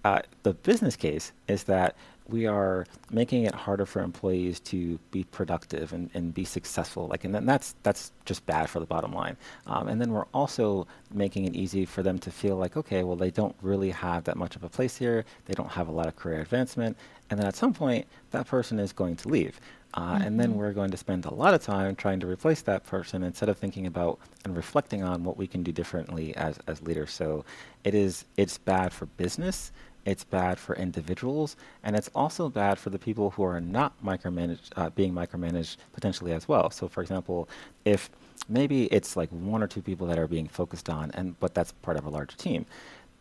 uh, 0.04 0.22
the 0.42 0.52
business 0.52 0.96
case 0.96 1.32
is 1.48 1.64
that 1.64 1.96
we 2.28 2.46
are 2.46 2.86
making 3.10 3.44
it 3.44 3.54
harder 3.54 3.86
for 3.86 4.02
employees 4.02 4.60
to 4.60 4.98
be 5.10 5.24
productive 5.24 5.92
and, 5.92 6.10
and 6.14 6.34
be 6.34 6.44
successful. 6.44 7.06
Like, 7.06 7.24
and 7.24 7.34
then 7.34 7.46
that's 7.46 7.74
that's 7.82 8.12
just 8.24 8.44
bad 8.46 8.68
for 8.68 8.80
the 8.80 8.86
bottom 8.86 9.12
line. 9.12 9.36
Um, 9.66 9.88
and 9.88 10.00
then 10.00 10.12
we're 10.12 10.26
also 10.34 10.86
making 11.12 11.44
it 11.44 11.54
easy 11.54 11.84
for 11.84 12.02
them 12.02 12.18
to 12.20 12.30
feel 12.30 12.56
like, 12.56 12.76
okay, 12.76 13.04
well, 13.04 13.16
they 13.16 13.30
don't 13.30 13.56
really 13.62 13.90
have 13.90 14.24
that 14.24 14.36
much 14.36 14.56
of 14.56 14.64
a 14.64 14.68
place 14.68 14.96
here. 14.96 15.24
They 15.46 15.54
don't 15.54 15.70
have 15.70 15.88
a 15.88 15.92
lot 15.92 16.06
of 16.06 16.16
career 16.16 16.40
advancement, 16.40 16.96
and 17.30 17.38
then 17.38 17.46
at 17.46 17.56
some 17.56 17.72
point, 17.72 18.06
that 18.30 18.46
person 18.46 18.78
is 18.78 18.92
going 18.92 19.16
to 19.16 19.28
leave. 19.28 19.60
Uh, 19.94 20.14
mm-hmm. 20.14 20.22
And 20.22 20.40
then 20.40 20.50
mm-hmm. 20.50 20.58
we're 20.58 20.72
going 20.72 20.90
to 20.90 20.96
spend 20.96 21.24
a 21.24 21.32
lot 21.32 21.54
of 21.54 21.62
time 21.62 21.96
trying 21.96 22.20
to 22.20 22.26
replace 22.26 22.62
that 22.62 22.84
person 22.84 23.22
instead 23.22 23.48
of 23.48 23.56
thinking 23.56 23.86
about 23.86 24.18
and 24.44 24.56
reflecting 24.56 25.02
on 25.02 25.24
what 25.24 25.36
we 25.38 25.46
can 25.46 25.62
do 25.62 25.72
differently 25.72 26.36
as, 26.36 26.58
as 26.66 26.82
leaders. 26.82 27.12
So 27.12 27.44
it 27.84 27.94
is 27.94 28.24
it's 28.36 28.58
bad 28.58 28.92
for 28.92 29.06
business 29.06 29.72
it's 30.06 30.24
bad 30.24 30.58
for 30.58 30.74
individuals, 30.76 31.56
and 31.82 31.96
it's 31.96 32.08
also 32.14 32.48
bad 32.48 32.78
for 32.78 32.90
the 32.90 32.98
people 32.98 33.30
who 33.30 33.42
are 33.42 33.60
not 33.60 33.92
micromanaged, 34.02 34.70
uh, 34.76 34.88
being 34.90 35.12
micromanaged 35.12 35.76
potentially 35.92 36.32
as 36.32 36.48
well. 36.48 36.70
So, 36.70 36.88
for 36.88 37.02
example, 37.02 37.48
if 37.84 38.08
maybe 38.48 38.84
it's 38.86 39.16
like 39.16 39.28
one 39.30 39.62
or 39.62 39.66
two 39.66 39.82
people 39.82 40.06
that 40.06 40.18
are 40.18 40.28
being 40.28 40.46
focused 40.46 40.88
on, 40.88 41.10
and 41.12 41.38
but 41.40 41.54
that's 41.54 41.72
part 41.72 41.96
of 41.96 42.06
a 42.06 42.10
larger 42.10 42.36
team. 42.36 42.64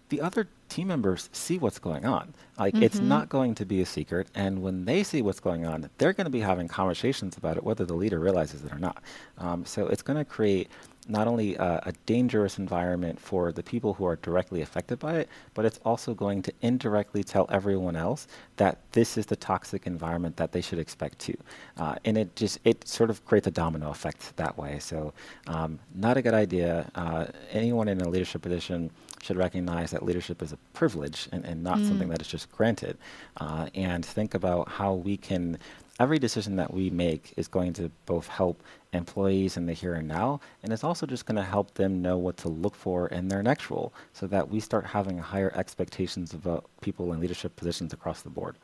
The 0.09 0.21
other 0.21 0.47
team 0.69 0.89
members 0.89 1.29
see 1.31 1.57
what's 1.57 1.79
going 1.79 2.05
on. 2.05 2.35
Like 2.59 2.75
mm-hmm. 2.75 2.83
it's 2.83 2.99
not 2.99 3.27
going 3.27 3.55
to 3.55 3.65
be 3.65 3.81
a 3.81 3.85
secret, 3.85 4.27
and 4.35 4.61
when 4.61 4.85
they 4.85 5.01
see 5.01 5.23
what's 5.23 5.39
going 5.39 5.65
on, 5.65 5.89
they're 5.97 6.13
going 6.13 6.25
to 6.25 6.31
be 6.31 6.41
having 6.41 6.67
conversations 6.67 7.35
about 7.35 7.57
it, 7.57 7.63
whether 7.63 7.85
the 7.85 7.95
leader 7.95 8.19
realizes 8.19 8.63
it 8.63 8.71
or 8.71 8.77
not. 8.77 9.01
Um, 9.39 9.65
so 9.65 9.87
it's 9.87 10.03
going 10.03 10.17
to 10.17 10.25
create 10.25 10.69
not 11.07 11.27
only 11.27 11.55
a, 11.55 11.81
a, 11.85 11.93
dangerous 12.05 12.57
environment 12.57 13.19
for 13.19 13.51
the 13.51 13.61
people 13.61 13.93
who 13.93 14.05
are 14.05 14.15
directly 14.17 14.61
affected 14.61 14.97
by 14.99 15.15
it, 15.15 15.29
but 15.53 15.65
it's 15.65 15.79
also 15.85 16.13
going 16.13 16.41
to 16.41 16.51
indirectly 16.61 17.23
tell 17.23 17.45
everyone 17.49 17.95
else 17.95 18.27
that 18.57 18.79
this 18.91 19.17
is 19.17 19.25
the 19.27 19.35
toxic 19.35 19.85
environment 19.85 20.35
that 20.37 20.51
they 20.51 20.61
should 20.61 20.79
expect 20.79 21.19
too. 21.19 21.37
Uh, 21.77 21.95
and 22.05 22.17
it 22.17 22.35
just 22.35 22.59
it 22.63 22.87
sort 22.87 23.09
of 23.09 23.23
creates 23.25 23.47
a 23.47 23.51
domino 23.51 23.89
effect 23.89 24.35
that 24.37 24.57
way. 24.57 24.79
So 24.79 25.13
um, 25.47 25.79
not 25.93 26.17
a 26.17 26.21
good 26.21 26.33
idea. 26.33 26.89
Uh, 26.95 27.27
anyone 27.51 27.87
in 27.87 28.01
a 28.01 28.09
leadership 28.09 28.41
position 28.41 28.89
should 29.21 29.37
recognize 29.37 29.91
that 29.91 30.03
leadership 30.03 30.41
is 30.41 30.53
a 30.53 30.57
privilege 30.73 31.27
and, 31.31 31.45
and 31.45 31.63
not 31.63 31.77
mm. 31.79 31.87
something 31.87 32.09
that 32.09 32.21
is 32.21 32.27
just 32.27 32.51
granted, 32.51 32.97
uh, 33.37 33.67
and 33.73 34.05
think 34.05 34.35
about 34.35 34.69
how 34.69 34.93
we 34.93 35.17
can 35.17 35.57
every 35.99 36.19
decision 36.19 36.55
that 36.57 36.73
we 36.73 36.89
make 36.89 37.33
is 37.37 37.47
going 37.47 37.73
to 37.73 37.89
both 38.05 38.27
help 38.27 38.61
employees 38.93 39.57
in 39.57 39.65
the 39.65 39.73
here 39.73 39.93
and 39.93 40.07
now, 40.07 40.39
and 40.63 40.73
it's 40.73 40.83
also 40.83 41.05
just 41.05 41.25
going 41.25 41.35
to 41.35 41.43
help 41.43 41.73
them 41.75 42.01
know 42.01 42.17
what 42.17 42.37
to 42.37 42.49
look 42.49 42.75
for 42.75 43.07
in 43.07 43.27
their 43.27 43.43
next 43.43 43.69
role 43.69 43.93
so 44.13 44.27
that 44.27 44.49
we 44.49 44.59
start 44.59 44.85
having 44.85 45.17
higher 45.17 45.51
expectations 45.55 46.33
about 46.33 46.65
people 46.81 47.11
in 47.13 47.19
leadership 47.19 47.55
positions 47.55 47.93
across 47.93 48.21
the 48.21 48.29
board. 48.29 48.57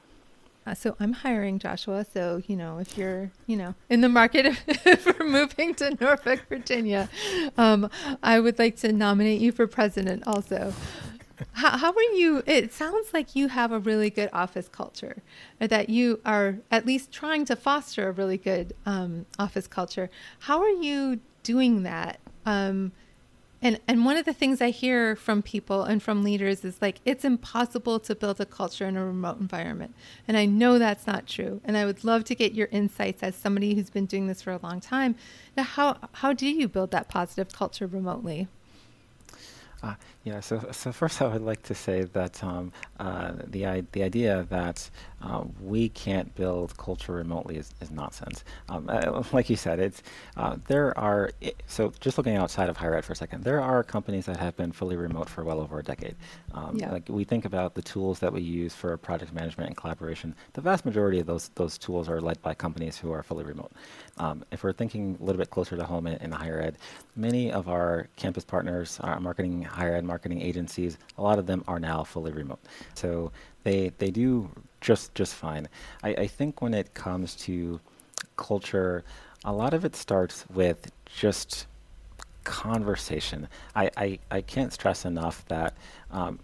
Uh, 0.65 0.75
so 0.75 0.95
I'm 0.99 1.13
hiring 1.13 1.57
Joshua. 1.57 2.05
So 2.13 2.41
you 2.45 2.55
know, 2.55 2.77
if 2.77 2.95
you're 2.95 3.31
you 3.47 3.57
know 3.57 3.73
in 3.89 4.01
the 4.01 4.09
market 4.09 4.55
for 4.99 5.23
moving 5.23 5.73
to 5.75 5.97
Norfolk, 5.99 6.45
Virginia, 6.49 7.09
um, 7.57 7.89
I 8.21 8.39
would 8.39 8.59
like 8.59 8.75
to 8.77 8.91
nominate 8.91 9.41
you 9.41 9.51
for 9.51 9.65
president. 9.65 10.23
Also, 10.27 10.71
how, 11.53 11.77
how 11.77 11.91
are 11.91 12.13
you? 12.15 12.43
It 12.45 12.73
sounds 12.73 13.13
like 13.13 13.35
you 13.35 13.47
have 13.49 13.71
a 13.71 13.79
really 13.79 14.09
good 14.09 14.29
office 14.33 14.67
culture, 14.67 15.21
or 15.59 15.67
that 15.67 15.89
you 15.89 16.19
are 16.25 16.57
at 16.69 16.85
least 16.85 17.11
trying 17.11 17.45
to 17.45 17.55
foster 17.55 18.09
a 18.09 18.11
really 18.11 18.37
good 18.37 18.73
um, 18.85 19.25
office 19.37 19.67
culture. 19.67 20.09
How 20.39 20.61
are 20.61 20.69
you 20.69 21.19
doing 21.43 21.83
that? 21.83 22.19
Um, 22.45 22.91
and 23.61 23.79
and 23.87 24.05
one 24.05 24.17
of 24.17 24.25
the 24.25 24.33
things 24.33 24.59
I 24.59 24.71
hear 24.71 25.15
from 25.15 25.43
people 25.43 25.83
and 25.83 26.01
from 26.01 26.23
leaders 26.23 26.65
is 26.65 26.81
like 26.81 26.99
it's 27.05 27.23
impossible 27.23 27.99
to 27.99 28.15
build 28.15 28.41
a 28.41 28.45
culture 28.45 28.87
in 28.87 28.97
a 28.97 29.05
remote 29.05 29.39
environment. 29.39 29.93
And 30.27 30.35
I 30.35 30.45
know 30.45 30.79
that's 30.79 31.05
not 31.05 31.27
true. 31.27 31.61
And 31.63 31.77
I 31.77 31.85
would 31.85 32.03
love 32.03 32.23
to 32.25 32.35
get 32.35 32.53
your 32.53 32.69
insights 32.71 33.21
as 33.21 33.35
somebody 33.35 33.75
who's 33.75 33.91
been 33.91 34.07
doing 34.07 34.27
this 34.27 34.41
for 34.41 34.51
a 34.51 34.59
long 34.63 34.79
time. 34.79 35.15
Now 35.55 35.63
how 35.63 35.97
how 36.13 36.33
do 36.33 36.47
you 36.47 36.67
build 36.67 36.91
that 36.91 37.07
positive 37.07 37.53
culture 37.53 37.85
remotely? 37.85 38.47
Uh, 39.83 39.95
yeah, 40.23 40.39
so 40.41 40.63
so 40.71 40.91
first 40.91 41.21
I 41.21 41.27
would 41.27 41.41
like 41.41 41.63
to 41.63 41.73
say 41.73 42.03
that 42.03 42.43
um, 42.43 42.71
uh, 42.99 43.31
the 43.47 43.65
I- 43.65 43.83
the 43.93 44.03
idea 44.03 44.45
that 44.49 44.89
uh, 45.21 45.43
we 45.61 45.89
can't 45.89 46.33
build 46.35 46.75
culture 46.77 47.13
remotely 47.13 47.57
is, 47.57 47.73
is 47.81 47.91
nonsense. 47.91 48.43
Um, 48.69 48.89
uh, 48.89 49.23
like 49.31 49.49
you 49.49 49.55
said, 49.55 49.79
it's 49.79 50.01
uh, 50.37 50.57
there 50.67 50.97
are 50.97 51.31
I- 51.43 51.53
so 51.67 51.93
just 51.99 52.17
looking 52.17 52.35
outside 52.37 52.69
of 52.69 52.77
higher 52.77 52.95
ed 52.95 53.05
for 53.05 53.13
a 53.13 53.15
second, 53.15 53.43
there 53.43 53.61
are 53.61 53.83
companies 53.83 54.25
that 54.25 54.37
have 54.37 54.55
been 54.57 54.71
fully 54.71 54.95
remote 54.95 55.29
for 55.29 55.43
well 55.43 55.59
over 55.59 55.79
a 55.79 55.83
decade. 55.83 56.15
Um, 56.53 56.75
Yeah. 56.77 56.91
Like 56.91 57.07
we 57.09 57.23
think 57.23 57.45
about 57.45 57.75
the 57.75 57.81
tools 57.81 58.19
that 58.19 58.31
we 58.33 58.41
use 58.41 58.73
for 58.73 58.95
project 58.97 59.33
management 59.33 59.67
and 59.69 59.77
collaboration. 59.77 60.35
The 60.53 60.61
vast 60.61 60.85
majority 60.85 61.19
of 61.19 61.27
those 61.27 61.49
those 61.55 61.77
tools 61.77 62.09
are 62.09 62.19
led 62.21 62.41
by 62.41 62.53
companies 62.53 62.97
who 62.97 63.11
are 63.11 63.23
fully 63.23 63.43
remote. 63.43 63.71
Um, 64.17 64.43
if 64.51 64.63
we're 64.63 64.73
thinking 64.73 65.17
a 65.19 65.23
little 65.23 65.39
bit 65.39 65.49
closer 65.49 65.75
to 65.77 65.83
home 65.83 66.07
in, 66.07 66.17
in 66.21 66.31
higher 66.31 66.59
ed, 66.61 66.77
many 67.15 67.51
of 67.51 67.67
our 67.69 68.07
campus 68.15 68.43
partners, 68.43 68.99
our 69.01 69.19
marketing 69.19 69.61
higher 69.63 69.95
ed 69.95 70.03
marketing 70.05 70.41
agencies, 70.41 70.97
a 71.17 71.21
lot 71.21 71.39
of 71.39 71.45
them 71.45 71.63
are 71.67 71.79
now 71.79 72.03
fully 72.03 72.31
remote. 72.31 72.59
So 72.95 73.31
they 73.63 73.91
they 73.97 74.11
do 74.11 74.49
just 74.79 75.13
just 75.15 75.35
fine. 75.35 75.67
I, 76.03 76.09
I 76.09 76.27
think 76.27 76.61
when 76.61 76.73
it 76.73 76.93
comes 76.93 77.35
to 77.47 77.79
culture, 78.37 79.03
a 79.45 79.53
lot 79.53 79.73
of 79.73 79.85
it 79.85 79.95
starts 79.95 80.45
with 80.53 80.91
just 81.05 81.67
conversation. 82.43 83.47
I, 83.75 83.91
I, 83.97 84.19
I 84.29 84.41
can't 84.41 84.73
stress 84.73 85.05
enough 85.05 85.45
that 85.47 85.75
um, 86.11 86.39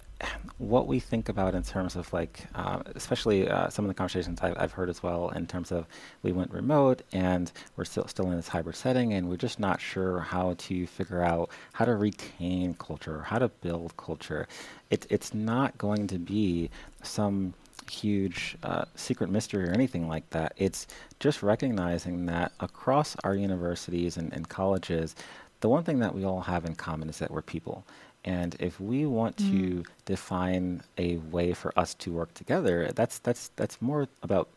what 0.58 0.88
we 0.88 1.00
think 1.00 1.30
about 1.30 1.54
in 1.54 1.64
terms 1.64 1.96
of 1.96 2.12
like, 2.12 2.46
uh, 2.56 2.82
especially 2.96 3.48
uh, 3.48 3.70
some 3.70 3.86
of 3.86 3.90
the 3.90 3.94
conversations 3.94 4.40
I've, 4.42 4.58
I've 4.58 4.72
heard 4.72 4.90
as 4.90 5.04
well 5.04 5.30
in 5.30 5.46
terms 5.46 5.72
of 5.72 5.86
we 6.24 6.32
went 6.32 6.52
remote 6.52 7.04
and 7.14 7.52
we're 7.76 7.86
still 7.86 8.08
still 8.08 8.30
in 8.32 8.38
this 8.38 8.48
hybrid 8.48 8.76
setting 8.76 9.14
and 9.14 9.30
we're 9.30 9.38
just 9.38 9.60
not 9.60 9.80
sure 9.80 10.20
how 10.20 10.56
to 10.58 10.88
figure 10.88 11.22
out 11.22 11.50
how 11.74 11.86
to 11.86 11.96
retain 11.96 12.74
culture, 12.76 13.22
how 13.22 13.38
to 13.38 13.50
build 13.50 13.96
culture. 13.98 14.48
It, 14.90 15.06
it's 15.10 15.34
not 15.34 15.78
going 15.78 16.08
to 16.08 16.18
be 16.18 16.70
some 17.04 17.54
huge 17.90 18.58
uh, 18.64 18.86
secret 18.96 19.30
mystery 19.30 19.68
or 19.70 19.72
anything 19.72 20.08
like 20.08 20.30
that. 20.32 20.54
It's 20.58 20.88
just 21.20 21.44
recognizing 21.44 22.26
that 22.26 22.52
across 22.60 23.16
our 23.24 23.36
universities 23.36 24.18
and, 24.18 24.34
and 24.34 24.50
colleges, 24.50 25.16
the 25.62 25.70
one 25.70 25.84
thing 25.84 26.00
that 26.00 26.14
we 26.14 26.24
all 26.26 26.42
have 26.42 26.66
in 26.66 26.76
common 26.76 27.10
is 27.10 27.20
that 27.20 27.32
we're 27.32 27.42
people. 27.42 27.86
And 28.26 28.56
if 28.60 28.80
we 28.80 29.06
want 29.06 29.38
Mm. 29.38 29.50
to 29.52 29.84
define 30.06 30.84
a 30.98 31.18
way 31.18 31.54
for 31.54 31.78
us 31.80 31.94
to 31.96 32.12
work 32.12 32.34
together, 32.34 32.92
that's 32.94 33.20
that's 33.20 33.50
that's 33.56 33.82
more 33.82 34.08
about 34.22 34.50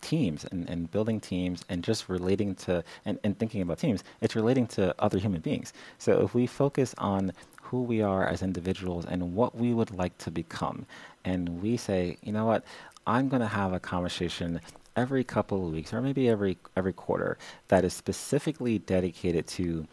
teams 0.00 0.44
and, 0.44 0.68
and 0.70 0.90
building 0.90 1.20
teams 1.20 1.64
and 1.68 1.82
just 1.82 2.08
relating 2.08 2.54
to 2.54 2.84
and, 3.04 3.18
and 3.24 3.38
thinking 3.38 3.62
about 3.62 3.78
teams. 3.78 4.04
It's 4.20 4.36
relating 4.36 4.66
to 4.68 4.94
other 4.98 5.18
human 5.18 5.40
beings. 5.40 5.72
So 5.98 6.20
if 6.22 6.34
we 6.34 6.46
focus 6.46 6.94
on 6.98 7.32
who 7.62 7.82
we 7.82 8.00
are 8.02 8.26
as 8.26 8.42
individuals 8.42 9.04
and 9.06 9.34
what 9.34 9.56
we 9.56 9.74
would 9.74 9.90
like 9.90 10.16
to 10.18 10.30
become, 10.30 10.86
and 11.24 11.60
we 11.62 11.76
say, 11.76 12.16
you 12.22 12.32
know 12.32 12.46
what, 12.46 12.64
I'm 13.06 13.28
going 13.28 13.42
to 13.42 13.48
have 13.48 13.72
a 13.72 13.80
conversation 13.80 14.60
every 14.98 15.22
couple 15.22 15.64
of 15.64 15.72
weeks 15.72 15.92
or 15.92 16.00
maybe 16.02 16.28
every 16.28 16.58
every 16.76 16.92
quarter 16.92 17.38
that 17.68 17.84
is 17.84 17.94
specifically 17.94 18.78
dedicated 18.80 19.46
to 19.46 19.86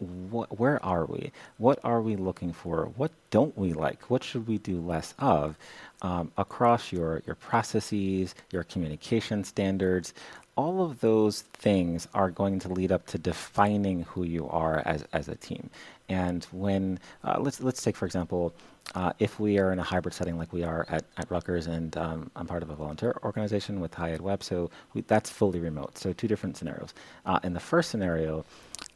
where 0.00 0.84
are 0.84 1.06
we? 1.06 1.30
What 1.58 1.78
are 1.84 2.02
we 2.02 2.16
looking 2.16 2.52
for? 2.52 2.86
What 2.96 3.12
don't 3.30 3.56
we 3.56 3.72
like? 3.72 4.10
What 4.10 4.24
should 4.24 4.46
we 4.48 4.58
do 4.58 4.80
less 4.80 5.14
of 5.18 5.56
um, 6.02 6.32
across 6.36 6.92
your 6.92 7.22
your 7.26 7.36
processes 7.36 8.34
your 8.50 8.64
communication 8.64 9.44
standards? 9.44 10.12
All 10.56 10.84
of 10.84 11.00
those 11.00 11.42
things 11.42 12.06
are 12.14 12.30
going 12.30 12.58
to 12.60 12.68
lead 12.68 12.92
up 12.92 13.06
to 13.08 13.18
defining 13.18 14.02
who 14.02 14.22
you 14.24 14.48
are 14.48 14.82
as, 14.84 15.04
as 15.12 15.26
a 15.28 15.34
team. 15.34 15.68
And 16.08 16.44
when 16.52 16.98
uh, 17.22 17.38
let's 17.40 17.60
let's 17.60 17.82
take 17.82 17.96
for 17.96 18.06
example 18.06 18.52
uh, 18.94 19.12
if 19.18 19.40
we 19.40 19.58
are 19.58 19.72
in 19.72 19.78
a 19.78 19.82
hybrid 19.82 20.14
setting 20.14 20.38
like 20.38 20.52
we 20.52 20.62
are 20.62 20.86
at, 20.88 21.04
at 21.16 21.30
Rutgers, 21.30 21.66
and 21.66 21.96
um, 21.96 22.30
I'm 22.36 22.46
part 22.46 22.62
of 22.62 22.70
a 22.70 22.74
volunteer 22.74 23.18
organization 23.24 23.80
with 23.80 23.92
HighEdWeb, 23.92 24.42
so 24.42 24.70
we, 24.92 25.00
that's 25.02 25.30
fully 25.30 25.58
remote. 25.58 25.98
So 25.98 26.12
two 26.12 26.28
different 26.28 26.56
scenarios. 26.56 26.94
Uh, 27.26 27.40
in 27.42 27.54
the 27.54 27.60
first 27.60 27.90
scenario, 27.90 28.44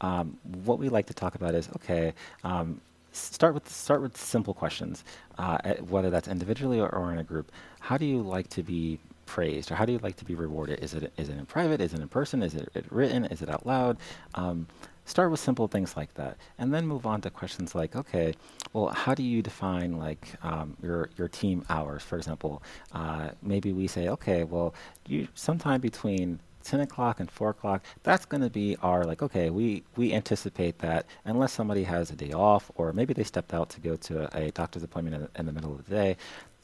um, 0.01 0.37
what 0.65 0.79
we 0.79 0.89
like 0.89 1.07
to 1.07 1.15
talk 1.15 1.35
about 1.35 1.55
is 1.55 1.69
okay. 1.77 2.13
Um, 2.45 2.81
start 3.13 3.55
with 3.55 3.69
start 3.69 4.03
with 4.03 4.17
simple 4.17 4.55
questions, 4.55 5.05
uh, 5.39 5.59
whether 5.89 6.11
that's 6.11 6.29
individually 6.29 6.81
or, 6.81 6.95
or 6.95 7.13
in 7.13 7.19
a 7.19 7.25
group. 7.25 7.51
How 7.81 7.97
do 7.97 8.05
you 8.05 8.23
like 8.23 8.49
to 8.51 8.63
be 8.63 8.99
praised, 9.27 9.71
or 9.71 9.75
how 9.75 9.85
do 9.85 9.93
you 9.93 9.99
like 9.99 10.17
to 10.17 10.25
be 10.25 10.35
rewarded? 10.35 10.79
Is 10.81 10.95
it 10.95 11.13
is 11.17 11.29
it 11.29 11.39
in 11.39 11.47
private? 11.47 11.81
Is 11.81 11.95
it 11.95 12.01
in 12.01 12.09
person? 12.09 12.43
Is 12.43 12.55
it, 12.55 12.69
it 12.75 12.85
written? 12.91 13.25
Is 13.25 13.43
it 13.43 13.49
out 13.49 13.67
loud? 13.67 13.97
Um, 14.35 14.67
start 15.09 15.31
with 15.31 15.41
simple 15.41 15.67
things 15.67 15.97
like 15.97 16.13
that 16.15 16.37
and 16.59 16.73
then 16.73 16.87
move 16.87 17.07
on 17.07 17.21
to 17.21 17.31
questions 17.31 17.75
like 17.75 17.97
okay 17.97 18.35
well 18.73 18.89
how 18.89 19.15
do 19.15 19.23
you 19.23 19.41
define 19.43 19.97
like 19.97 20.35
um, 20.43 20.77
your 20.83 21.11
your 21.17 21.29
team 21.29 21.65
hours? 21.71 22.03
For 22.03 22.17
example 22.17 22.63
uh, 22.93 23.31
maybe 23.43 23.73
we 23.73 23.87
say 23.87 24.09
okay 24.09 24.45
well 24.45 24.75
you 25.07 25.27
sometime 25.35 25.81
between 25.81 26.41
10 26.65 26.81
o'clock 26.81 27.21
and 27.21 27.31
4 27.31 27.51
o'clock 27.51 27.83
that's 28.03 28.27
going 28.27 28.43
to 28.43 28.51
be 28.51 28.77
our 28.83 29.05
like 29.05 29.23
okay 29.23 29.49
we 29.49 29.83
we 29.97 30.13
anticipate 30.13 30.79
that 30.81 31.07
unless 31.25 31.53
somebody 31.53 31.85
has 31.85 32.11
a 32.11 32.17
day 32.17 32.33
off 32.33 32.71
or 32.75 32.93
maybe 32.93 33.15
they 33.15 33.25
stepped 33.25 33.55
out 33.55 33.71
to 33.71 33.81
go 33.81 33.97
to 33.97 34.37
a, 34.37 34.49
a 34.49 34.51
doctor's 34.51 34.83
appointment 34.83 35.17
in, 35.17 35.41
in 35.41 35.47
the 35.47 35.53
middle 35.53 35.73
of 35.73 35.83
the 35.87 35.95
day 35.95 36.17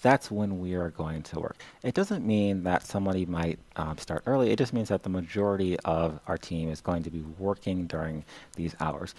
that's 0.05 0.30
when 0.30 0.61
we 0.61 0.74
are 0.74 0.90
going 0.90 1.22
to 1.22 1.40
work. 1.40 1.57
It 1.82 1.94
doesn't 1.94 2.26
mean 2.26 2.62
that 2.64 2.86
somebody 2.86 3.24
might 3.24 3.59
um, 3.76 3.96
start 3.96 4.22
early. 4.26 4.50
It 4.50 4.59
just 4.59 4.74
means 4.74 4.90
that 4.90 5.02
the 5.02 5.09
majority 5.09 5.80
of 5.80 6.20
our 6.28 6.36
team 6.36 6.68
is 6.68 6.82
going 6.82 7.02
to 7.05 7.11
be 7.11 7.24
working 7.38 7.86
during 7.86 8.22
these 8.55 8.76
hours. 8.80 9.14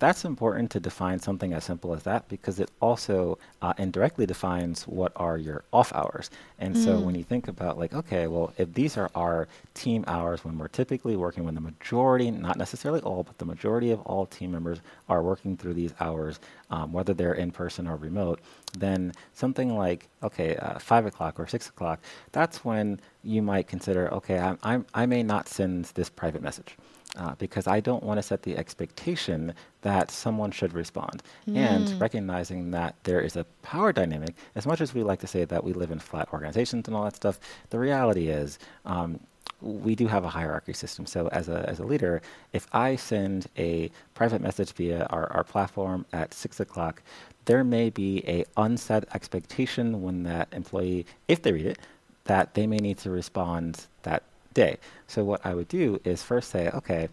That's 0.00 0.24
important 0.24 0.70
to 0.70 0.80
define 0.80 1.18
something 1.18 1.52
as 1.52 1.62
simple 1.64 1.92
as 1.92 2.04
that 2.04 2.26
because 2.28 2.58
it 2.58 2.70
also 2.80 3.38
uh, 3.60 3.74
indirectly 3.76 4.24
defines 4.24 4.88
what 4.88 5.12
are 5.14 5.36
your 5.36 5.62
off 5.74 5.92
hours. 5.94 6.30
And 6.58 6.74
so 6.76 6.98
when 6.98 7.14
you 7.14 7.22
think 7.22 7.48
about 7.48 7.78
like, 7.78 7.92
okay, 7.92 8.26
well, 8.26 8.54
if 8.56 8.72
these 8.72 8.96
are 8.96 9.10
our 9.14 9.46
team 9.74 10.04
hours 10.06 10.42
when 10.42 10.56
we're 10.56 10.68
typically 10.68 11.16
working, 11.16 11.44
when 11.44 11.54
the 11.54 11.60
majority, 11.60 12.30
not 12.30 12.56
necessarily 12.56 13.02
all, 13.02 13.22
but 13.24 13.36
the 13.36 13.44
majority 13.44 13.90
of 13.90 14.00
all 14.00 14.24
team 14.24 14.52
members 14.52 14.78
are 15.10 15.22
working 15.22 15.54
through 15.54 15.74
these 15.74 15.92
hours, 16.00 16.40
um, 16.70 16.94
whether 16.94 17.12
they're 17.12 17.34
in 17.34 17.50
person 17.50 17.86
or 17.86 17.96
remote, 17.96 18.40
then 18.78 19.12
something 19.34 19.76
like, 19.76 20.08
okay, 20.22 20.56
uh, 20.56 20.78
five 20.78 21.04
o'clock 21.04 21.38
or 21.38 21.46
six 21.46 21.68
o'clock, 21.68 22.00
that's 22.32 22.64
when 22.64 22.98
you 23.22 23.42
might 23.42 23.68
consider, 23.68 24.10
okay, 24.14 24.38
I'm, 24.38 24.58
I'm, 24.62 24.86
I 24.94 25.04
may 25.04 25.22
not 25.22 25.46
send 25.46 25.84
this 25.94 26.08
private 26.08 26.40
message 26.40 26.74
uh, 27.16 27.34
because 27.38 27.66
I 27.66 27.80
don't 27.80 28.02
want 28.02 28.18
to 28.18 28.22
set 28.22 28.42
the 28.42 28.56
expectation 28.56 29.52
that 29.82 30.10
someone 30.10 30.50
should 30.50 30.72
respond. 30.72 31.22
And 31.56 32.00
recognizing 32.00 32.70
that 32.70 32.94
there 33.04 33.20
is 33.20 33.36
a 33.36 33.44
power 33.62 33.92
dynamic, 33.92 34.36
as 34.54 34.66
much 34.66 34.80
as 34.80 34.94
we 34.94 35.02
like 35.02 35.20
to 35.20 35.26
say 35.26 35.44
that 35.44 35.64
we 35.64 35.72
live 35.72 35.90
in 35.90 35.98
flat 35.98 36.28
organizations 36.32 36.86
and 36.86 36.96
all 36.96 37.04
that 37.04 37.16
stuff, 37.16 37.40
the 37.70 37.78
reality 37.78 38.28
is 38.28 38.58
um, 38.84 39.18
we 39.60 39.94
do 39.94 40.06
have 40.06 40.24
a 40.24 40.28
hierarchy 40.28 40.72
system. 40.72 41.06
So 41.06 41.28
as 41.28 41.48
a, 41.48 41.68
as 41.68 41.80
a 41.80 41.84
leader, 41.84 42.22
if 42.52 42.66
I 42.72 42.96
send 42.96 43.46
a 43.58 43.90
private 44.14 44.40
message 44.40 44.72
via 44.72 45.04
our, 45.10 45.30
our 45.32 45.44
platform 45.44 46.06
at 46.12 46.32
six 46.32 46.60
o'clock, 46.60 47.02
there 47.46 47.64
may 47.64 47.90
be 47.90 48.22
a 48.26 48.44
unset 48.56 49.04
expectation 49.14 50.02
when 50.02 50.22
that 50.24 50.48
employee, 50.52 51.06
if 51.28 51.42
they 51.42 51.52
read 51.52 51.66
it, 51.66 51.78
that 52.24 52.54
they 52.54 52.66
may 52.66 52.76
need 52.76 52.98
to 52.98 53.10
respond 53.10 53.86
that 54.02 54.22
day. 54.54 54.78
So 55.06 55.24
what 55.24 55.44
I 55.44 55.54
would 55.54 55.68
do 55.68 56.00
is 56.04 56.22
first 56.22 56.50
say, 56.50 56.70
okay, 56.70 57.08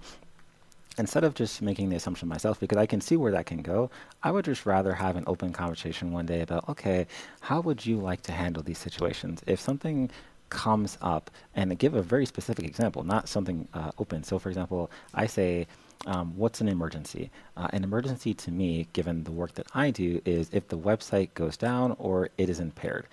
instead 0.97 1.23
of 1.23 1.35
just 1.35 1.61
making 1.61 1.89
the 1.89 1.95
assumption 1.95 2.27
myself, 2.27 2.59
because 2.59 2.77
I 2.77 2.85
can 2.85 3.01
see 3.01 3.17
where 3.17 3.31
that 3.31 3.45
can 3.45 3.61
go, 3.61 3.89
I 4.23 4.31
would 4.31 4.45
just 4.45 4.65
rather 4.65 4.93
have 4.93 5.15
an 5.15 5.23
open 5.27 5.53
conversation 5.53 6.11
one 6.11 6.25
day 6.25 6.41
about, 6.41 6.67
okay, 6.69 7.07
how 7.41 7.61
would 7.61 7.85
you 7.85 7.97
like 7.97 8.21
to 8.23 8.31
handle 8.31 8.63
these 8.63 8.79
situations? 8.79 9.41
If 9.45 9.59
something 9.59 10.09
comes 10.49 10.97
up 11.01 11.29
and 11.55 11.77
give 11.77 11.93
a 11.93 12.01
very 12.01 12.25
specific 12.25 12.65
example, 12.65 13.03
not 13.03 13.27
something 13.27 13.67
uh, 13.73 13.91
open. 13.97 14.23
So, 14.23 14.39
for 14.39 14.49
example, 14.49 14.89
I 15.13 15.27
say, 15.27 15.67
um, 16.05 16.37
what's 16.37 16.61
an 16.61 16.67
emergency? 16.67 17.31
Uh, 17.55 17.67
an 17.73 17.83
emergency 17.83 18.33
to 18.33 18.51
me, 18.51 18.87
given 18.93 19.23
the 19.23 19.31
work 19.31 19.53
that 19.55 19.67
I 19.73 19.91
do, 19.91 20.21
is 20.25 20.49
if 20.53 20.67
the 20.67 20.77
website 20.77 21.33
goes 21.33 21.57
down 21.57 21.95
or 21.99 22.29
it 22.37 22.49
is 22.49 22.59
impaired. 22.59 23.07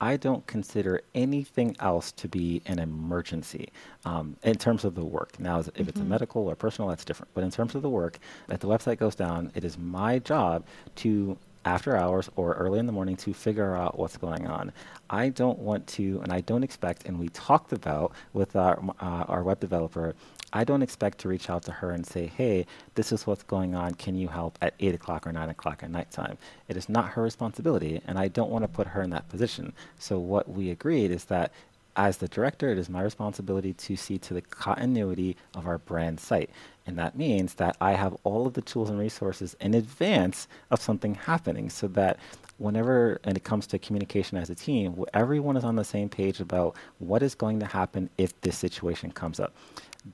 I 0.00 0.16
don't 0.16 0.46
consider 0.46 1.00
anything 1.14 1.76
else 1.80 2.12
to 2.12 2.28
be 2.28 2.62
an 2.66 2.78
emergency 2.78 3.70
um, 4.04 4.36
in 4.42 4.54
terms 4.54 4.84
of 4.84 4.94
the 4.94 5.04
work. 5.04 5.38
Now, 5.40 5.58
if 5.58 5.66
mm-hmm. 5.66 5.88
it's 5.88 5.98
a 5.98 6.00
mm-hmm. 6.00 6.08
medical 6.08 6.46
or 6.46 6.54
personal, 6.54 6.88
that's 6.88 7.04
different. 7.04 7.32
But 7.34 7.44
in 7.44 7.50
terms 7.50 7.74
of 7.74 7.82
the 7.82 7.90
work, 7.90 8.18
if 8.48 8.60
the 8.60 8.68
website 8.68 8.98
goes 8.98 9.14
down, 9.14 9.50
it 9.54 9.64
is 9.64 9.76
my 9.76 10.20
job 10.20 10.64
to 10.96 11.36
after 11.64 11.96
hours 11.96 12.30
or 12.36 12.54
early 12.54 12.78
in 12.78 12.86
the 12.86 12.92
morning 12.92 13.16
to 13.16 13.34
figure 13.34 13.76
out 13.76 13.98
what's 13.98 14.16
going 14.16 14.46
on. 14.46 14.72
I 15.10 15.28
don't 15.28 15.58
want 15.58 15.86
to, 15.88 16.20
and 16.22 16.32
I 16.32 16.40
don't 16.40 16.62
expect, 16.62 17.06
and 17.06 17.18
we 17.18 17.28
talked 17.30 17.72
about 17.72 18.12
with 18.32 18.56
our, 18.56 18.80
uh, 19.00 19.24
our 19.28 19.42
web 19.42 19.60
developer, 19.60 20.14
I 20.52 20.64
don't 20.64 20.82
expect 20.82 21.18
to 21.18 21.28
reach 21.28 21.50
out 21.50 21.64
to 21.64 21.72
her 21.72 21.90
and 21.90 22.06
say, 22.06 22.26
hey, 22.26 22.66
this 22.94 23.12
is 23.12 23.26
what's 23.26 23.42
going 23.42 23.74
on. 23.74 23.94
Can 23.94 24.14
you 24.14 24.28
help 24.28 24.58
at 24.62 24.74
8 24.80 24.94
o'clock 24.94 25.26
or 25.26 25.32
9 25.32 25.50
o'clock 25.50 25.82
at 25.82 25.90
nighttime? 25.90 26.38
It 26.68 26.76
is 26.76 26.88
not 26.88 27.10
her 27.10 27.22
responsibility, 27.22 28.00
and 28.06 28.18
I 28.18 28.28
don't 28.28 28.50
want 28.50 28.62
to 28.64 28.68
put 28.68 28.86
her 28.88 29.02
in 29.02 29.10
that 29.10 29.28
position. 29.28 29.74
So, 29.98 30.18
what 30.18 30.48
we 30.48 30.70
agreed 30.70 31.10
is 31.10 31.24
that 31.26 31.52
as 31.96 32.18
the 32.18 32.28
director, 32.28 32.70
it 32.70 32.78
is 32.78 32.88
my 32.88 33.02
responsibility 33.02 33.74
to 33.74 33.96
see 33.96 34.18
to 34.18 34.32
the 34.32 34.40
continuity 34.40 35.36
of 35.54 35.66
our 35.66 35.78
brand 35.78 36.20
site. 36.20 36.48
And 36.86 36.96
that 36.96 37.18
means 37.18 37.54
that 37.54 37.76
I 37.80 37.92
have 37.92 38.16
all 38.22 38.46
of 38.46 38.54
the 38.54 38.62
tools 38.62 38.88
and 38.88 38.98
resources 38.98 39.56
in 39.60 39.74
advance 39.74 40.46
of 40.70 40.80
something 40.80 41.16
happening 41.16 41.68
so 41.68 41.88
that 41.88 42.18
whenever 42.58 43.20
and 43.24 43.36
it 43.36 43.42
comes 43.42 43.66
to 43.66 43.80
communication 43.80 44.38
as 44.38 44.48
a 44.48 44.54
team, 44.54 45.04
everyone 45.12 45.56
is 45.56 45.64
on 45.64 45.74
the 45.74 45.84
same 45.84 46.08
page 46.08 46.40
about 46.40 46.76
what 46.98 47.22
is 47.22 47.34
going 47.34 47.58
to 47.60 47.66
happen 47.66 48.08
if 48.16 48.40
this 48.42 48.56
situation 48.56 49.10
comes 49.10 49.40
up 49.40 49.52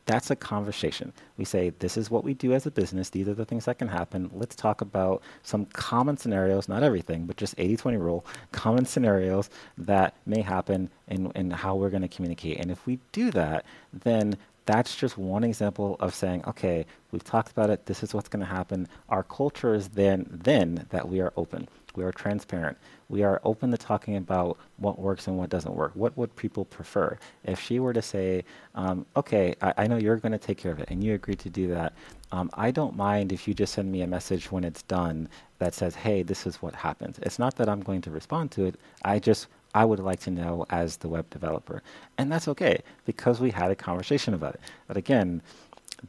that's 0.07 0.30
a 0.30 0.37
conversation. 0.37 1.12
We 1.37 1.45
say, 1.45 1.70
this 1.78 1.97
is 1.97 2.11
what 2.11 2.24
we 2.24 2.35
do 2.35 2.53
as 2.53 2.66
a 2.66 2.70
business. 2.70 3.11
These 3.11 3.28
are 3.28 3.35
the 3.35 3.45
things 3.45 3.66
that 3.66 3.78
can 3.78 3.89
happen. 3.89 4.30
Let's 4.32 4.57
talk 4.57 4.80
about 4.80 5.22
some 5.43 5.66
common 5.66 6.16
scenarios, 6.16 6.68
not 6.68 6.82
everything, 6.82 7.26
but 7.26 7.37
just 7.37 7.55
80 7.59 7.76
20 7.76 7.99
rule, 7.99 8.26
common 8.53 8.87
scenarios 8.87 9.51
that 9.78 10.16
may 10.26 10.41
happen 10.41 10.91
and, 11.09 11.30
and 11.35 11.53
how 11.53 11.76
we're 11.76 11.91
going 11.91 12.03
to 12.03 12.09
communicate. 12.09 12.59
And 12.59 12.70
if 12.70 12.87
we 12.87 12.99
do 13.12 13.30
that, 13.32 13.64
then 13.93 14.37
that's 14.66 14.97
just 14.97 15.18
one 15.18 15.45
example 15.45 15.97
of 16.01 16.14
saying, 16.14 16.45
okay, 16.47 16.87
we've 17.11 17.24
talked 17.24 17.51
about 17.51 17.70
it. 17.70 17.87
This 17.87 18.03
is 18.03 18.14
what's 18.14 18.28
going 18.28 18.45
to 18.45 18.51
happen. 18.51 18.89
Our 19.09 19.22
culture 19.22 19.74
is 19.74 19.89
then, 19.89 20.26
then 20.30 20.87
that 20.91 21.09
we 21.09 21.20
are 21.20 21.32
open. 21.37 21.68
We 21.97 22.05
are 22.05 22.12
transparent. 22.12 22.76
We 23.09 23.22
are 23.22 23.40
open 23.45 23.70
to 23.70 23.76
talking 23.76 24.16
about 24.16 24.59
what 24.78 24.99
works 24.99 25.28
and 25.28 25.38
what 25.38 25.51
doesn't 25.51 25.74
work. 25.74 25.92
What 25.95 26.16
would 26.16 26.34
people 26.36 26.64
prefer? 26.64 27.18
If 27.45 27.61
she 27.61 27.78
were 27.78 27.92
to 27.92 28.03
say, 28.03 28.45
um, 28.74 29.07
okay, 29.16 29.55
I, 29.62 29.74
I, 29.78 29.86
know 29.86 29.97
you're 29.97 30.16
going 30.16 30.32
to 30.32 30.38
take 30.38 30.59
care 30.59 30.72
of 30.72 30.80
it 30.80 30.90
and 30.90 31.05
you 31.05 31.14
agreed 31.14 31.38
to 31.40 31.51
do 31.51 31.68
that, 31.68 31.92
um, 32.32 32.51
I 32.55 32.70
don't 32.70 32.97
mind 32.97 33.32
if 33.32 33.47
you 33.47 33.55
just 33.55 33.74
send 33.74 33.90
me 33.92 34.03
a 34.03 34.07
message 34.07 34.51
when 34.51 34.64
it's 34.64 34.82
done 34.82 35.28
that 35.59 35.74
says, 35.74 35.95
hey, 35.95 36.22
this 36.22 36.47
is 36.47 36.57
what 36.57 36.74
happens. 36.74 37.18
It's 37.22 37.38
not 37.38 37.55
that 37.57 37.68
I'm 37.68 37.80
going 37.80 38.01
to 38.03 38.11
respond 38.11 38.51
to 38.53 38.64
it. 38.64 38.76
I 39.05 39.18
just 39.18 39.47
I 39.74 39.84
would 39.84 39.99
like 39.99 40.20
to 40.20 40.30
know 40.30 40.66
as 40.70 40.97
the 40.97 41.09
web 41.09 41.28
developer. 41.30 41.82
And 42.16 42.30
that's 42.30 42.47
okay 42.49 42.80
because 43.05 43.40
we 43.40 43.51
had 43.51 43.70
a 43.70 43.74
conversation 43.74 44.32
about 44.32 44.55
it. 44.55 44.61
But 44.86 44.97
again, 44.97 45.42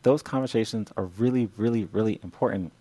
those 0.03 0.21
conversations 0.21 0.91
are 0.97 1.05
really, 1.05 1.49
really, 1.57 1.85
really 1.85 2.19
important 2.23 2.71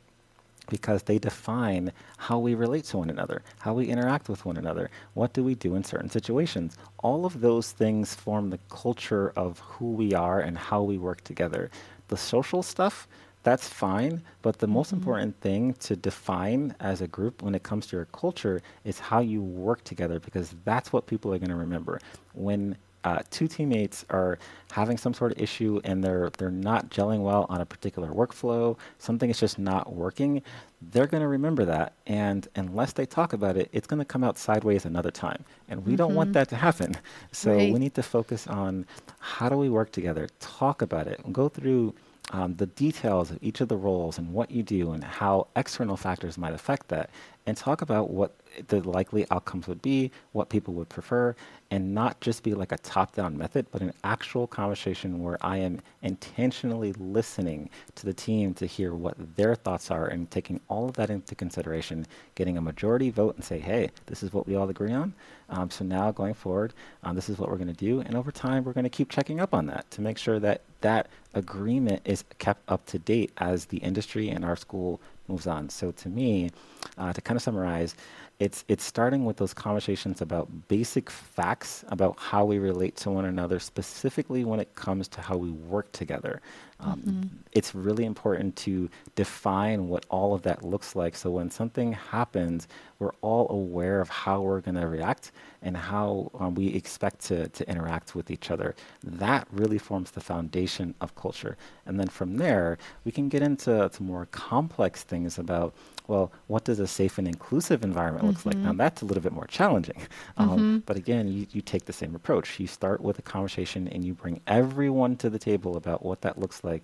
because 0.69 1.03
they 1.03 1.19
define 1.19 1.93
how 2.17 2.39
we 2.39 2.55
relate 2.55 2.85
to 2.85 2.99
one 2.99 3.11
another, 3.11 3.43
how 3.59 3.75
we 3.75 3.87
interact 3.87 4.29
with 4.29 4.45
one 4.45 4.57
another, 4.57 4.91
what 5.15 5.33
do 5.33 5.43
we 5.45 5.55
do 5.55 5.75
in 5.75 5.85
certain 5.85 6.11
situations. 6.11 6.77
All 6.99 7.27
of 7.27 7.41
those 7.41 7.73
things 7.73 8.15
form 8.15 8.51
the 8.51 8.59
culture 8.69 9.33
of 9.37 9.59
who 9.61 9.93
we 9.93 10.12
are 10.15 10.41
and 10.41 10.57
how 10.57 10.83
we 10.83 10.99
work 10.99 11.23
together. 11.23 11.71
The 12.09 12.17
social 12.17 12.62
stuff, 12.62 13.07
that's 13.43 13.69
fine, 13.69 14.23
but 14.41 14.59
the 14.59 14.67
most 14.67 14.89
mm-hmm. 14.89 14.97
important 14.97 15.41
thing 15.41 15.75
to 15.75 15.97
define 15.97 16.75
as 16.81 17.03
a 17.03 17.07
group 17.07 17.43
when 17.43 17.55
it 17.55 17.62
comes 17.62 17.87
to 17.89 17.97
your 17.97 18.07
culture 18.07 18.62
is 18.85 18.99
how 18.99 19.21
you 19.21 19.43
work 19.43 19.85
together 19.85 20.19
because 20.19 20.55
that's 20.65 20.93
what 20.93 21.07
people 21.07 21.33
are 21.33 21.39
going 21.39 21.51
to 21.51 21.57
remember. 21.57 22.01
When 22.33 22.77
uh, 23.05 23.20
two 23.30 23.46
teammates 23.46 24.05
are 24.11 24.38
having 24.72 24.96
some 24.96 25.14
sort 25.14 25.30
of 25.30 25.40
issue 25.40 25.80
and 25.84 26.02
they're 26.02 26.30
they're 26.38 26.50
not 26.50 26.90
gelling 26.90 27.22
well 27.22 27.46
on 27.48 27.61
a 27.61 27.66
particular 27.66 28.09
workflow, 28.09 28.76
something 28.98 29.30
is 29.30 29.38
just 29.38 29.59
not 29.59 29.92
working, 29.94 30.42
they're 30.90 31.07
going 31.07 31.20
to 31.20 31.28
remember 31.28 31.64
that. 31.64 31.92
And 32.07 32.48
unless 32.57 32.92
they 32.92 33.07
talk 33.07 33.32
about 33.32 33.57
it, 33.57 33.68
it's 33.72 33.86
going 33.86 33.98
to 33.98 34.05
come 34.05 34.24
out 34.24 34.38
sideways 34.38 34.84
another 34.84 35.11
time. 35.11 35.44
And 35.68 35.84
we 35.84 35.92
mm-hmm. 35.92 35.96
don't 35.96 36.14
want 36.14 36.28
mm-hmm. 36.28 36.34
that 36.34 36.48
to 36.48 36.57
happen. 36.57 36.96
So 37.32 37.55
right. 37.55 37.72
we 37.72 37.78
need 37.78 37.94
to 37.94 38.02
focus 38.02 38.46
on 38.46 38.86
how 39.18 39.48
do 39.48 39.57
we 39.57 39.68
work 39.68 39.90
together, 39.92 40.28
talk 40.40 40.82
about 40.82 41.07
it, 41.07 41.20
and 41.24 41.34
go 41.34 41.48
through 41.48 41.94
um, 42.30 42.55
the 42.57 42.66
details 42.66 43.30
of 43.30 43.38
each 43.42 43.61
of 43.61 43.68
the 43.68 43.76
roles 43.76 44.18
and 44.18 44.32
what 44.32 44.50
you 44.50 44.62
do 44.62 44.92
and 44.92 45.05
how 45.05 45.48
external 45.57 45.96
factors 45.96 46.38
might 46.38 46.55
affect 46.55 46.88
that, 46.88 47.11
and 47.47 47.57
talk 47.57 47.82
about 47.82 48.11
what 48.11 48.32
the 48.68 48.80
likely 48.88 49.26
outcomes 49.30 49.66
would 49.66 49.82
be, 49.82 50.11
what 50.32 50.49
people 50.49 50.74
would 50.74 50.88
prefer, 50.88 51.34
and 51.70 51.92
not 51.95 52.20
just 52.20 52.42
be 52.42 52.55
like 52.55 52.72
a 52.72 52.78
top 52.78 53.14
down 53.14 53.36
method, 53.36 53.66
but 53.70 53.82
an 53.82 53.92
actual 54.05 54.47
conversation 54.47 55.22
where 55.22 55.36
I 55.45 55.59
am 55.59 55.80
intentionally 56.03 56.92
listening 56.95 57.68
to 57.97 58.07
the 58.07 58.14
team 58.14 58.55
to 58.55 58.66
hear 58.66 58.95
what 58.95 59.16
their 59.36 59.55
thoughts 59.55 59.90
are 59.90 60.07
and 60.07 60.30
taking 60.30 60.61
all 60.68 60.88
of 60.88 60.95
that 60.95 61.11
into 61.11 61.34
consideration, 61.34 62.07
getting 62.34 62.57
a 62.57 62.62
majority 62.62 63.11
vote 63.11 63.34
and 63.34 63.45
say, 63.45 63.59
hey, 63.59 63.90
this 64.07 64.22
is 64.22 64.32
what 64.32 64.47
we 64.47 64.55
all 64.55 64.68
agree 64.68 64.92
on. 64.92 65.12
Um, 65.51 65.70
so 65.70 65.84
now 65.84 66.11
going 66.11 66.34
forward, 66.34 66.72
um, 67.03 67.14
this 67.14 67.28
is 67.28 67.38
what 67.38 67.51
we're 67.51 67.57
going 67.59 67.68
to 67.68 67.74
do. 67.74 68.01
And 68.01 68.14
over 68.14 68.30
time, 68.30 68.64
we're 68.64 68.72
going 68.72 68.84
to 68.84 68.90
keep 68.90 69.11
checking 69.11 69.40
up 69.40 69.53
on 69.53 69.66
that 69.66 69.90
to 69.92 70.01
make 70.01 70.16
sure 70.16 70.38
that 70.40 70.62
that 70.80 71.09
agreement 71.34 72.03
is 72.05 72.24
kept 72.38 72.62
up 72.68 72.86
to 72.86 72.99
date 72.99 73.32
as 73.38 73.66
the 73.66 73.78
industry 73.78 74.28
and 74.28 74.45
our 74.45 74.57
school 74.57 75.01
moves 75.29 75.47
on. 75.47 75.68
So 75.68 75.93
to 75.93 76.09
me, 76.09 76.51
uh, 76.99 77.12
to 77.12 77.20
kind 77.20 77.37
of 77.37 77.43
summarize, 77.43 77.95
it's 78.41 78.64
it's 78.66 78.85
starting 78.85 79.24
with 79.24 79.37
those 79.37 79.55
conversations 79.55 80.20
about 80.20 80.49
basic 80.66 81.09
facts 81.09 81.85
about 81.89 82.18
how 82.18 82.45
we 82.45 82.59
relate 82.59 82.97
to 82.97 83.11
one 83.11 83.26
another, 83.26 83.61
specifically 83.61 84.45
when 84.45 84.59
it 84.59 84.74
comes 84.74 85.07
to 85.09 85.20
how 85.20 85.37
we 85.37 85.51
work 85.51 85.93
together. 85.93 86.41
Um, 86.80 87.01
mm-hmm. 87.01 87.37
It's 87.53 87.74
really 87.74 88.05
important 88.05 88.57
to 88.57 88.91
define 89.14 89.89
what 89.89 90.05
all 90.11 90.35
of 90.35 90.43
that 90.43 90.64
looks 90.64 90.97
like. 90.97 91.14
So 91.14 91.30
when 91.30 91.51
something 91.51 91.93
happens, 91.93 92.66
we're 92.99 93.14
all 93.20 93.49
aware 93.51 94.01
of 94.01 94.09
how 94.09 94.41
we're 94.41 94.61
going 94.61 94.74
to 94.76 94.89
react 94.89 95.30
and 95.62 95.76
how 95.76 96.30
um, 96.39 96.55
we 96.55 96.66
expect 96.68 97.20
to, 97.26 97.49
to 97.49 97.68
interact 97.70 98.14
with 98.14 98.30
each 98.30 98.51
other. 98.51 98.74
That 99.05 99.47
really 99.53 99.78
forms 99.78 100.11
the 100.11 100.20
foundation 100.20 100.95
of 101.01 101.14
culture. 101.14 101.57
And 101.87 101.99
then 101.99 102.09
from 102.09 102.37
there, 102.37 102.78
we 103.05 103.12
can 103.12 103.28
get 103.28 103.43
into 103.43 103.89
some 103.93 104.07
more 104.07 104.26
complex 104.26 105.05
things 105.05 105.39
about 105.39 105.74
well, 106.07 106.32
what 106.48 106.64
does 106.64 106.80
a 106.80 106.86
safe 106.86 107.16
and 107.16 107.26
inclusive 107.26 107.82
environment 107.82 108.24
mm-hmm. 108.24 108.34
look 108.34 108.46
like? 108.46 108.57
Now, 108.57 108.70
mm-hmm. 108.70 108.78
that's 108.78 109.02
a 109.02 109.07
little 109.07 109.22
bit 109.22 109.32
more 109.32 109.46
challenging. 109.46 109.96
Um, 110.36 110.48
mm-hmm. 110.48 110.78
But 110.78 110.96
again, 110.96 111.28
you, 111.28 111.46
you 111.52 111.61
take 111.61 111.84
the 111.84 111.92
same 111.92 112.14
approach. 112.14 112.59
You 112.59 112.66
start 112.66 113.00
with 113.00 113.18
a 113.18 113.22
conversation 113.22 113.86
and 113.88 114.05
you 114.05 114.14
bring 114.14 114.40
everyone 114.48 115.16
to 115.16 115.30
the 115.30 115.38
table 115.38 115.76
about 115.76 116.05
what 116.05 116.22
that 116.22 116.38
looks 116.38 116.64
like 116.64 116.82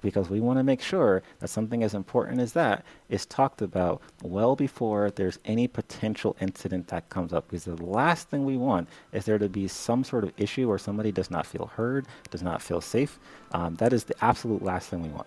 because 0.00 0.30
we 0.30 0.38
want 0.38 0.58
to 0.58 0.62
make 0.62 0.80
sure 0.80 1.22
that 1.40 1.48
something 1.48 1.82
as 1.82 1.94
important 1.94 2.40
as 2.40 2.52
that 2.52 2.84
is 3.08 3.26
talked 3.26 3.62
about 3.62 4.00
well 4.22 4.54
before 4.54 5.10
there's 5.10 5.40
any 5.44 5.66
potential 5.66 6.36
incident 6.40 6.86
that 6.88 7.08
comes 7.08 7.32
up. 7.32 7.48
Because 7.48 7.64
the 7.64 7.82
last 7.82 8.28
thing 8.28 8.44
we 8.44 8.56
want 8.56 8.88
is 9.12 9.24
there 9.24 9.38
to 9.38 9.48
be 9.48 9.66
some 9.66 10.04
sort 10.04 10.22
of 10.22 10.32
issue 10.36 10.68
where 10.68 10.78
somebody 10.78 11.10
does 11.10 11.30
not 11.30 11.46
feel 11.46 11.66
heard, 11.66 12.06
does 12.30 12.42
not 12.42 12.62
feel 12.62 12.80
safe. 12.80 13.18
Um, 13.52 13.74
that 13.76 13.92
is 13.92 14.04
the 14.04 14.14
absolute 14.24 14.62
last 14.62 14.88
thing 14.88 15.02
we 15.02 15.08
want. 15.08 15.26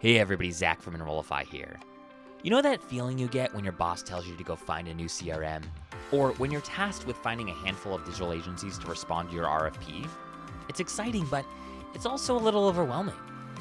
Hey 0.00 0.18
everybody, 0.18 0.50
Zach 0.50 0.80
from 0.80 0.94
Enrollify 0.94 1.44
here. 1.44 1.78
You 2.42 2.50
know 2.50 2.62
that 2.62 2.82
feeling 2.82 3.18
you 3.18 3.28
get 3.28 3.52
when 3.54 3.64
your 3.64 3.74
boss 3.74 4.02
tells 4.02 4.26
you 4.26 4.34
to 4.34 4.42
go 4.42 4.56
find 4.56 4.88
a 4.88 4.94
new 4.94 5.08
CRM? 5.08 5.62
Or 6.10 6.32
when 6.38 6.50
you're 6.50 6.62
tasked 6.62 7.06
with 7.06 7.16
finding 7.18 7.50
a 7.50 7.52
handful 7.52 7.94
of 7.94 8.06
digital 8.06 8.32
agencies 8.32 8.78
to 8.78 8.86
respond 8.86 9.28
to 9.28 9.34
your 9.34 9.44
RFP? 9.44 10.08
It's 10.70 10.80
exciting, 10.80 11.26
but 11.30 11.44
it's 11.94 12.06
also 12.06 12.34
a 12.34 12.40
little 12.40 12.66
overwhelming. 12.66 13.14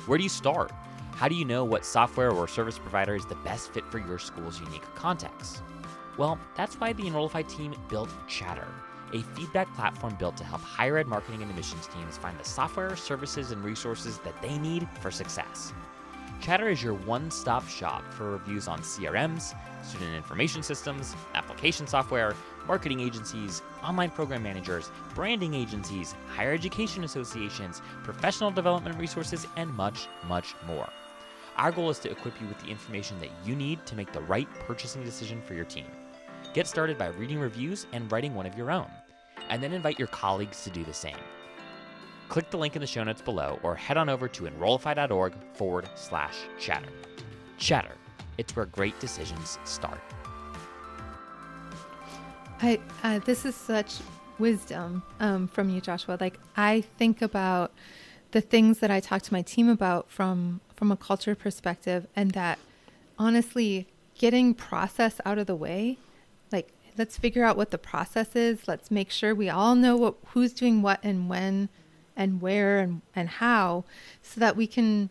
Where 0.05 0.17
do 0.17 0.23
you 0.23 0.29
start? 0.29 0.71
How 1.11 1.27
do 1.27 1.35
you 1.35 1.43
know 1.43 1.65
what 1.65 1.83
software 1.83 2.31
or 2.31 2.47
service 2.47 2.79
provider 2.79 3.15
is 3.15 3.25
the 3.25 3.35
best 3.35 3.73
fit 3.73 3.83
for 3.91 3.99
your 3.99 4.17
school's 4.17 4.61
unique 4.61 4.85
context? 4.95 5.61
Well, 6.17 6.39
that's 6.55 6.79
why 6.79 6.93
the 6.93 7.05
Enrollify 7.05 7.41
team 7.41 7.75
built 7.89 8.11
Chatter, 8.29 8.69
a 9.11 9.21
feedback 9.35 9.75
platform 9.75 10.15
built 10.17 10.37
to 10.37 10.45
help 10.45 10.61
higher 10.61 10.99
ed 10.99 11.07
marketing 11.07 11.41
and 11.41 11.49
admissions 11.49 11.87
teams 11.87 12.15
find 12.15 12.39
the 12.39 12.45
software, 12.45 12.95
services, 12.95 13.51
and 13.51 13.61
resources 13.61 14.19
that 14.19 14.41
they 14.41 14.57
need 14.57 14.87
for 15.01 15.11
success. 15.11 15.73
Chatter 16.41 16.69
is 16.69 16.81
your 16.81 16.93
one 16.93 17.29
stop 17.29 17.67
shop 17.67 18.01
for 18.13 18.31
reviews 18.31 18.69
on 18.69 18.79
CRMs, 18.79 19.53
student 19.83 20.15
information 20.15 20.63
systems, 20.63 21.13
application 21.35 21.85
software, 21.85 22.33
marketing 22.65 23.01
agencies, 23.01 23.61
online 23.83 24.09
program 24.09 24.41
managers, 24.41 24.89
branding 25.13 25.53
agencies, 25.53 26.15
higher 26.27 26.53
education 26.53 27.03
associations, 27.03 27.81
professional 28.03 28.51
development 28.51 28.97
resources, 28.97 29.47
and 29.57 29.73
much, 29.73 30.07
much 30.27 30.55
more. 30.65 30.87
Our 31.57 31.73
goal 31.73 31.89
is 31.89 31.99
to 31.99 32.11
equip 32.11 32.39
you 32.39 32.47
with 32.47 32.59
the 32.59 32.69
information 32.69 33.19
that 33.19 33.31
you 33.43 33.53
need 33.53 33.85
to 33.85 33.95
make 33.95 34.13
the 34.13 34.21
right 34.21 34.47
purchasing 34.65 35.03
decision 35.03 35.41
for 35.41 35.55
your 35.55 35.65
team. 35.65 35.87
Get 36.53 36.67
started 36.67 36.97
by 36.97 37.07
reading 37.07 37.39
reviews 37.39 37.85
and 37.91 38.09
writing 38.09 38.33
one 38.33 38.45
of 38.45 38.57
your 38.57 38.71
own, 38.71 38.87
and 39.49 39.61
then 39.61 39.73
invite 39.73 39.99
your 39.99 40.07
colleagues 40.07 40.63
to 40.63 40.69
do 40.69 40.85
the 40.85 40.93
same. 40.93 41.17
Click 42.29 42.51
the 42.51 42.57
link 42.57 42.75
in 42.75 42.79
the 42.79 42.87
show 42.87 43.03
notes 43.03 43.21
below 43.21 43.59
or 43.63 43.75
head 43.75 43.97
on 43.97 44.07
over 44.07 44.27
to 44.27 44.45
enrollify.org 44.45 45.33
forward 45.53 45.89
slash 45.95 46.37
chatter. 46.59 46.89
Chatter, 47.57 47.95
it's 48.37 48.55
where 48.55 48.67
great 48.67 48.97
decisions 48.99 49.57
start. 49.65 49.99
I 52.61 52.79
uh, 53.03 53.19
this 53.19 53.45
is 53.45 53.55
such 53.55 53.95
wisdom 54.37 55.01
um, 55.19 55.47
from 55.47 55.69
you, 55.69 55.81
Joshua. 55.81 56.17
Like 56.19 56.39
I 56.55 56.81
think 56.97 57.21
about 57.21 57.73
the 58.31 58.41
things 58.41 58.79
that 58.79 58.91
I 58.91 58.99
talk 58.99 59.23
to 59.23 59.33
my 59.33 59.41
team 59.41 59.67
about 59.67 60.09
from 60.11 60.61
from 60.75 60.91
a 60.91 60.97
culture 60.97 61.35
perspective, 61.35 62.05
and 62.15 62.31
that 62.31 62.59
honestly, 63.17 63.87
getting 64.17 64.53
process 64.53 65.19
out 65.25 65.37
of 65.39 65.47
the 65.47 65.55
way, 65.55 65.97
like 66.51 66.69
let's 66.97 67.17
figure 67.17 67.43
out 67.43 67.57
what 67.57 67.71
the 67.71 67.77
process 67.77 68.35
is. 68.35 68.67
Let's 68.67 68.91
make 68.91 69.09
sure 69.09 69.33
we 69.33 69.49
all 69.49 69.73
know 69.73 69.95
what 69.95 70.15
who's 70.27 70.53
doing 70.53 70.81
what 70.81 70.99
and 71.01 71.27
when 71.27 71.69
and 72.19 72.41
where 72.41 72.79
and, 72.79 73.01
and 73.15 73.29
how, 73.29 73.85
so 74.21 74.39
that 74.39 74.57
we 74.57 74.67
can 74.67 75.09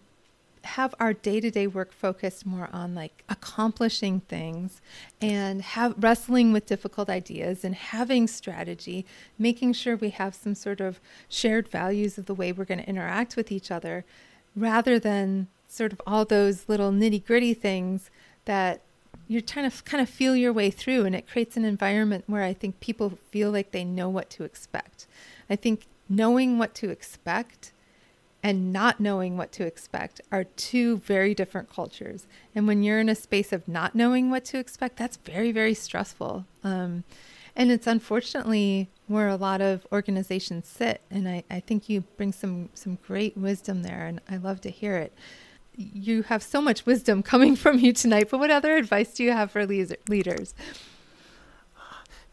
have 0.62 0.94
our 1.00 1.14
day-to-day 1.14 1.66
work 1.66 1.92
focused 1.92 2.44
more 2.44 2.68
on 2.72 2.94
like 2.94 3.24
accomplishing 3.28 4.20
things 4.20 4.82
and 5.20 5.62
have 5.62 5.94
wrestling 5.96 6.52
with 6.52 6.66
difficult 6.66 7.08
ideas 7.08 7.64
and 7.64 7.74
having 7.74 8.26
strategy 8.26 9.06
making 9.38 9.72
sure 9.72 9.96
we 9.96 10.10
have 10.10 10.34
some 10.34 10.54
sort 10.54 10.80
of 10.80 11.00
shared 11.28 11.66
values 11.68 12.18
of 12.18 12.26
the 12.26 12.34
way 12.34 12.52
we're 12.52 12.66
going 12.66 12.80
to 12.80 12.88
interact 12.88 13.34
with 13.34 13.50
each 13.50 13.70
other 13.70 14.04
rather 14.54 14.98
than 14.98 15.46
sort 15.68 15.92
of 15.92 16.02
all 16.06 16.24
those 16.24 16.68
little 16.68 16.90
nitty-gritty 16.90 17.54
things 17.54 18.10
that 18.44 18.82
you're 19.26 19.40
trying 19.40 19.70
to 19.70 19.82
kind 19.84 20.02
of 20.02 20.08
feel 20.08 20.36
your 20.36 20.52
way 20.52 20.70
through 20.70 21.06
and 21.06 21.14
it 21.14 21.26
creates 21.26 21.56
an 21.56 21.64
environment 21.64 22.24
where 22.26 22.42
i 22.42 22.52
think 22.52 22.78
people 22.80 23.16
feel 23.30 23.50
like 23.50 23.70
they 23.70 23.84
know 23.84 24.08
what 24.08 24.28
to 24.28 24.42
expect. 24.42 25.06
I 25.48 25.56
think 25.56 25.86
knowing 26.08 26.58
what 26.58 26.74
to 26.76 26.90
expect 26.90 27.72
and 28.42 28.72
not 28.72 29.00
knowing 29.00 29.36
what 29.36 29.50
to 29.52 29.66
expect 29.66 30.20
are 30.30 30.44
two 30.44 30.98
very 30.98 31.34
different 31.34 31.70
cultures. 31.70 32.26
And 32.54 32.66
when 32.66 32.82
you're 32.82 33.00
in 33.00 33.08
a 33.08 33.14
space 33.14 33.52
of 33.52 33.66
not 33.66 33.94
knowing 33.94 34.30
what 34.30 34.44
to 34.46 34.58
expect, 34.58 34.96
that's 34.96 35.16
very, 35.16 35.50
very 35.50 35.74
stressful. 35.74 36.44
Um, 36.62 37.04
and 37.56 37.72
it's 37.72 37.88
unfortunately 37.88 38.88
where 39.08 39.28
a 39.28 39.36
lot 39.36 39.60
of 39.60 39.86
organizations 39.90 40.68
sit. 40.68 41.00
And 41.10 41.28
I, 41.28 41.42
I 41.50 41.60
think 41.60 41.88
you 41.88 42.02
bring 42.16 42.32
some, 42.32 42.68
some 42.74 42.98
great 43.06 43.36
wisdom 43.36 43.82
there, 43.82 44.06
and 44.06 44.20
I 44.30 44.36
love 44.36 44.60
to 44.62 44.70
hear 44.70 44.96
it. 44.96 45.12
You 45.76 46.22
have 46.24 46.42
so 46.42 46.62
much 46.62 46.86
wisdom 46.86 47.22
coming 47.24 47.56
from 47.56 47.80
you 47.80 47.92
tonight, 47.92 48.28
but 48.30 48.38
what 48.38 48.50
other 48.50 48.76
advice 48.76 49.14
do 49.14 49.24
you 49.24 49.32
have 49.32 49.50
for 49.50 49.66
leaders? 49.66 50.54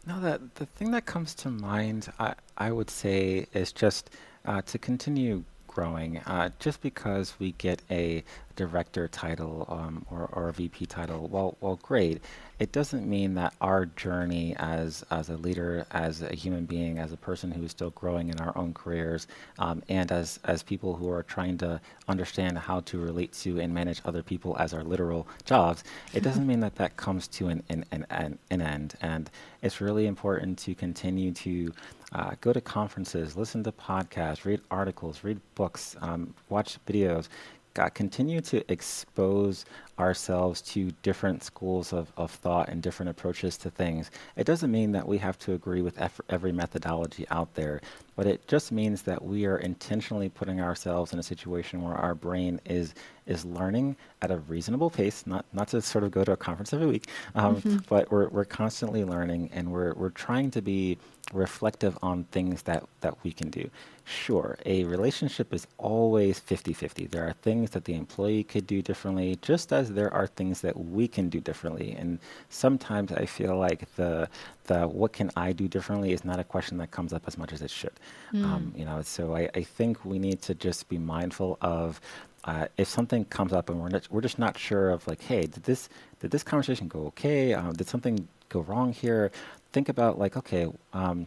No, 0.06 0.20
that 0.20 0.54
the 0.54 0.66
thing 0.66 0.92
that 0.92 1.04
comes 1.04 1.34
to 1.34 1.50
mind, 1.50 2.12
I, 2.20 2.34
I 2.58 2.72
would 2.72 2.90
say, 2.90 3.46
is 3.52 3.72
just 3.72 4.10
uh, 4.44 4.62
to 4.62 4.78
continue 4.78 5.44
growing. 5.76 6.16
Uh, 6.26 6.48
just 6.58 6.80
because 6.80 7.34
we 7.38 7.52
get 7.52 7.82
a 7.90 8.24
director 8.56 9.06
title 9.08 9.66
um, 9.68 10.06
or, 10.10 10.26
or 10.32 10.48
a 10.48 10.52
VP 10.52 10.86
title, 10.86 11.28
well, 11.28 11.58
well, 11.60 11.78
great. 11.82 12.22
It 12.58 12.72
doesn't 12.72 13.06
mean 13.06 13.34
that 13.34 13.52
our 13.60 13.84
journey 13.84 14.56
as 14.56 15.04
as 15.10 15.28
a 15.28 15.36
leader, 15.36 15.84
as 15.90 16.22
a 16.22 16.34
human 16.34 16.64
being, 16.64 16.98
as 16.98 17.12
a 17.12 17.18
person 17.18 17.50
who 17.52 17.62
is 17.62 17.72
still 17.72 17.90
growing 17.90 18.30
in 18.30 18.40
our 18.40 18.56
own 18.56 18.72
careers, 18.72 19.26
um, 19.58 19.82
and 19.90 20.10
as 20.10 20.40
as 20.44 20.62
people 20.62 20.96
who 20.96 21.10
are 21.10 21.22
trying 21.22 21.58
to 21.58 21.78
understand 22.08 22.56
how 22.56 22.80
to 22.80 22.98
relate 22.98 23.34
to 23.34 23.60
and 23.60 23.74
manage 23.74 24.00
other 24.06 24.22
people 24.22 24.56
as 24.58 24.72
our 24.72 24.82
literal 24.82 25.28
jobs, 25.44 25.84
it 26.14 26.22
doesn't 26.22 26.46
mean 26.46 26.60
that 26.60 26.76
that 26.76 26.96
comes 26.96 27.28
to 27.28 27.48
an 27.48 27.62
an, 27.68 27.84
an, 27.92 28.38
an 28.50 28.62
end. 28.62 28.94
And 29.02 29.30
it's 29.60 29.82
really 29.82 30.06
important 30.06 30.58
to 30.60 30.74
continue 30.74 31.32
to 31.32 31.74
uh, 32.16 32.30
go 32.40 32.50
to 32.50 32.62
conferences, 32.62 33.36
listen 33.36 33.62
to 33.62 33.70
podcasts, 33.70 34.46
read 34.46 34.60
articles, 34.70 35.22
read 35.22 35.38
books, 35.54 35.96
um, 36.00 36.34
watch 36.48 36.78
videos. 36.86 37.28
Continue 37.92 38.40
to 38.40 38.64
expose 38.72 39.66
ourselves 39.98 40.60
to 40.60 40.90
different 41.02 41.42
schools 41.42 41.92
of, 41.92 42.12
of 42.16 42.30
thought 42.30 42.68
and 42.68 42.82
different 42.82 43.08
approaches 43.08 43.56
to 43.56 43.70
things. 43.70 44.10
It 44.36 44.44
doesn't 44.44 44.70
mean 44.70 44.92
that 44.92 45.06
we 45.06 45.18
have 45.18 45.38
to 45.40 45.54
agree 45.54 45.82
with 45.82 45.98
eff- 46.00 46.20
every 46.28 46.52
methodology 46.52 47.26
out 47.30 47.54
there, 47.54 47.80
but 48.14 48.26
it 48.26 48.46
just 48.46 48.72
means 48.72 49.02
that 49.02 49.24
we 49.24 49.46
are 49.46 49.58
intentionally 49.58 50.28
putting 50.28 50.60
ourselves 50.60 51.12
in 51.12 51.18
a 51.18 51.22
situation 51.22 51.82
where 51.82 51.94
our 51.94 52.14
brain 52.14 52.60
is 52.64 52.94
is 53.26 53.44
learning 53.44 53.96
at 54.22 54.30
a 54.30 54.36
reasonable 54.38 54.88
pace, 54.88 55.26
not 55.26 55.44
not 55.52 55.68
to 55.68 55.82
sort 55.82 56.04
of 56.04 56.10
go 56.12 56.24
to 56.24 56.32
a 56.32 56.36
conference 56.36 56.72
every 56.72 56.86
week, 56.86 57.08
um, 57.34 57.56
mm-hmm. 57.56 57.78
but 57.88 58.10
we're, 58.10 58.28
we're 58.28 58.44
constantly 58.44 59.04
learning 59.04 59.50
and 59.52 59.70
we're, 59.70 59.94
we're 59.94 60.10
trying 60.10 60.50
to 60.50 60.62
be 60.62 60.96
reflective 61.32 61.98
on 62.02 62.24
things 62.24 62.62
that, 62.62 62.84
that 63.00 63.16
we 63.24 63.32
can 63.32 63.50
do. 63.50 63.68
Sure, 64.04 64.56
a 64.64 64.84
relationship 64.84 65.52
is 65.52 65.66
always 65.78 66.38
50 66.38 66.72
50. 66.72 67.06
There 67.06 67.26
are 67.26 67.32
things 67.32 67.70
that 67.70 67.84
the 67.84 67.94
employee 67.94 68.44
could 68.44 68.66
do 68.66 68.80
differently, 68.80 69.36
just 69.42 69.72
as 69.72 69.85
there 69.92 70.12
are 70.12 70.26
things 70.26 70.60
that 70.60 70.78
we 70.78 71.08
can 71.08 71.28
do 71.28 71.40
differently. 71.40 71.94
And 71.98 72.18
sometimes 72.48 73.12
I 73.12 73.26
feel 73.26 73.56
like 73.56 73.94
the, 73.96 74.28
the 74.64 74.86
what 74.86 75.12
can 75.12 75.30
I 75.36 75.52
do 75.52 75.68
differently 75.68 76.12
is 76.12 76.24
not 76.24 76.38
a 76.38 76.44
question 76.44 76.78
that 76.78 76.90
comes 76.90 77.12
up 77.12 77.24
as 77.26 77.36
much 77.38 77.52
as 77.52 77.62
it 77.62 77.70
should. 77.70 77.92
Mm. 78.32 78.44
Um, 78.44 78.74
you 78.76 78.84
know, 78.84 79.02
so 79.02 79.36
I, 79.36 79.48
I 79.54 79.62
think 79.62 80.04
we 80.04 80.18
need 80.18 80.42
to 80.42 80.54
just 80.54 80.88
be 80.88 80.98
mindful 80.98 81.58
of 81.60 82.00
uh, 82.46 82.66
if 82.76 82.88
something 82.88 83.24
comes 83.24 83.52
up 83.52 83.68
and 83.68 83.80
we're 83.80 83.88
not, 83.88 84.06
we're 84.10 84.20
just 84.20 84.38
not 84.38 84.56
sure 84.56 84.90
of 84.90 85.06
like, 85.06 85.20
hey, 85.20 85.42
did 85.42 85.64
this 85.64 85.88
did 86.20 86.30
this 86.30 86.42
conversation 86.42 86.88
go 86.88 87.06
okay? 87.06 87.52
Um, 87.54 87.72
did 87.72 87.88
something 87.88 88.26
go 88.48 88.60
wrong 88.60 88.92
here? 88.92 89.30
Think 89.72 89.88
about 89.88 90.18
like, 90.18 90.36
okay, 90.36 90.66
um, 90.92 91.26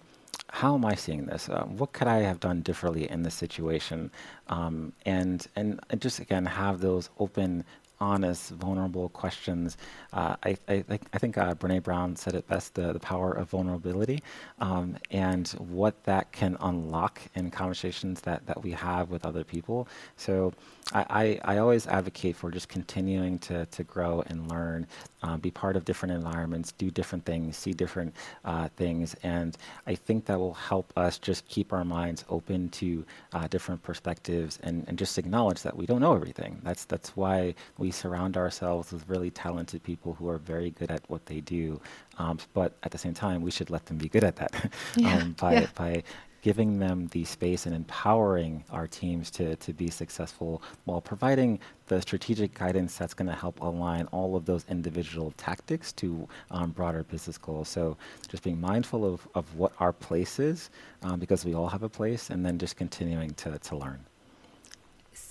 how 0.51 0.76
am 0.76 0.86
I 0.86 0.95
seeing 0.95 1.26
this? 1.26 1.49
Uh, 1.49 1.66
what 1.66 1.93
could 1.93 2.07
I 2.07 2.20
have 2.20 2.39
done 2.39 2.62
differently 2.62 3.10
in 3.10 3.24
this 3.24 3.36
situation? 3.36 4.12
Um, 4.47 4.93
and, 5.05 5.45
and 5.55 5.80
and 5.89 6.01
just 6.01 6.20
again 6.20 6.45
have 6.45 6.80
those 6.80 7.10
open 7.20 7.66
honest, 8.02 8.52
vulnerable 8.52 9.10
questions. 9.10 9.78
Uh, 10.14 10.36
I, 10.43 10.58
I, 10.68 10.84
I, 10.89 11.18
think 11.18 11.38
uh, 11.38 11.54
Brene 11.54 11.84
Brown 11.84 12.16
said 12.16 12.34
it 12.34 12.47
best 12.47 12.76
the, 12.76 12.93
the 12.93 13.00
power 13.00 13.32
of 13.32 13.50
vulnerability 13.50 14.24
um, 14.60 14.97
and 15.12 15.47
what 15.50 16.02
that 16.06 16.32
can 16.32 16.58
unlock 16.62 17.22
in 17.36 17.52
conversations 17.52 18.22
that, 18.22 18.45
that 18.45 18.64
we 18.64 18.72
have 18.72 19.10
with 19.10 19.26
other 19.26 19.43
people. 19.43 19.88
So 20.16 20.54
I, 20.93 21.39
I, 21.43 21.56
I 21.56 21.58
always 21.58 21.88
advocate 21.88 22.36
for 22.36 22.50
just 22.50 22.70
continuing 22.70 23.38
to, 23.39 23.66
to 23.66 23.84
grow 23.84 24.24
and 24.28 24.50
learn, 24.50 24.88
uh, 25.22 25.38
be 25.38 25.52
part 25.52 25.76
of 25.76 25.86
different 25.86 26.16
environments, 26.16 26.72
do 26.72 26.89
different 26.89 27.26
things, 27.26 27.58
see 27.58 27.74
different 27.74 28.16
uh, 28.45 28.70
things. 28.78 29.16
And 29.24 29.58
I 29.86 29.95
think 29.95 30.26
that 30.26 30.39
will 30.39 30.54
help 30.54 30.91
us 30.97 31.18
just 31.18 31.47
keep 31.47 31.74
our 31.74 31.84
minds 31.84 32.26
open 32.30 32.70
to 32.70 33.06
uh, 33.34 33.47
different 33.47 33.84
perspectives 33.84 34.58
and, 34.64 34.86
and 34.88 34.97
just 34.97 35.18
acknowledge 35.18 35.62
that 35.64 35.76
we 35.76 35.86
don't 35.86 36.02
know 36.02 36.16
everything. 36.16 36.60
That's, 36.64 36.86
that's 36.86 37.16
why 37.16 37.56
we 37.78 37.88
surround 37.91 38.37
ourselves 38.37 38.91
with 38.91 39.07
really 39.07 39.31
talented 39.31 39.83
people 39.83 40.13
who 40.13 40.27
are 40.29 40.37
very 40.37 40.71
good 40.71 40.91
at 40.91 41.01
what 41.09 41.25
they 41.25 41.41
do. 41.41 41.79
Um, 42.17 42.39
but 42.53 42.73
at 42.83 42.91
the 42.91 42.97
same 42.97 43.13
time, 43.13 43.41
we 43.41 43.51
should 43.51 43.69
let 43.69 43.85
them 43.85 43.97
be 43.97 44.09
good 44.09 44.23
at 44.23 44.35
that 44.37 44.71
yeah, 44.95 45.17
um, 45.17 45.35
by, 45.39 45.53
yeah. 45.53 45.67
by 45.75 46.03
giving 46.41 46.79
them 46.79 47.07
the 47.07 47.23
space 47.25 47.65
and 47.65 47.75
empowering 47.75 48.63
our 48.71 48.87
teams 48.87 49.29
to, 49.31 49.55
to 49.57 49.73
be 49.73 49.89
successful 49.89 50.61
while 50.85 51.01
providing 51.01 51.59
the 51.87 52.01
strategic 52.01 52.53
guidance 52.53 52.97
that's 52.97 53.13
going 53.13 53.27
to 53.27 53.35
help 53.35 53.59
align 53.61 54.05
all 54.07 54.35
of 54.35 54.45
those 54.45 54.65
individual 54.69 55.33
tactics 55.37 55.91
to 55.91 56.27
um, 56.51 56.71
broader 56.71 57.03
business 57.03 57.37
goals. 57.37 57.67
So 57.67 57.97
just 58.27 58.43
being 58.43 58.59
mindful 58.61 59.05
of, 59.05 59.27
of 59.35 59.53
what 59.55 59.73
our 59.79 59.91
place 59.91 60.39
is, 60.39 60.69
um, 61.01 61.19
because 61.19 61.45
we 61.45 61.53
all 61.55 61.67
have 61.67 61.83
a 61.83 61.89
place, 61.89 62.29
and 62.29 62.45
then 62.45 62.57
just 62.57 62.77
continuing 62.77 63.31
to, 63.35 63.57
to 63.59 63.75
learn 63.75 63.99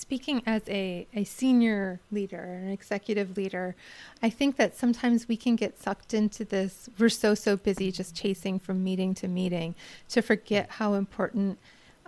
speaking 0.09 0.41
as 0.47 0.63
a, 0.69 1.07
a 1.13 1.23
senior 1.23 2.01
leader, 2.11 2.43
an 2.63 2.71
executive 2.71 3.37
leader, 3.37 3.77
I 4.23 4.31
think 4.31 4.57
that 4.57 4.75
sometimes 4.75 5.29
we 5.29 5.37
can 5.37 5.55
get 5.55 5.79
sucked 5.79 6.15
into 6.15 6.47
this. 6.47 6.89
We're 6.99 7.11
so, 7.11 7.35
so 7.35 7.59
busy 7.59 7.93
just 7.93 8.17
chasing 8.17 8.59
from 8.59 8.83
meeting 8.83 9.13
to 9.17 9.29
meeting 9.29 9.75
to 10.09 10.23
forget 10.23 10.71
how 10.71 10.95
important 10.95 11.59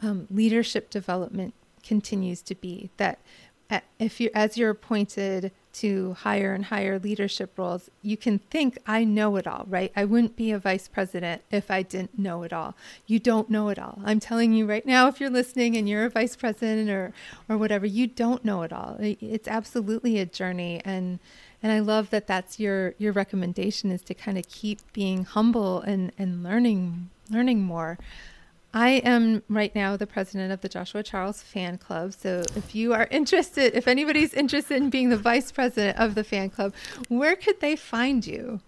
um, 0.01 0.26
leadership 0.30 0.88
development 0.88 1.53
continues 1.82 2.40
to 2.40 2.55
be. 2.55 2.88
That 2.96 3.18
if 3.99 4.21
you, 4.21 4.31
as 4.35 4.57
you're 4.57 4.71
appointed 4.71 5.53
to 5.73 6.14
higher 6.14 6.53
and 6.53 6.64
higher 6.64 6.99
leadership 6.99 7.57
roles, 7.57 7.91
you 8.03 8.16
can 8.16 8.39
think, 8.39 8.79
I 8.87 9.05
know 9.05 9.37
it 9.37 9.47
all, 9.47 9.64
right? 9.68 9.93
I 9.95 10.05
wouldn't 10.05 10.35
be 10.35 10.51
a 10.51 10.59
vice 10.59 10.89
president 10.89 11.43
if 11.51 11.71
I 11.71 11.83
didn't 11.83 12.18
know 12.18 12.43
it 12.43 12.53
all. 12.53 12.75
You 13.07 13.21
don't 13.21 13.49
know 13.49 13.68
it 13.68 13.79
all. 13.79 14.01
I'm 14.05 14.18
telling 14.18 14.53
you 14.53 14.66
right 14.66 14.85
now, 14.85 15.07
if 15.07 15.21
you're 15.21 15.31
listening 15.31 15.77
and 15.77 15.89
you're 15.89 16.07
a 16.07 16.11
vice 16.11 16.35
president 16.35 16.91
or, 16.91 17.12
or 17.49 17.57
whatever, 17.57 17.87
you 17.87 18.07
don't 18.07 18.45
know 18.45 18.62
it 18.62 18.73
all. 18.73 18.97
It's 18.99 19.47
absolutely 19.47 20.18
a 20.18 20.27
journey. 20.27 20.83
And, 20.85 21.21
and 21.62 21.71
I 21.71 21.79
love 21.79 22.11
that 22.11 22.27
that's 22.27 22.59
your, 22.59 22.95
your 22.99 23.12
recommendation 23.12 23.93
is 23.93 24.03
to 24.03 24.14
kind 24.14 24.39
of 24.39 24.49
keep 24.49 24.81
being 24.93 25.25
humble 25.25 25.81
and, 25.83 26.11
and 26.18 26.43
learning, 26.43 27.11
learning 27.31 27.62
more. 27.62 27.97
I 28.73 28.91
am 29.05 29.43
right 29.49 29.75
now 29.75 29.97
the 29.97 30.07
president 30.07 30.53
of 30.53 30.61
the 30.61 30.68
Joshua 30.68 31.03
Charles 31.03 31.43
Fan 31.43 31.77
Club. 31.79 32.12
So 32.12 32.43
if 32.55 32.75
you 32.75 32.93
are 32.93 33.09
interested, 33.11 33.75
if 33.75 33.89
anybody's 33.89 34.33
interested 34.33 34.77
in 34.77 34.91
being 34.91 35.09
the 35.09 35.16
vice 35.16 35.51
president 35.51 35.99
of 35.99 36.14
the 36.14 36.23
fan 36.23 36.51
club, 36.51 36.73
where 37.09 37.35
could 37.35 37.61
they 37.61 37.75
find 37.75 38.25
you? 38.25 38.61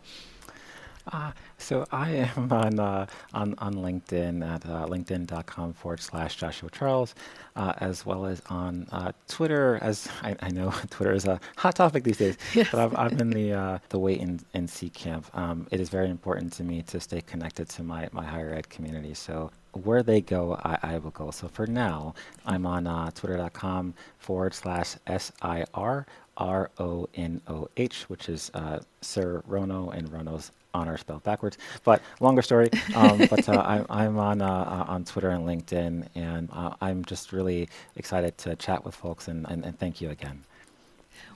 Uh, 1.10 1.32
so 1.58 1.84
I 1.90 2.10
am 2.10 2.52
on 2.52 2.78
uh, 2.78 3.06
on 3.34 3.54
on 3.58 3.74
LinkedIn 3.74 4.46
at 4.46 4.64
uh, 4.66 4.86
linkedin.com 4.86 5.72
forward 5.74 6.00
slash 6.00 6.36
Joshua 6.36 6.70
Charles, 6.70 7.14
uh, 7.56 7.72
as 7.78 8.06
well 8.06 8.26
as 8.26 8.42
on 8.48 8.86
uh, 8.92 9.12
Twitter. 9.28 9.78
As 9.82 10.08
I, 10.22 10.36
I, 10.40 10.50
know, 10.50 10.70
Twitter 10.90 11.12
is 11.12 11.24
a 11.26 11.40
hot 11.56 11.76
topic 11.76 12.04
these 12.04 12.18
days, 12.18 12.36
yes. 12.54 12.68
but 12.70 12.80
I'm, 12.80 12.96
I'm 12.96 13.18
in 13.18 13.30
the 13.30 13.52
uh, 13.52 13.78
the 13.88 13.98
wait 13.98 14.20
and, 14.20 14.44
and 14.54 14.68
see 14.68 14.90
camp. 14.90 15.26
Um, 15.34 15.66
it 15.70 15.80
is 15.80 15.88
very 15.88 16.10
important 16.10 16.52
to 16.54 16.64
me 16.64 16.82
to 16.82 17.00
stay 17.00 17.20
connected 17.20 17.68
to 17.70 17.82
my, 17.82 18.08
my 18.12 18.24
higher 18.24 18.54
ed 18.54 18.68
community. 18.68 19.14
So 19.14 19.50
where 19.72 20.02
they 20.02 20.20
go, 20.20 20.58
I, 20.64 20.78
I 20.82 20.98
will 20.98 21.10
go. 21.10 21.30
So 21.30 21.48
for 21.48 21.66
now, 21.66 22.14
I'm 22.44 22.66
on 22.66 22.86
uh, 22.86 23.10
twitter.com 23.10 23.94
forward 24.18 24.54
slash 24.54 24.96
S 25.06 25.32
I 25.42 25.64
R 25.74 26.06
R 26.36 26.70
O 26.78 27.08
N 27.14 27.40
O 27.48 27.68
H, 27.76 28.04
which 28.04 28.28
is 28.28 28.50
uh, 28.54 28.80
Sir 29.00 29.42
Ronoh, 29.48 29.92
and 29.96 30.08
Ronoh's 30.10 30.50
honor 30.74 30.96
spelled 30.96 31.22
backwards. 31.22 31.58
But 31.84 32.02
longer 32.20 32.42
story. 32.42 32.70
Um, 32.94 33.18
but 33.30 33.48
uh, 33.48 33.62
I'm, 33.64 33.86
I'm 33.88 34.18
on 34.18 34.42
uh, 34.42 34.46
uh, 34.46 34.92
on 34.92 35.04
Twitter 35.04 35.30
and 35.30 35.46
LinkedIn, 35.46 36.08
and 36.14 36.48
uh, 36.52 36.74
I'm 36.80 37.04
just 37.04 37.32
really 37.32 37.68
excited 37.96 38.38
to 38.38 38.56
chat 38.56 38.84
with 38.84 38.94
folks. 38.94 39.28
And, 39.28 39.46
and, 39.48 39.64
and 39.64 39.78
thank 39.78 40.00
you 40.00 40.10
again. 40.10 40.44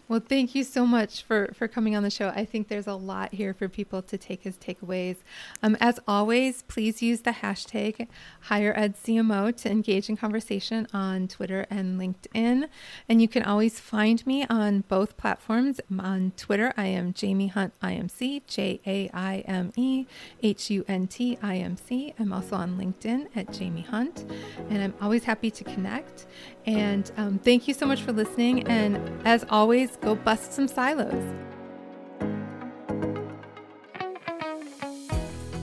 Well, 0.09 0.21
thank 0.21 0.55
you 0.55 0.63
so 0.63 0.87
much 0.87 1.25
for, 1.25 1.51
for 1.53 1.67
coming 1.67 1.97
on 1.97 2.05
the 2.05 2.11
show. 2.11 2.29
I 2.29 2.45
think 2.45 2.69
there's 2.69 2.87
a 2.87 2.95
lot 2.95 3.35
here 3.35 3.53
for 3.53 3.69
people 3.69 4.03
to 4.03 4.17
take 4.17 4.47
as 4.47 4.57
takeaways. 4.57 5.17
Um, 5.65 5.77
as 5.81 5.99
always, 6.07 6.63
please 6.63 7.03
use 7.03 7.23
the 7.23 7.33
hashtag 7.33 8.07
HigherEdCMO 8.49 9.57
to 9.63 9.69
engage 9.69 10.09
in 10.09 10.17
conversation 10.17 10.87
on 10.93 11.27
Twitter 11.27 11.67
and 11.71 12.01
LinkedIn. 12.01 12.69
And 13.09 13.21
you 13.21 13.27
can 13.27 13.43
always 13.43 13.81
find 13.81 14.25
me 14.29 14.47
on 14.49 14.83
both 14.83 15.17
platforms. 15.17 15.81
On 15.99 16.31
Twitter, 16.37 16.73
I 16.77 16.87
am 16.87 17.13
Jaime 17.21 17.49
Hunt 17.49 17.75
IMC, 17.83 18.47
J 18.47 18.81
A 18.87 19.11
I 19.13 19.39
M 19.39 19.73
E 19.75 20.07
H 20.41 20.71
U 20.71 20.85
N 20.87 21.09
T 21.09 21.37
I 21.43 21.57
M 21.57 21.77
C. 21.77 22.15
I'm 22.17 22.33
also 22.33 22.55
on 22.55 22.79
LinkedIn 22.79 23.27
at 23.35 23.57
Jaime 23.57 23.83
Hunt, 23.83 24.25
and 24.71 24.85
I'm 24.85 24.95
always 25.01 25.25
happy 25.25 25.51
to 25.51 25.65
connect. 25.65 26.27
And 26.67 27.11
um, 27.17 27.39
thank 27.39 27.69
you 27.69 27.75
so 27.75 27.87
much 27.87 28.03
for 28.03 28.13
listening. 28.13 28.67
And 28.67 28.99
as 29.25 29.45
always, 29.49 29.97
go 29.97 30.15
bust 30.15 30.53
some 30.53 30.67
silos. 30.67 31.23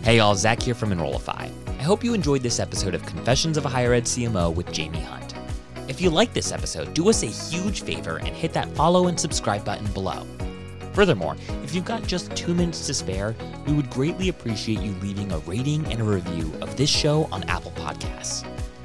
Hey 0.01 0.17
y'all, 0.17 0.35
Zach 0.35 0.61
here 0.61 0.75
from 0.75 0.91
Enrollify. 0.91 1.49
I 1.67 1.83
hope 1.83 2.03
you 2.03 2.13
enjoyed 2.13 2.41
this 2.41 2.59
episode 2.59 2.93
of 2.93 3.05
Confessions 3.05 3.57
of 3.57 3.65
a 3.65 3.69
Higher 3.69 3.93
Ed 3.93 4.03
CMO 4.03 4.53
with 4.53 4.75
Jaime 4.75 4.99
Hunt. 4.99 5.33
If 5.87 5.99
you 6.01 6.09
like 6.09 6.33
this 6.33 6.51
episode, 6.51 6.93
do 6.93 7.09
us 7.09 7.23
a 7.23 7.27
huge 7.27 7.83
favor 7.83 8.17
and 8.17 8.29
hit 8.29 8.53
that 8.53 8.69
follow 8.75 9.07
and 9.07 9.19
subscribe 9.19 9.65
button 9.65 9.87
below. 9.93 10.25
Furthermore, 10.93 11.35
if 11.63 11.73
you've 11.73 11.85
got 11.85 12.05
just 12.05 12.33
two 12.35 12.53
minutes 12.53 12.85
to 12.87 12.93
spare, 12.93 13.35
we 13.65 13.73
would 13.73 13.89
greatly 13.89 14.29
appreciate 14.29 14.79
you 14.79 14.91
leaving 15.01 15.31
a 15.31 15.39
rating 15.39 15.85
and 15.91 16.01
a 16.01 16.03
review 16.03 16.53
of 16.61 16.75
this 16.77 16.89
show 16.89 17.27
on 17.31 17.43
Apple 17.45 17.71
Podcasts. 17.71 18.45